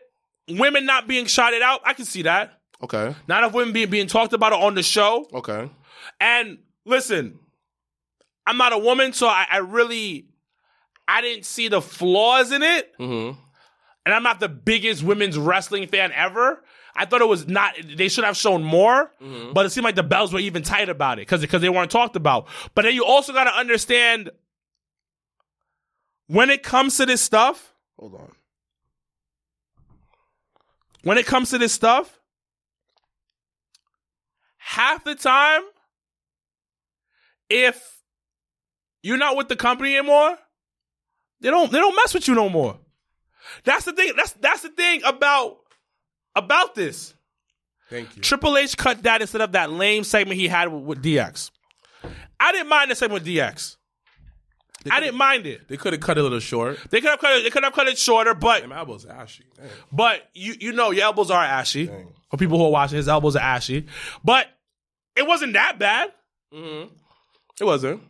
women 0.49 0.87
not 0.87 1.07
being 1.07 1.27
shouted 1.27 1.61
out, 1.63 1.81
I 1.85 1.93
can 1.93 2.07
see 2.07 2.23
that. 2.23 2.59
okay. 2.83 3.15
Not 3.29 3.43
enough 3.45 3.53
women 3.53 3.73
being 3.75 3.91
being 3.91 4.07
talked 4.07 4.33
about 4.33 4.53
on 4.55 4.75
the 4.75 4.83
show. 4.83 5.29
Okay. 5.35 5.71
And 6.21 6.59
listen, 6.87 7.39
I'm 8.47 8.57
not 8.57 8.73
a 8.73 8.79
woman, 8.79 9.13
so 9.13 9.27
I, 9.29 9.47
I 9.51 9.59
really 9.59 10.27
I 11.07 11.21
didn't 11.21 11.45
see 11.45 11.69
the 11.69 11.83
flaws 11.83 12.53
in 12.53 12.63
it. 12.63 12.91
Mm-hmm. 12.99 13.39
And 14.05 14.15
I'm 14.15 14.23
not 14.23 14.41
the 14.41 14.49
biggest 14.49 15.03
women's 15.03 15.39
wrestling 15.39 15.87
fan 15.87 16.11
ever. 16.13 16.65
I 16.95 17.07
thought 17.07 17.21
it 17.23 17.29
was 17.29 17.47
not. 17.49 17.75
They 17.83 18.09
should 18.09 18.25
have 18.25 18.37
shown 18.37 18.63
more, 18.63 19.11
Mm-hmm. 19.23 19.53
but 19.55 19.65
it 19.67 19.71
seemed 19.71 19.85
like 19.85 19.95
the 19.95 20.03
bells 20.03 20.33
were 20.33 20.41
even 20.41 20.63
tight 20.63 20.89
about 20.89 21.19
it 21.19 21.23
because 21.23 21.41
because 21.41 21.63
they 21.63 21.69
weren't 21.71 21.91
talked 21.91 22.17
about. 22.17 22.47
But 22.75 22.83
then 22.83 22.95
you 22.95 23.05
also 23.05 23.33
got 23.33 23.45
to 23.45 23.55
understand 23.55 24.31
when 26.27 26.51
it 26.51 26.63
comes 26.63 26.97
to 26.99 27.07
this 27.07 27.21
stuff. 27.23 27.75
Hold 27.99 28.15
on. 28.15 28.33
when 31.05 31.19
it 31.19 31.27
comes 31.27 31.51
to 31.51 31.59
this 31.59 31.73
stuff, 31.73 32.19
half 34.59 35.05
the 35.05 35.15
time, 35.15 35.63
if 37.51 38.01
you're 39.03 39.19
not 39.19 39.37
with 39.37 39.49
the 39.49 39.57
company 39.57 39.97
anymore, 39.97 40.39
they 41.41 41.51
don't 41.51 41.71
they 41.73 41.79
don't 41.79 41.97
mess 41.97 42.15
with 42.15 42.29
you 42.29 42.35
no 42.35 42.49
more. 42.49 42.79
That's 43.65 43.85
the 43.85 43.93
thing. 43.93 44.13
That's 44.17 44.33
that's 44.35 44.63
the 44.63 44.69
thing 44.69 45.03
about 45.05 45.59
about 46.35 46.75
this. 46.75 47.15
Thank 47.91 48.17
you. 48.17 48.23
Triple 48.23 48.57
H 48.57 48.77
cut 48.77 49.03
that 49.03 49.21
instead 49.21 49.43
of 49.43 49.53
that 49.53 49.71
lame 49.71 50.05
segment 50.05 50.41
he 50.41 50.49
had 50.49 50.73
with, 50.73 50.83
with 50.83 51.03
DX. 51.03 51.51
I 52.41 52.53
didn't 52.53 52.69
mind 52.69 52.91
the 52.91 52.95
segment 52.95 53.23
with 53.23 53.33
DX. 53.33 53.77
I 54.91 55.01
didn't 55.01 55.17
mind 55.17 55.47
it. 55.47 55.69
They 55.69 55.77
could 55.77 55.93
have 55.93 56.03
cut 56.03 56.19
it 56.19 56.21
a 56.21 56.23
little 56.25 56.41
short. 56.41 56.79
They 56.91 57.01
could 57.01 57.11
have 57.11 57.21
cut 57.21 57.37
it. 57.37 57.45
They 57.45 57.51
could 57.51 57.63
have 57.63 57.73
cut 57.73 57.87
it 57.87 57.99
shorter, 57.99 58.35
but 58.35 58.63
Them 58.63 58.73
elbows 58.73 59.07
are 59.07 59.13
ashy. 59.13 59.45
Damn. 59.57 59.69
But 59.93 60.29
you 60.35 60.55
you 60.59 60.73
know 60.73 60.91
your 60.91 61.05
elbows 61.05 61.31
are 61.31 61.43
ashy. 61.43 61.87
Dang. 61.87 62.13
For 62.31 62.37
people 62.37 62.59
who 62.59 62.65
are 62.65 62.71
watching, 62.71 62.97
his 62.97 63.09
elbows 63.09 63.37
are 63.37 63.43
ashy. 63.43 63.87
But 64.25 64.49
it 65.15 65.27
wasn't 65.27 65.53
that 65.53 65.79
bad. 65.79 66.13
Mm-hmm. 66.53 66.95
It 67.61 67.65
wasn't 67.65 68.03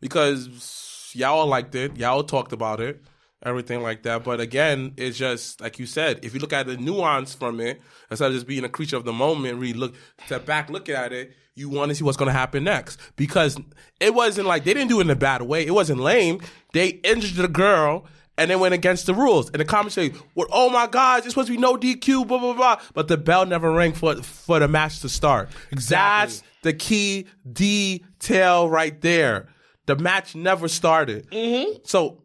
because 0.00 1.10
y'all 1.14 1.46
liked 1.46 1.74
it. 1.74 1.96
Y'all 1.96 2.24
talked 2.24 2.52
about 2.52 2.80
it, 2.80 3.02
everything 3.42 3.82
like 3.82 4.02
that. 4.04 4.24
But 4.24 4.40
again, 4.40 4.92
it's 4.96 5.18
just 5.18 5.60
like 5.60 5.78
you 5.78 5.86
said. 5.86 6.24
If 6.24 6.34
you 6.34 6.40
look 6.40 6.52
at 6.52 6.66
the 6.66 6.76
nuance 6.76 7.34
from 7.34 7.60
it, 7.60 7.80
instead 8.10 8.26
of 8.26 8.34
just 8.34 8.46
being 8.46 8.64
a 8.64 8.68
creature 8.68 8.96
of 8.96 9.04
the 9.04 9.12
moment, 9.12 9.58
really 9.58 9.78
look 9.78 9.94
step 10.26 10.46
back, 10.46 10.70
look 10.70 10.88
at 10.88 11.12
it. 11.12 11.32
You 11.54 11.68
want 11.68 11.90
to 11.90 11.94
see 11.94 12.04
what's 12.04 12.16
going 12.16 12.30
to 12.30 12.38
happen 12.38 12.64
next 12.64 12.98
because 13.16 13.58
it 14.00 14.14
wasn't 14.14 14.46
like 14.46 14.64
they 14.64 14.72
didn't 14.72 14.88
do 14.88 15.00
it 15.00 15.04
in 15.04 15.10
a 15.10 15.16
bad 15.16 15.42
way. 15.42 15.66
It 15.66 15.72
wasn't 15.72 16.00
lame. 16.00 16.40
They 16.72 16.88
injured 16.88 17.36
the 17.36 17.48
girl. 17.48 18.06
And 18.38 18.50
they 18.50 18.56
went 18.56 18.72
against 18.72 19.04
the 19.04 19.14
rules. 19.14 19.50
And 19.50 19.60
the 19.60 19.66
comments 19.66 19.94
say, 19.94 20.14
well, 20.34 20.46
"Oh 20.50 20.70
my 20.70 20.86
God, 20.86 21.18
it's 21.18 21.28
supposed 21.28 21.48
to 21.48 21.52
be 21.52 21.60
no 21.60 21.76
DQ, 21.76 22.26
blah 22.26 22.38
blah 22.38 22.54
blah." 22.54 22.80
But 22.94 23.06
the 23.06 23.18
bell 23.18 23.44
never 23.44 23.70
rang 23.70 23.92
for 23.92 24.16
for 24.22 24.58
the 24.58 24.66
match 24.68 25.00
to 25.00 25.10
start. 25.10 25.50
Exactly. 25.70 26.32
That's 26.32 26.42
the 26.62 26.72
key 26.72 27.26
detail 27.52 28.70
right 28.70 28.98
there. 29.02 29.48
The 29.84 29.96
match 29.96 30.34
never 30.34 30.66
started. 30.66 31.28
Mm-hmm. 31.30 31.80
So 31.84 32.21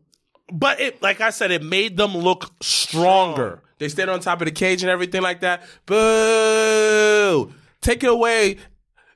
But 0.51 0.79
it, 0.79 1.01
like 1.01 1.19
I 1.21 1.29
said, 1.31 1.51
it 1.51 1.61
made 1.63 1.97
them 1.97 2.15
look 2.15 2.51
stronger. 2.61 3.61
they 3.79 3.89
stayed 3.89 4.07
on 4.09 4.19
top 4.21 4.41
of 4.41 4.45
the 4.45 4.51
cage 4.51 4.81
and 4.81 4.89
everything 4.89 5.21
like 5.21 5.41
that. 5.41 5.63
Boo! 5.85 7.53
Take 7.81 8.03
it 8.03 8.09
away. 8.09 8.57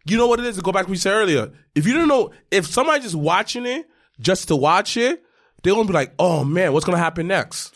You 0.06 0.18
know 0.18 0.28
what 0.28 0.40
it 0.40 0.46
is? 0.46 0.56
To 0.58 0.62
go 0.62 0.72
back 0.72 0.84
to 0.84 0.88
what 0.88 0.92
we 0.92 0.98
said 0.98 1.14
earlier. 1.14 1.52
If 1.76 1.86
you 1.88 1.94
don't 1.94 2.08
know, 2.08 2.32
if 2.50 2.66
somebody 2.66 3.02
just 3.04 3.16
watching 3.16 3.66
it 3.66 3.88
just 4.20 4.48
to 4.50 4.56
watch 4.56 4.98
it, 4.98 5.24
they're 5.64 5.74
gonna 5.74 5.88
be 5.88 5.94
like, 5.94 6.14
"Oh 6.18 6.44
man, 6.44 6.74
what's 6.74 6.86
gonna 6.86 6.98
happen 6.98 7.28
next?" 7.28 7.76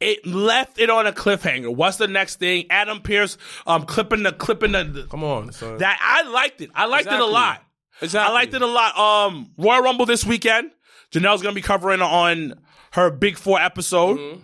It 0.00 0.26
left 0.26 0.78
it 0.78 0.90
on 0.90 1.06
a 1.06 1.12
cliffhanger. 1.12 1.74
What's 1.74 1.96
the 1.98 2.08
next 2.08 2.38
thing? 2.38 2.66
Adam 2.70 3.00
Pearce, 3.00 3.36
um, 3.66 3.84
clipping 3.84 4.22
the 4.24 4.32
clipping 4.32 4.72
the, 4.72 4.84
the- 4.84 5.02
Come 5.04 5.22
on, 5.24 5.52
son. 5.52 5.78
that. 5.78 5.98
I 6.02 6.28
liked 6.30 6.60
it. 6.60 6.70
I 6.74 6.86
liked 6.86 7.06
it 7.06 7.10
a 7.12 7.14
Exactly. 7.16 7.32
lot. 7.32 7.62
Exactly. 8.02 8.30
I 8.30 8.34
liked 8.34 8.54
it 8.54 8.62
a 8.62 8.66
lot. 8.66 8.98
Um, 8.98 9.50
Royal 9.58 9.82
Rumble 9.82 10.06
this 10.06 10.24
weekend. 10.24 10.70
Janelle's 11.12 11.42
gonna 11.42 11.54
be 11.54 11.62
covering 11.62 12.00
on 12.02 12.54
her 12.96 13.10
Big 13.10 13.36
Four 13.36 13.60
episode. 13.60 14.18
Mm-hmm. 14.18 14.40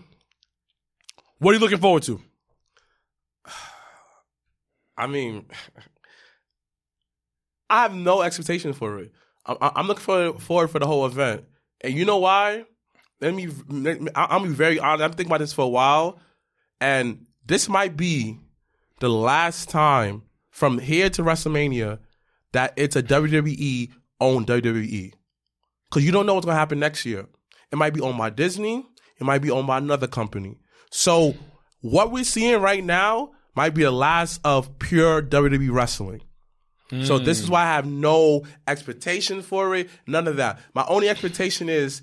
What 1.39 1.51
are 1.51 1.55
you 1.55 1.61
looking 1.61 1.79
forward 1.79 2.03
to? 2.05 2.21
I 4.97 5.07
mean, 5.07 5.47
I 7.71 7.83
have 7.83 7.95
no 7.95 8.21
expectation 8.21 8.75
for 8.75 8.99
it. 8.99 9.13
I'm, 9.47 9.57
I'm 9.61 9.87
looking 9.87 10.03
for, 10.03 10.39
forward 10.39 10.69
for 10.69 10.79
the 10.79 10.87
whole 10.87 11.07
event, 11.07 11.45
and 11.81 11.95
you 11.95 12.05
know 12.05 12.19
why? 12.19 12.65
Let 13.21 13.35
me. 13.35 13.49
I- 14.15 14.27
I'm 14.31 14.43
be 14.43 14.51
very 14.51 14.79
honest. 14.79 15.03
I'm 15.03 15.11
thinking 15.13 15.27
about 15.27 15.41
this 15.41 15.55
for 15.55 15.65
a 15.65 15.69
while, 15.69 16.21
and 16.81 17.25
this 17.47 17.71
might 17.71 17.97
be 17.97 18.39
the 19.01 19.09
last 19.09 19.71
time 19.71 20.23
from 20.51 20.79
here 20.79 21.09
to 21.09 21.23
WrestleMania 21.23 22.01
that 22.53 22.75
it's 22.77 22.97
a 22.97 23.03
WWE 23.03 23.91
owned 24.21 24.47
WWE. 24.47 25.15
Because 25.89 26.05
you 26.05 26.13
don't 26.13 26.27
know 26.27 26.35
what's 26.35 26.45
gonna 26.45 26.59
happen 26.59 26.79
next 26.79 27.07
year. 27.07 27.27
It 27.73 27.77
might 27.77 27.95
be 27.95 28.01
owned 28.01 28.19
by 28.19 28.31
Disney. 28.31 28.87
It 29.19 29.25
might 29.25 29.41
be 29.41 29.51
owned 29.51 29.67
by 29.67 29.79
another 29.79 30.07
company. 30.07 30.59
So 30.91 31.35
what 31.81 32.13
we're 32.13 32.25
seeing 32.25 32.61
right 32.61 32.85
now 32.85 33.33
might 33.55 33.75
be 33.75 33.83
the 33.83 33.91
last 33.91 34.41
of 34.45 34.79
pure 34.79 35.23
WWE 35.23 35.73
wrestling. 35.73 36.23
So 37.05 37.19
this 37.19 37.41
is 37.41 37.47
hmm. 37.47 37.53
why 37.53 37.63
I 37.63 37.67
have 37.69 37.87
no 37.87 38.43
expectation 38.67 39.41
for 39.41 39.75
it. 39.75 39.89
None 40.07 40.29
of 40.29 40.37
that. 40.37 40.61
My 40.75 40.85
only 40.89 41.09
expectation 41.09 41.71
is 41.71 42.03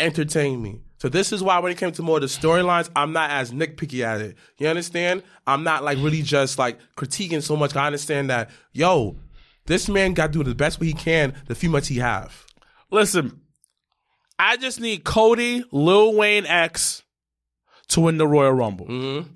entertain 0.00 0.62
me. 0.62 0.80
So 0.96 1.10
this 1.10 1.32
is 1.32 1.42
why 1.42 1.58
when 1.58 1.70
it 1.70 1.76
came 1.76 1.92
to 1.92 2.02
more 2.02 2.16
of 2.16 2.22
the 2.22 2.28
storylines, 2.28 2.88
I'm 2.96 3.12
not 3.12 3.30
as 3.30 3.52
nitpicky 3.52 4.02
at 4.02 4.22
it. 4.22 4.36
You 4.56 4.68
understand? 4.68 5.22
I'm 5.46 5.64
not 5.64 5.84
like 5.84 5.98
really 5.98 6.22
just 6.22 6.58
like 6.58 6.78
critiquing 6.96 7.42
so 7.42 7.56
much. 7.56 7.76
I 7.76 7.86
understand 7.86 8.30
that, 8.30 8.50
yo, 8.72 9.18
this 9.66 9.86
man 9.86 10.14
got 10.14 10.32
to 10.32 10.38
do 10.38 10.44
the 10.44 10.54
best 10.54 10.80
way 10.80 10.86
he 10.86 10.94
can 10.94 11.34
the 11.46 11.54
few 11.54 11.68
months 11.68 11.88
he 11.88 11.98
have. 11.98 12.46
Listen, 12.90 13.41
I 14.38 14.56
just 14.56 14.80
need 14.80 15.04
Cody, 15.04 15.64
Lil 15.70 16.14
Wayne 16.14 16.46
X 16.46 17.02
to 17.88 18.00
win 18.00 18.18
the 18.18 18.26
Royal 18.26 18.52
Rumble. 18.52 18.86
Mm-hmm. 18.86 19.30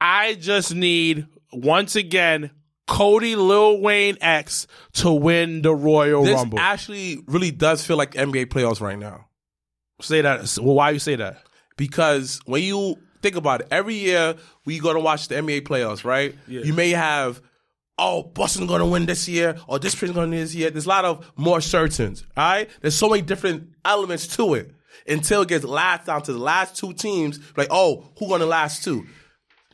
I 0.00 0.34
just 0.34 0.74
need 0.74 1.26
once 1.52 1.96
again 1.96 2.50
Cody, 2.86 3.36
Lil 3.36 3.80
Wayne 3.80 4.16
X 4.20 4.66
to 4.94 5.12
win 5.12 5.62
the 5.62 5.74
Royal 5.74 6.24
This 6.24 6.34
Rumble. 6.36 6.58
actually 6.58 7.22
really 7.26 7.50
does 7.50 7.84
feel 7.84 7.96
like 7.96 8.12
NBA 8.12 8.46
playoffs 8.46 8.80
right 8.80 8.98
now. 8.98 9.26
say 10.00 10.22
that. 10.22 10.56
Well, 10.60 10.74
why 10.74 10.90
you 10.90 10.98
say 10.98 11.16
that? 11.16 11.42
because 11.78 12.40
when 12.44 12.62
you 12.62 12.96
think 13.22 13.36
about 13.36 13.62
it, 13.62 13.68
every 13.70 13.94
year 13.94 14.34
we 14.66 14.78
go 14.78 14.92
to 14.92 15.00
watch 15.00 15.28
the 15.28 15.36
NBA 15.36 15.62
playoffs, 15.62 16.04
right? 16.04 16.34
You 16.46 16.74
may 16.74 16.90
have, 16.90 17.40
oh, 17.98 18.22
Boston's 18.22 18.68
going 18.68 18.80
to 18.80 18.86
win 18.86 19.06
this 19.06 19.28
year, 19.28 19.56
or 19.66 19.78
this 19.78 19.94
person's 19.94 20.12
going 20.12 20.30
to 20.30 20.36
win 20.36 20.44
this 20.44 20.54
year. 20.54 20.70
There's 20.70 20.86
a 20.86 20.88
lot 20.88 21.04
of 21.04 21.30
more 21.36 21.60
certains, 21.60 22.24
all 22.36 22.48
right? 22.48 22.70
There's 22.80 22.94
so 22.94 23.08
many 23.08 23.22
different 23.22 23.70
elements 23.84 24.36
to 24.36 24.54
it 24.54 24.72
until 25.06 25.42
it 25.42 25.48
gets 25.48 25.64
last 25.64 26.06
down 26.06 26.22
to 26.22 26.32
the 26.32 26.38
last 26.38 26.76
two 26.76 26.92
teams. 26.92 27.40
Like, 27.56 27.68
oh, 27.70 28.04
who 28.18 28.28
going 28.28 28.40
to 28.40 28.46
last 28.46 28.84
two? 28.84 29.06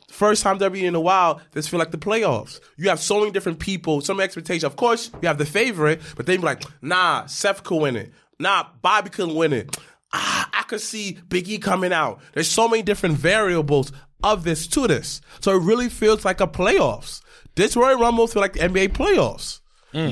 First 0.08 0.44
time 0.44 0.58
WWE 0.58 0.84
in 0.84 0.94
a 0.94 1.00
while, 1.00 1.40
this 1.52 1.66
feel 1.66 1.80
like 1.80 1.90
the 1.90 1.98
playoffs. 1.98 2.60
You 2.76 2.88
have 2.88 3.00
so 3.00 3.18
many 3.18 3.32
different 3.32 3.58
people, 3.58 4.00
so 4.00 4.14
many 4.14 4.24
expectations. 4.24 4.64
Of 4.64 4.76
course, 4.76 5.10
you 5.20 5.26
have 5.26 5.38
the 5.38 5.46
favorite, 5.46 6.00
but 6.16 6.26
then 6.26 6.40
be 6.40 6.46
like, 6.46 6.62
nah, 6.80 7.26
Seth 7.26 7.64
could 7.64 7.82
win 7.82 7.96
it. 7.96 8.12
Nah, 8.38 8.66
Bobby 8.80 9.10
couldn't 9.10 9.34
win 9.34 9.52
it. 9.52 9.76
Ah, 10.12 10.48
I 10.52 10.62
could 10.62 10.80
see 10.80 11.18
Big 11.28 11.48
E 11.48 11.58
coming 11.58 11.92
out. 11.92 12.20
There's 12.32 12.48
so 12.48 12.68
many 12.68 12.84
different 12.84 13.16
variables 13.16 13.90
of 14.22 14.44
this 14.44 14.68
to 14.68 14.86
this. 14.86 15.20
So 15.40 15.56
it 15.56 15.62
really 15.62 15.88
feels 15.88 16.24
like 16.24 16.40
a 16.40 16.46
playoffs. 16.46 17.20
This 17.57 17.76
Royal 17.76 17.98
Rumble 17.98 18.26
feels 18.26 18.42
like 18.42 18.55
the 18.55 18.61
NBA 18.61 18.88
playoffs. 18.88 19.61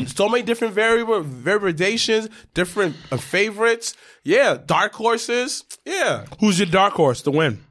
So 0.07 0.28
many 0.28 0.45
different 0.45 0.74
variable 0.74 1.22
variations, 1.22 2.28
different 2.55 2.95
uh, 3.11 3.16
favorites. 3.16 3.97
Yeah, 4.22 4.57
dark 4.64 4.95
horses. 4.95 5.64
Yeah 5.84 6.24
Who's 6.38 6.61
your 6.61 6.68
dark 6.68 6.93
horse 6.95 7.20
to 7.22 7.32
win? 7.32 7.64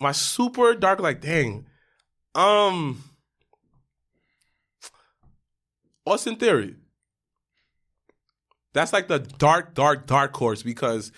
my 0.00 0.12
super 0.12 0.74
dark 0.74 1.00
like 1.00 1.20
dang 1.20 1.66
um 2.34 3.02
austin 6.06 6.36
theory 6.36 6.74
that's 8.72 8.92
like 8.92 9.08
the 9.08 9.18
dark 9.18 9.74
dark 9.74 10.06
dark 10.06 10.34
horse 10.36 10.62
because 10.62 11.12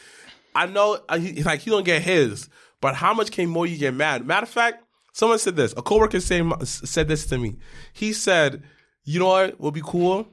i 0.55 0.67
know 0.67 0.99
uh, 1.09 1.19
he, 1.19 1.43
like 1.43 1.61
he 1.61 1.71
don't 1.71 1.85
get 1.85 2.03
his 2.03 2.49
but 2.81 2.95
how 2.95 3.13
much 3.15 3.31
can 3.31 3.49
more 3.49 3.67
you 3.67 3.77
get 3.77 3.95
mad 3.95 4.27
matter 4.27 4.45
of 4.45 4.49
fact 4.51 4.85
someone 5.19 5.39
said 5.39 5.57
this 5.57 5.73
a 5.77 5.83
coworker 5.83 6.21
say, 6.21 6.43
said 6.65 7.09
this 7.09 7.27
to 7.27 7.37
me 7.39 7.57
he 7.93 8.13
said 8.13 8.63
you 9.05 9.19
know 9.19 9.29
what 9.29 9.61
would 9.61 9.75
be 9.75 9.83
cool 9.85 10.27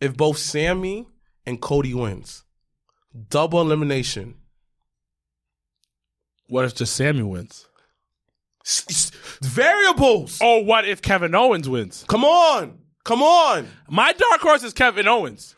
if 0.00 0.16
both 0.16 0.38
Sami 0.38 1.06
and 1.46 1.60
cody 1.60 1.94
wins 1.94 2.44
double 3.28 3.60
elimination 3.60 4.34
What 6.48 6.64
if 6.64 6.74
just 6.74 6.94
Sami 6.94 7.22
wins? 7.22 7.66
S- 8.64 9.10
variables 9.42 10.40
Or 10.40 10.64
what 10.64 10.86
if 10.86 11.00
Kevin 11.02 11.34
Owens 11.34 11.68
wins? 11.68 12.04
Come 12.08 12.24
on. 12.24 12.78
Come 13.04 13.22
on. 13.22 13.68
My 13.88 14.12
dark 14.12 14.40
horse 14.40 14.64
is 14.64 14.72
Kevin 14.72 15.06
Owens. 15.08 15.54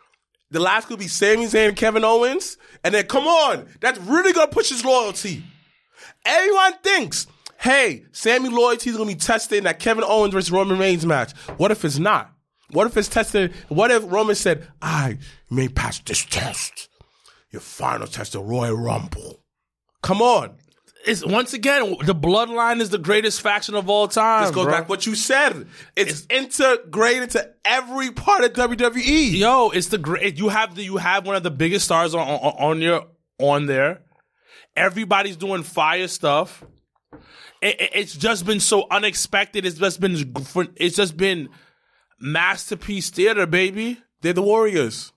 The 0.51 0.61
last 0.61 0.89
could 0.89 0.99
be 0.99 1.09
Sami 1.09 1.47
Zayn 1.47 1.69
and 1.69 1.77
Kevin 1.77 2.05
Owens. 2.05 2.57
And 2.85 2.95
then 2.95 3.07
come 3.07 3.27
on. 3.27 3.67
That's 3.81 3.99
really 4.01 4.33
gonna 4.33 4.51
push 4.51 4.71
his 4.71 4.85
loyalty. 4.85 5.43
Everyone 6.25 6.75
thinks, 6.83 7.27
hey, 7.59 8.05
Sammy 8.13 8.49
Lloyd, 8.49 8.81
he's 8.83 8.97
gonna 8.97 9.09
be 9.09 9.15
tested 9.15 9.59
in 9.59 9.65
that 9.65 9.79
Kevin 9.79 10.05
Owens 10.07 10.33
versus 10.33 10.51
Roman 10.51 10.79
Reigns 10.79 11.05
match. 11.05 11.33
What 11.57 11.71
if 11.71 11.85
it's 11.85 11.99
not? 11.99 12.33
What 12.71 12.87
if 12.87 12.97
it's 12.97 13.09
tested? 13.09 13.53
What 13.69 13.91
if 13.91 14.03
Roman 14.07 14.35
said, 14.35 14.67
I 14.83 15.19
may 15.51 15.69
pass 15.69 15.99
this 16.01 16.25
test. 16.25 16.89
Your 17.51 17.61
final 17.61 18.07
test 18.07 18.35
of 18.35 18.47
Royal 18.47 18.77
Rumble. 18.77 19.43
Come 20.03 20.21
on. 20.21 20.57
It's 21.07 21.25
once 21.25 21.55
again 21.55 21.97
the 22.05 22.15
bloodline 22.15 22.81
is 22.81 22.91
the 22.91 22.99
greatest 22.99 23.41
faction 23.41 23.75
of 23.75 23.89
all 23.89 24.09
time. 24.09 24.43
This 24.45 24.55
goes 24.55 24.65
bro. 24.65 24.73
back 24.75 24.85
to 24.85 24.89
what 24.89 25.07
you 25.07 25.15
said. 25.15 25.67
It's 25.97 26.27
integrated 26.29 27.23
into 27.23 27.51
every 27.65 28.11
part 28.11 28.45
of. 28.45 28.53
WWE. 28.53 29.39
Yo, 29.39 29.71
it's 29.71 29.87
the 29.87 29.99
great. 29.99 30.39
You 30.39 30.49
have 30.49 30.75
the 30.75 30.83
you 30.83 30.97
have 30.97 31.27
one 31.27 31.37
of 31.37 31.43
the 31.43 31.51
biggest 31.51 31.85
stars 31.87 32.15
on 32.15 32.29
on, 32.29 32.53
on 32.59 32.83
your 32.83 33.07
on 33.39 33.67
there. 33.67 34.03
Everybody's 34.77 35.37
doing 35.37 35.63
fire 35.63 36.09
stuff. 36.09 36.65
It, 37.61 37.81
it- 37.81 37.91
it's 37.95 38.15
just 38.17 38.47
been 38.47 38.61
so 38.61 38.87
unexpected. 38.91 39.65
It's 39.67 39.79
just 39.79 40.01
been 40.01 40.35
it's 40.77 40.97
just 40.97 41.17
been 41.17 41.49
masterpiece 42.21 43.11
theater, 43.11 43.47
baby. 43.47 43.99
They're 44.23 44.33
the 44.33 44.43
Warriors. 44.43 45.13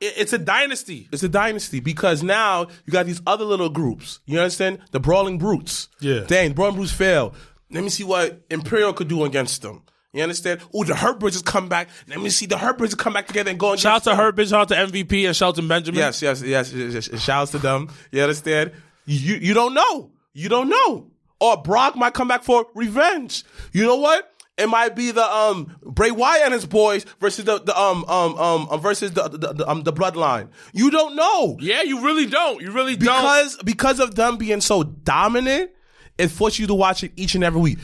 It- 0.00 0.14
it's 0.16 0.32
a 0.32 0.38
dynasty. 0.38 1.08
It's 1.12 1.22
a 1.22 1.28
dynasty 1.28 1.80
because 1.80 2.22
now 2.22 2.66
you 2.86 2.92
got 2.92 3.06
these 3.06 3.20
other 3.26 3.44
little 3.44 3.68
groups. 3.68 4.20
You 4.26 4.38
understand? 4.40 4.78
The 4.90 5.00
Brawling 5.00 5.38
Brutes. 5.38 5.88
Yeah. 6.00 6.20
Dang, 6.26 6.52
Brawling 6.52 6.76
Brutes 6.76 6.92
fail. 6.92 7.34
Let 7.70 7.84
me 7.84 7.90
see 7.90 8.04
what 8.04 8.42
Imperium 8.50 8.94
could 8.94 9.08
do 9.08 9.24
against 9.24 9.62
them. 9.62 9.82
You 10.12 10.22
understand? 10.22 10.60
Oh, 10.74 10.84
the 10.84 10.94
Hurt 10.94 11.18
Business 11.20 11.40
come 11.40 11.70
back. 11.70 11.88
Let 12.06 12.20
me 12.20 12.28
see 12.28 12.44
the 12.44 12.58
Hurt 12.58 12.76
Business 12.76 12.96
come 12.96 13.14
back 13.14 13.26
together 13.28 13.48
and 13.48 13.58
go 13.58 13.74
Shout 13.76 13.94
out 13.96 14.04
to 14.04 14.10
them. 14.10 14.18
Herb, 14.18 14.38
shout 14.40 14.52
out 14.52 14.68
to 14.68 14.74
MVP 14.74 15.26
and 15.26 15.34
Shelton 15.34 15.68
Benjamin. 15.68 15.98
Yes, 15.98 16.20
yes, 16.20 16.42
yes, 16.42 16.70
yes, 16.70 17.08
yes. 17.10 17.22
Shouts 17.22 17.52
to 17.52 17.58
them. 17.58 17.88
You 18.10 18.20
understand? 18.22 18.72
You 19.06 19.36
you 19.36 19.54
don't 19.54 19.72
know. 19.72 20.10
You 20.34 20.50
don't 20.50 20.68
know. 20.68 21.06
Or 21.42 21.60
Brock 21.60 21.96
might 21.96 22.14
come 22.14 22.28
back 22.28 22.44
for 22.44 22.66
revenge. 22.76 23.42
You 23.72 23.82
know 23.82 23.96
what? 23.96 24.28
It 24.56 24.68
might 24.68 24.94
be 24.94 25.10
the 25.10 25.24
um 25.24 25.76
Bray 25.82 26.10
Wyatt 26.12 26.44
and 26.44 26.54
his 26.54 26.66
boys 26.66 27.04
versus 27.20 27.46
the, 27.46 27.58
the 27.58 27.76
um 27.76 28.04
um 28.04 28.36
um 28.36 28.68
um, 28.70 28.80
versus 28.80 29.10
the 29.12 29.26
the, 29.28 29.52
the 29.52 29.68
um 29.68 29.82
the 29.82 29.92
bloodline. 29.92 30.50
You 30.72 30.90
don't 30.90 31.16
know 31.16 31.56
Yeah, 31.58 31.82
you 31.82 32.00
really 32.04 32.26
don't. 32.26 32.60
You 32.62 32.70
really 32.70 32.94
don't. 32.94 33.16
because 33.22 33.56
because 33.64 33.98
of 33.98 34.14
them 34.14 34.36
being 34.36 34.60
so 34.60 34.84
dominant, 34.84 35.70
it 36.16 36.28
forces 36.28 36.60
you 36.60 36.66
to 36.68 36.74
watch 36.74 37.02
it 37.02 37.12
each 37.16 37.34
and 37.34 37.42
every 37.42 37.60
week. 37.60 37.78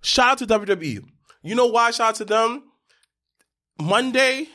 Shout 0.00 0.32
out 0.32 0.38
to 0.38 0.46
WWE. 0.46 1.04
You 1.42 1.54
know 1.54 1.66
why? 1.66 1.90
Shout 1.90 2.10
out 2.10 2.14
to 2.16 2.24
them. 2.24 2.62
Monday 3.80 4.48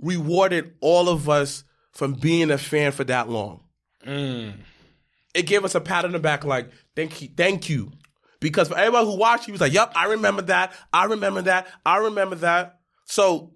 rewarded 0.00 0.72
all 0.80 1.08
of 1.08 1.28
us 1.28 1.64
from 1.92 2.14
being 2.14 2.50
a 2.50 2.58
fan 2.58 2.92
for 2.92 3.04
that 3.04 3.28
long. 3.28 3.62
It 4.06 5.46
gave 5.46 5.64
us 5.64 5.74
a 5.74 5.80
pat 5.80 6.04
on 6.04 6.12
the 6.12 6.18
back, 6.18 6.44
like 6.44 6.70
thank 6.96 7.20
you, 7.22 7.28
thank 7.36 7.68
you. 7.68 7.92
Because 8.40 8.68
for 8.68 8.76
everybody 8.78 9.06
who 9.06 9.16
watched, 9.16 9.44
he 9.44 9.52
was 9.52 9.60
like, 9.60 9.72
"Yep, 9.72 9.92
I 9.94 10.06
remember 10.06 10.42
that. 10.42 10.72
I 10.92 11.04
remember 11.04 11.42
that. 11.42 11.66
I 11.84 11.98
remember 11.98 12.36
that." 12.36 12.80
So, 13.04 13.52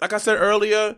like 0.00 0.12
I 0.12 0.18
said 0.18 0.36
earlier, 0.36 0.96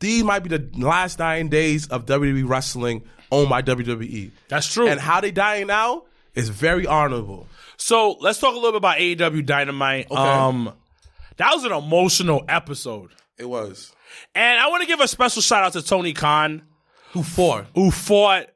these 0.00 0.22
might 0.22 0.40
be 0.40 0.48
the 0.56 0.70
last 0.78 1.18
nine 1.18 1.48
days 1.48 1.88
of 1.88 2.06
WWE 2.06 2.48
wrestling 2.48 3.02
owned 3.32 3.48
by 3.50 3.62
WWE. 3.62 4.30
That's 4.48 4.72
true. 4.72 4.86
And 4.88 5.00
how 5.00 5.20
they 5.20 5.30
dying 5.32 5.66
now 5.66 6.04
is 6.34 6.48
very 6.50 6.86
honorable. 6.86 7.48
So 7.76 8.12
let's 8.20 8.38
talk 8.38 8.52
a 8.52 8.56
little 8.56 8.72
bit 8.72 8.76
about 8.78 8.98
AEW 8.98 9.44
Dynamite. 9.44 10.10
Um, 10.12 10.72
that 11.36 11.52
was 11.54 11.64
an 11.64 11.72
emotional 11.72 12.44
episode, 12.48 13.10
It 13.38 13.48
was. 13.48 13.92
and 14.34 14.58
I 14.60 14.68
want 14.68 14.82
to 14.82 14.86
give 14.86 15.00
a 15.00 15.06
special 15.08 15.42
shout 15.42 15.64
out 15.64 15.72
to 15.74 15.82
Tony 15.82 16.12
Khan, 16.12 16.62
Who 17.12 17.22
fought? 17.22 17.66
who 17.74 17.90
fought 17.90 18.46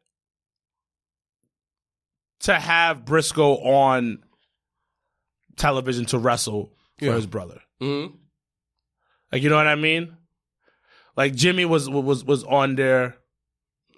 to 2.43 2.59
have 2.59 3.05
Briscoe 3.05 3.55
on 3.57 4.23
television 5.57 6.05
to 6.07 6.19
wrestle 6.19 6.73
for 6.99 7.05
Yeah. 7.07 7.15
his 7.15 7.27
brother. 7.27 7.61
Mhm. 7.81 8.17
Like 9.31 9.43
you 9.43 9.49
know 9.51 9.57
what 9.57 9.67
I 9.67 9.75
mean? 9.75 10.17
Like 11.17 11.35
Jimmy 11.35 11.65
was 11.65 11.89
was 11.89 12.25
was 12.25 12.45
on 12.45 12.75
there. 12.77 13.17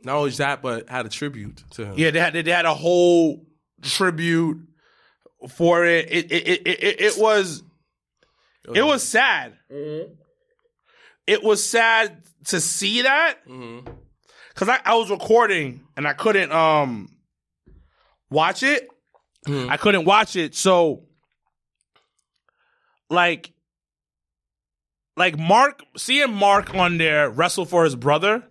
Not 0.03 0.17
only 0.17 0.31
that, 0.33 0.61
but 0.63 0.89
had 0.89 1.07
a 1.07 1.09
tribute 1.09 1.63
to 1.73 1.87
him. 1.87 1.95
Yeah, 1.97 2.11
they 2.11 2.21
had 2.21 2.35
they 2.35 2.51
had 2.51 2.67
a 2.67 2.75
whole 2.75 3.47
tribute 3.83 4.59
for 5.49 5.85
it. 5.87 6.11
It 6.11 6.33
it 6.33 6.49
it 6.49 6.67
it, 6.67 7.01
it 7.01 7.15
was 7.19 7.63
it 8.75 8.83
was 8.83 9.03
sad. 9.03 9.57
It 11.27 11.43
was 11.43 11.65
sad 11.65 12.23
to 12.47 12.61
see 12.61 13.03
that 13.03 13.39
because 13.47 14.69
I, 14.69 14.81
I 14.85 14.95
was 14.97 15.11
recording 15.11 15.87
and 15.97 16.07
I 16.07 16.13
couldn't 16.13 16.53
um 16.53 17.14
watch 18.31 18.63
it. 18.63 18.89
Hmm. 19.47 19.69
I 19.69 19.77
couldn't 19.77 20.05
watch 20.05 20.37
it, 20.37 20.55
so 20.55 21.05
like 23.11 23.53
like 25.17 25.39
Mark 25.39 25.83
seeing 25.97 26.33
Mark 26.33 26.75
on 26.75 26.99
there 26.99 27.31
wrestle 27.31 27.65
for 27.65 27.85
his 27.85 27.95
brother. 27.95 28.43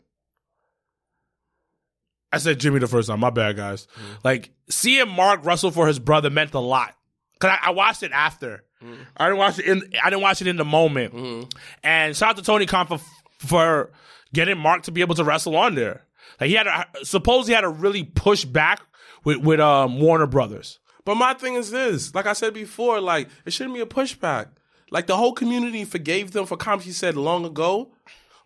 I 2.32 2.38
said 2.38 2.60
Jimmy 2.60 2.80
the 2.80 2.88
first 2.88 3.10
time. 3.10 3.20
My 3.20 3.30
bad, 3.30 3.58
guys. 3.58 3.88
Hmm. 3.94 4.14
Like 4.24 4.52
seeing 4.70 5.10
Mark 5.10 5.46
wrestle 5.46 5.72
for 5.72 5.88
his 5.88 6.00
brother 6.00 6.30
meant 6.30 6.54
a 6.54 6.60
lot. 6.60 6.96
Cause 7.40 7.52
I, 7.52 7.70
I 7.70 7.72
watched 7.72 8.04
it 8.04 8.12
after. 8.12 8.64
Hmm. 8.82 8.94
I 9.18 9.26
didn't 9.26 9.40
watch 9.40 9.60
it 9.60 9.66
in. 9.66 9.84
I 10.04 10.10
didn't 10.10 10.22
watch 10.22 10.42
it 10.42 10.48
in 10.48 10.58
the 10.58 10.66
moment. 10.66 11.54
And 11.84 12.16
shout 12.16 12.32
out 12.32 12.38
to 12.38 12.44
Tony 12.44 12.66
Khan 12.66 12.88
for, 12.88 13.00
for 13.40 13.92
getting 14.34 14.58
Mark 14.58 14.84
to 14.84 14.92
be 14.92 15.02
able 15.02 15.16
to 15.16 15.24
wrestle 15.24 15.56
on 15.56 15.76
there. 15.76 16.06
Like 16.40 16.50
he 16.50 16.56
had, 16.56 16.68
a, 16.68 16.86
suppose 17.04 17.48
he 17.48 17.54
had 17.54 17.62
to 17.62 17.70
really 17.70 18.04
push 18.04 18.46
back 18.46 18.82
with 19.24 19.38
with 19.38 19.60
um, 19.60 20.00
Warner 20.00 20.28
Brothers. 20.28 20.80
But 21.06 21.16
my 21.16 21.34
thing 21.34 21.56
is 21.56 21.72
this, 21.72 22.16
like 22.16 22.26
I 22.26 22.34
said 22.34 22.54
before, 22.54 23.02
like 23.02 23.30
it 23.46 23.52
shouldn't 23.54 23.76
be 23.76 23.82
a 23.82 23.86
pushback. 23.86 24.48
Like 24.92 25.08
the 25.08 25.18
whole 25.18 25.34
community 25.34 25.86
forgave 25.86 26.32
them 26.32 26.46
for 26.46 26.56
comments 26.56 26.86
he 26.86 26.92
said 26.92 27.16
long 27.16 27.46
ago. 27.46 27.94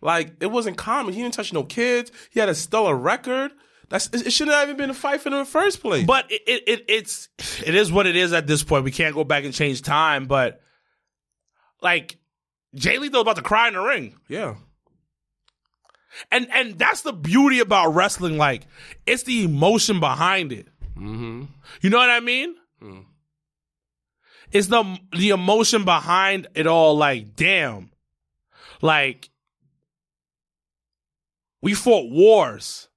Like 0.02 0.36
it 0.40 0.48
wasn't 0.48 0.78
common. 0.78 1.14
He 1.14 1.22
didn't 1.22 1.34
touch 1.34 1.54
no 1.54 1.64
kids. 1.64 2.12
He 2.30 2.40
had 2.40 2.50
a 2.50 2.56
stellar 2.56 2.96
record. 2.96 3.52
That's 3.90 4.08
it 4.08 4.28
it 4.28 4.34
shouldn't 4.34 4.56
have 4.56 4.68
even 4.68 4.78
been 4.78 4.90
a 4.90 4.94
fight 4.94 5.22
for 5.22 5.30
them 5.30 5.40
in 5.40 5.46
the 5.46 5.50
first 5.50 5.82
place. 5.82 6.06
But 6.06 6.32
it, 6.32 6.42
it, 6.48 6.64
it 6.68 6.86
it's 6.88 7.30
it 7.66 7.76
is 7.76 7.92
what 7.92 8.08
it 8.08 8.16
is 8.16 8.34
at 8.34 8.48
this 8.48 8.64
point. 8.64 8.84
We 8.84 8.92
can't 8.92 9.16
go 9.16 9.24
back 9.24 9.44
and 9.44 9.54
change 9.54 9.82
time. 9.82 10.26
But 10.26 10.62
like 11.82 12.18
Jay 12.76 12.98
Lethal's 12.98 13.22
about 13.22 13.38
to 13.38 13.42
cry 13.42 13.68
in 13.68 13.74
the 13.76 13.82
ring. 13.82 14.16
yeah, 14.28 14.56
and 16.32 16.48
and 16.52 16.78
that's 16.78 17.02
the 17.02 17.14
beauty 17.14 17.60
about 17.60 17.94
wrestling. 17.94 18.38
Like 18.38 18.64
it's 19.06 19.24
the 19.24 19.44
emotion 19.44 20.00
behind 20.00 20.52
it. 20.52 20.68
Mm-hmm. 20.96 21.44
You 21.82 21.90
know 21.90 21.98
what 21.98 22.10
I 22.10 22.20
mean? 22.20 22.56
It's 24.52 24.68
the 24.68 24.98
the 25.16 25.30
emotion 25.30 25.84
behind 25.84 26.48
it 26.56 26.68
all. 26.68 26.96
Like 26.96 27.36
damn, 27.36 27.92
like 28.82 29.30
we 31.62 31.74
fought 31.74 32.10
wars, 32.10 32.88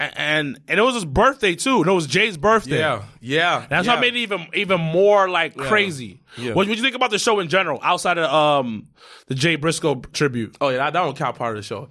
and 0.00 0.58
and 0.66 0.80
it 0.80 0.82
was 0.82 0.94
his 0.94 1.04
birthday 1.04 1.54
too. 1.54 1.78
And 1.78 1.86
it 1.86 1.92
was 1.92 2.06
Jay's 2.06 2.38
birthday. 2.38 2.78
yeah, 2.78 3.02
yeah. 3.20 3.66
That's 3.68 3.86
yeah. 3.86 3.94
what 3.94 4.00
made 4.00 4.16
it 4.16 4.20
even 4.20 4.46
even 4.54 4.80
more 4.80 5.28
like 5.28 5.56
crazy. 5.56 6.22
Yeah. 6.38 6.54
What 6.54 6.66
what 6.66 6.76
you 6.76 6.82
think 6.82 6.96
about 6.96 7.10
the 7.10 7.18
show 7.18 7.38
in 7.40 7.48
general, 7.48 7.78
outside 7.82 8.16
of 8.16 8.32
um 8.32 8.88
the 9.26 9.34
Jay 9.34 9.56
Briscoe 9.56 9.96
tribute? 10.12 10.56
Oh 10.60 10.70
yeah, 10.70 10.78
that, 10.78 10.94
that 10.94 11.02
don't 11.02 11.16
count 11.16 11.36
part 11.36 11.56
of 11.56 11.62
the 11.62 11.66
show. 11.66 11.88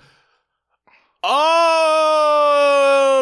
Um, 1.22 1.30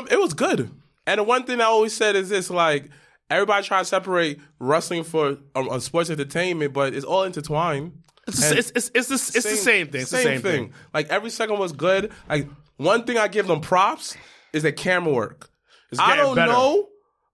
it 0.10 0.20
was 0.20 0.34
good. 0.34 0.72
And 1.06 1.20
the 1.20 1.24
one 1.24 1.44
thing 1.44 1.60
I 1.60 1.66
always 1.66 1.94
said 1.94 2.16
is 2.16 2.30
this: 2.30 2.50
like 2.50 2.90
everybody 3.30 3.66
try 3.66 3.80
to 3.80 3.86
separate 3.86 4.40
wrestling 4.60 5.04
for 5.04 5.38
um, 5.56 5.70
uh, 5.70 5.80
sports 5.80 6.10
entertainment, 6.10 6.74
but 6.74 6.94
it's 6.94 7.06
all 7.06 7.24
intertwined. 7.24 8.04
It's 8.28 8.42
And- 8.44 8.60
it's 8.60 8.72
it's, 8.72 8.92
it's, 8.94 9.08
the, 9.08 9.16
it's 9.16 9.32
the 9.34 9.42
same 9.42 9.88
thing. 9.88 10.02
It's 10.02 10.12
the 10.12 10.18
same 10.18 10.42
thing. 10.42 10.74
Like 10.94 11.10
every 11.10 11.30
second 11.30 11.60
was 11.60 11.74
good. 11.74 12.12
Like 12.30 12.48
one 12.78 13.04
thing 13.04 13.18
I 13.18 13.28
give 13.28 13.48
them 13.48 13.60
props 13.62 14.16
is 14.54 14.64
their 14.64 14.72
camera 14.72 15.14
work. 15.14 15.50
I 15.98 16.10
getting 16.10 16.24
don't 16.24 16.36
better. 16.36 16.52
know. 16.52 16.90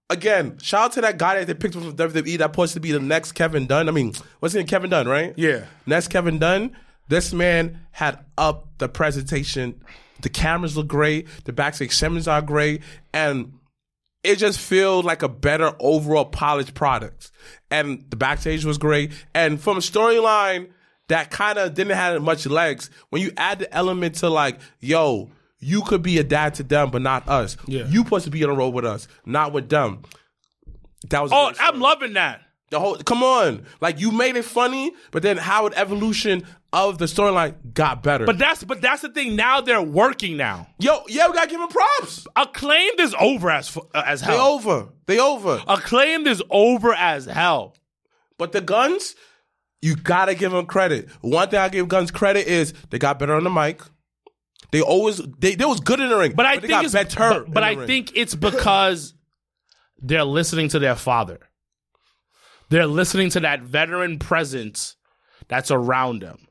Again, 0.10 0.60
shout 0.60 0.86
out 0.86 0.92
to 0.94 1.02
that 1.02 1.18
guy 1.18 1.40
that 1.40 1.48
they 1.48 1.54
picked 1.54 1.76
up 1.76 1.82
from 1.82 1.96
WWE 1.96 2.38
that 2.38 2.52
supposed 2.52 2.74
to 2.76 2.80
be 2.80 2.92
the 2.92 3.00
next 3.00 3.32
Kevin 3.32 3.66
Dunn. 3.66 3.88
I 3.88 3.92
mean, 3.92 4.14
what's 4.40 4.54
his 4.54 4.60
name? 4.60 4.68
Kevin 4.68 4.90
Dunn, 4.90 5.08
right? 5.08 5.34
Yeah. 5.38 5.66
Next 5.86 6.10
Kevin 6.10 6.40
Dunn. 6.40 6.76
This 7.08 7.34
man 7.34 7.80
had 7.92 8.20
up 8.38 8.78
the 8.78 8.88
presentation. 8.88 9.82
The 10.22 10.30
cameras 10.30 10.78
look 10.78 10.88
great. 10.88 11.28
The 11.46 11.54
backstage 11.54 11.94
segments 11.94 12.28
are 12.28 12.42
great. 12.42 12.82
And 13.14 13.54
it 14.24 14.38
just 14.38 14.60
feels 14.60 15.04
like 15.04 15.24
a 15.24 15.30
better 15.30 15.74
overall 15.80 16.26
polished 16.26 16.74
product. 16.74 17.32
And 17.72 18.06
the 18.10 18.16
backstage 18.16 18.66
was 18.66 18.78
great. 18.78 19.12
And 19.34 19.60
from 19.60 19.78
a 19.78 19.82
storyline 19.82 20.70
that 21.08 21.32
kind 21.32 21.58
of 21.58 21.74
didn't 21.74 21.96
have 21.98 22.22
much 22.22 22.46
legs, 22.46 22.90
when 23.10 23.22
you 23.22 23.32
add 23.36 23.60
the 23.60 23.74
element 23.74 24.16
to 24.16 24.30
like, 24.30 24.60
yo, 24.80 25.30
you 25.64 25.82
could 25.82 26.02
be 26.02 26.18
a 26.20 26.24
dad 26.24 26.56
to 26.56 26.64
them, 26.64 26.92
but 26.92 27.02
not 27.02 27.28
us. 27.28 27.58
Yeah. 27.68 27.86
You 27.88 28.04
supposed 28.04 28.26
to 28.26 28.32
be 28.32 28.44
on 28.44 28.50
the 28.50 28.56
road 28.56 28.74
with 28.74 28.86
us, 28.86 29.08
not 29.26 29.54
with 29.54 29.70
them. 29.70 30.04
That 31.10 31.22
was 31.22 31.32
Oh, 31.34 31.52
I'm 31.60 31.80
loving 31.80 32.14
that. 32.14 32.42
The 32.70 32.80
whole 32.80 32.96
come 32.98 33.22
on, 33.22 33.66
like 33.82 34.00
you 34.00 34.10
made 34.12 34.36
it 34.36 34.46
funny, 34.46 34.94
but 35.12 35.22
then 35.22 35.38
how 35.38 35.70
the 35.70 35.78
evolution 35.78 36.44
of 36.72 36.98
the 36.98 37.06
storyline 37.06 37.54
got 37.76 38.02
better. 38.02 38.26
But 38.26 38.40
that's 38.40 38.64
but 38.64 38.82
that's 38.82 39.04
the 39.04 39.10
thing. 39.10 39.36
Now 39.36 39.62
they're 39.62 39.80
working 39.82 40.38
now. 40.38 40.68
yo, 40.80 41.04
yeah, 41.08 41.28
we 41.28 41.34
gotta 41.34 41.50
give 41.50 41.60
them 41.60 41.70
props. 41.70 42.26
Acclaimed 42.36 43.00
is 43.00 43.14
over 43.20 43.52
as 43.52 43.78
uh, 43.78 44.04
as 44.08 44.22
They 44.22 44.40
over, 44.40 44.88
they 45.06 45.20
over. 45.20 45.62
Acclaimed 45.68 46.26
is 46.26 46.42
over 46.50 46.94
as 46.96 47.26
hell. 47.26 47.76
But 48.40 48.54
the 48.54 48.62
Gunns, 48.62 49.16
you 49.84 49.96
gotta 49.96 50.34
give 50.34 50.52
them 50.52 50.66
credit. 50.66 51.10
One 51.22 51.50
thing 51.50 51.60
I 51.60 51.70
give 51.70 51.88
Gunns 51.88 52.10
credit 52.10 52.48
is 52.48 52.74
they 52.90 52.98
got 52.98 53.20
better 53.20 53.36
on 53.36 53.44
the 53.44 53.52
mic. 53.52 53.82
They 54.74 54.82
always 54.82 55.22
they 55.40 55.54
they 55.54 55.66
was 55.66 55.80
good 55.82 56.00
in 56.00 56.10
the 56.10 56.18
ring, 56.18 56.34
But 56.36 56.48
I 56.48 56.58
they 56.58 56.68
think 56.68 56.84
it's 56.84 56.94
better. 56.94 57.44
but, 57.46 57.54
but 57.54 57.64
I 57.64 57.74
ring. 57.74 57.86
think 57.86 58.12
it's 58.18 58.34
because 58.34 59.14
they're 60.02 60.24
listening 60.24 60.68
to 60.70 60.80
their 60.80 60.96
father. 60.96 61.40
They're 62.70 62.88
listening 62.88 63.30
to 63.30 63.42
that 63.42 63.62
veteran 63.62 64.18
presence 64.18 64.96
that's 65.48 65.70
around 65.70 66.24
them. 66.24 66.48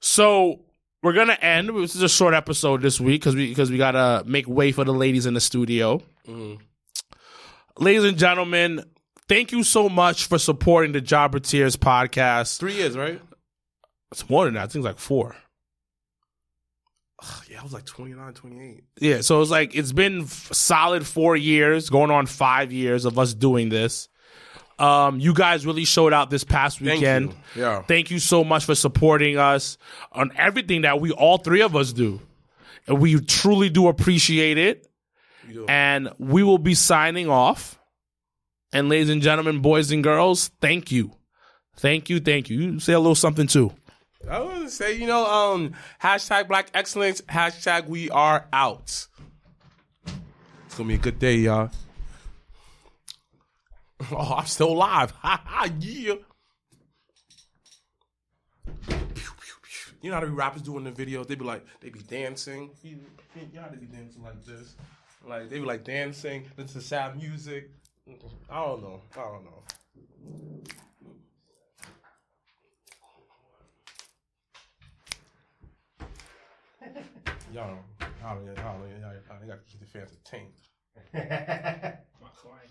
So 0.00 0.60
we're 1.02 1.12
gonna 1.12 1.36
end. 1.42 1.68
This 1.76 1.94
is 1.94 2.00
a 2.02 2.08
short 2.08 2.32
episode 2.32 2.80
this 2.80 2.98
week 2.98 3.20
because 3.20 3.36
we 3.36 3.48
because 3.50 3.70
we 3.70 3.76
gotta 3.76 4.24
make 4.26 4.48
way 4.48 4.72
for 4.72 4.84
the 4.84 4.94
ladies 4.94 5.26
in 5.26 5.34
the 5.34 5.40
studio. 5.40 6.02
Ladies 7.78 8.04
and 8.04 8.16
gentlemen, 8.18 8.82
thank 9.28 9.52
you 9.52 9.62
so 9.62 9.90
much 9.90 10.24
for 10.26 10.38
supporting 10.38 10.92
the 10.92 11.00
Jobber 11.02 11.38
Tears 11.38 11.76
podcast. 11.76 12.58
three 12.58 12.74
years, 12.76 12.96
right? 12.96 13.20
It's 14.10 14.28
more 14.30 14.46
than 14.46 14.54
that. 14.54 14.62
I 14.62 14.66
think 14.68 14.76
it's 14.84 14.86
like 14.86 14.98
four. 14.98 15.36
Yeah, 17.50 17.60
I 17.60 17.62
was 17.64 17.72
like 17.72 17.84
29, 17.84 18.32
28. 18.34 18.84
Yeah, 19.00 19.20
so 19.22 19.40
it's 19.42 19.50
like 19.50 19.74
it's 19.74 19.92
been 19.92 20.22
f- 20.22 20.50
solid 20.52 21.06
four 21.06 21.36
years, 21.36 21.90
going 21.90 22.10
on 22.10 22.26
five 22.26 22.72
years 22.72 23.04
of 23.04 23.18
us 23.18 23.34
doing 23.34 23.68
this. 23.70 24.08
Um, 24.78 25.18
you 25.18 25.34
guys 25.34 25.66
really 25.66 25.84
showed 25.84 26.12
out 26.12 26.30
this 26.30 26.44
past 26.44 26.78
Thank 26.78 27.00
weekend. 27.00 27.34
you. 27.56 27.62
Yeah. 27.62 27.82
Thank 27.82 28.12
you 28.12 28.20
so 28.20 28.44
much 28.44 28.64
for 28.64 28.76
supporting 28.76 29.36
us 29.36 29.76
on 30.12 30.30
everything 30.36 30.82
that 30.82 31.00
we 31.00 31.10
all 31.10 31.38
three 31.38 31.62
of 31.62 31.74
us 31.74 31.92
do, 31.92 32.20
and 32.86 33.00
we 33.00 33.18
truly 33.20 33.68
do 33.70 33.88
appreciate 33.88 34.56
it. 34.58 34.84
And 35.66 36.10
we 36.18 36.42
will 36.42 36.58
be 36.58 36.74
signing 36.74 37.28
off. 37.28 37.80
And 38.72 38.88
ladies 38.90 39.08
and 39.08 39.22
gentlemen, 39.22 39.60
boys 39.60 39.90
and 39.90 40.04
girls, 40.04 40.50
thank 40.60 40.92
you, 40.92 41.10
thank 41.78 42.10
you, 42.10 42.20
thank 42.20 42.50
you. 42.50 42.60
You 42.60 42.80
say 42.80 42.92
a 42.92 43.00
little 43.00 43.14
something 43.14 43.46
too. 43.46 43.72
I 44.26 44.40
was 44.40 44.52
gonna 44.52 44.70
say, 44.70 44.94
you 44.94 45.06
know, 45.06 45.26
um, 45.26 45.74
hashtag 46.02 46.48
Black 46.48 46.70
Excellence, 46.74 47.20
hashtag 47.22 47.86
We 47.86 48.10
Are 48.10 48.46
Out. 48.52 49.06
It's 50.06 50.74
gonna 50.76 50.88
be 50.88 50.94
a 50.94 50.98
good 50.98 51.18
day, 51.18 51.36
y'all. 51.36 51.70
Oh, 54.12 54.36
I'm 54.38 54.46
still 54.46 54.72
alive. 54.72 55.12
Ha 55.22 55.42
ha, 55.44 55.68
yeah. 55.80 56.14
You 60.00 60.10
know 60.10 60.14
how 60.14 60.20
the 60.20 60.28
rappers 60.28 60.62
do 60.62 60.78
the 60.80 60.92
videos? 60.92 61.26
They 61.26 61.34
be 61.34 61.44
like, 61.44 61.64
they 61.80 61.88
be 61.88 61.98
dancing. 62.00 62.70
You 62.84 62.98
know 63.52 63.62
how 63.62 63.68
be 63.70 63.86
dancing 63.86 64.22
like 64.22 64.44
this. 64.44 64.76
Like, 65.26 65.50
they 65.50 65.58
be 65.58 65.64
like 65.64 65.82
dancing, 65.82 66.44
listen 66.56 66.80
to 66.80 66.86
sad 66.86 67.16
music. 67.16 67.70
I 68.48 68.64
don't 68.64 68.82
know. 68.82 69.02
I 69.16 69.20
don't 69.20 69.44
know. 69.44 69.62
Y'all, 76.80 76.90
y'all, 77.52 77.78
y'all, 78.20 78.44
y'all, 78.44 78.54
y'all, 78.54 78.88
y'all, 79.00 79.12
y'all 79.28 79.48
gotta 79.48 79.60
keep 79.68 79.80
the 79.80 79.86
fans 79.86 80.10
entertained. 80.12 80.54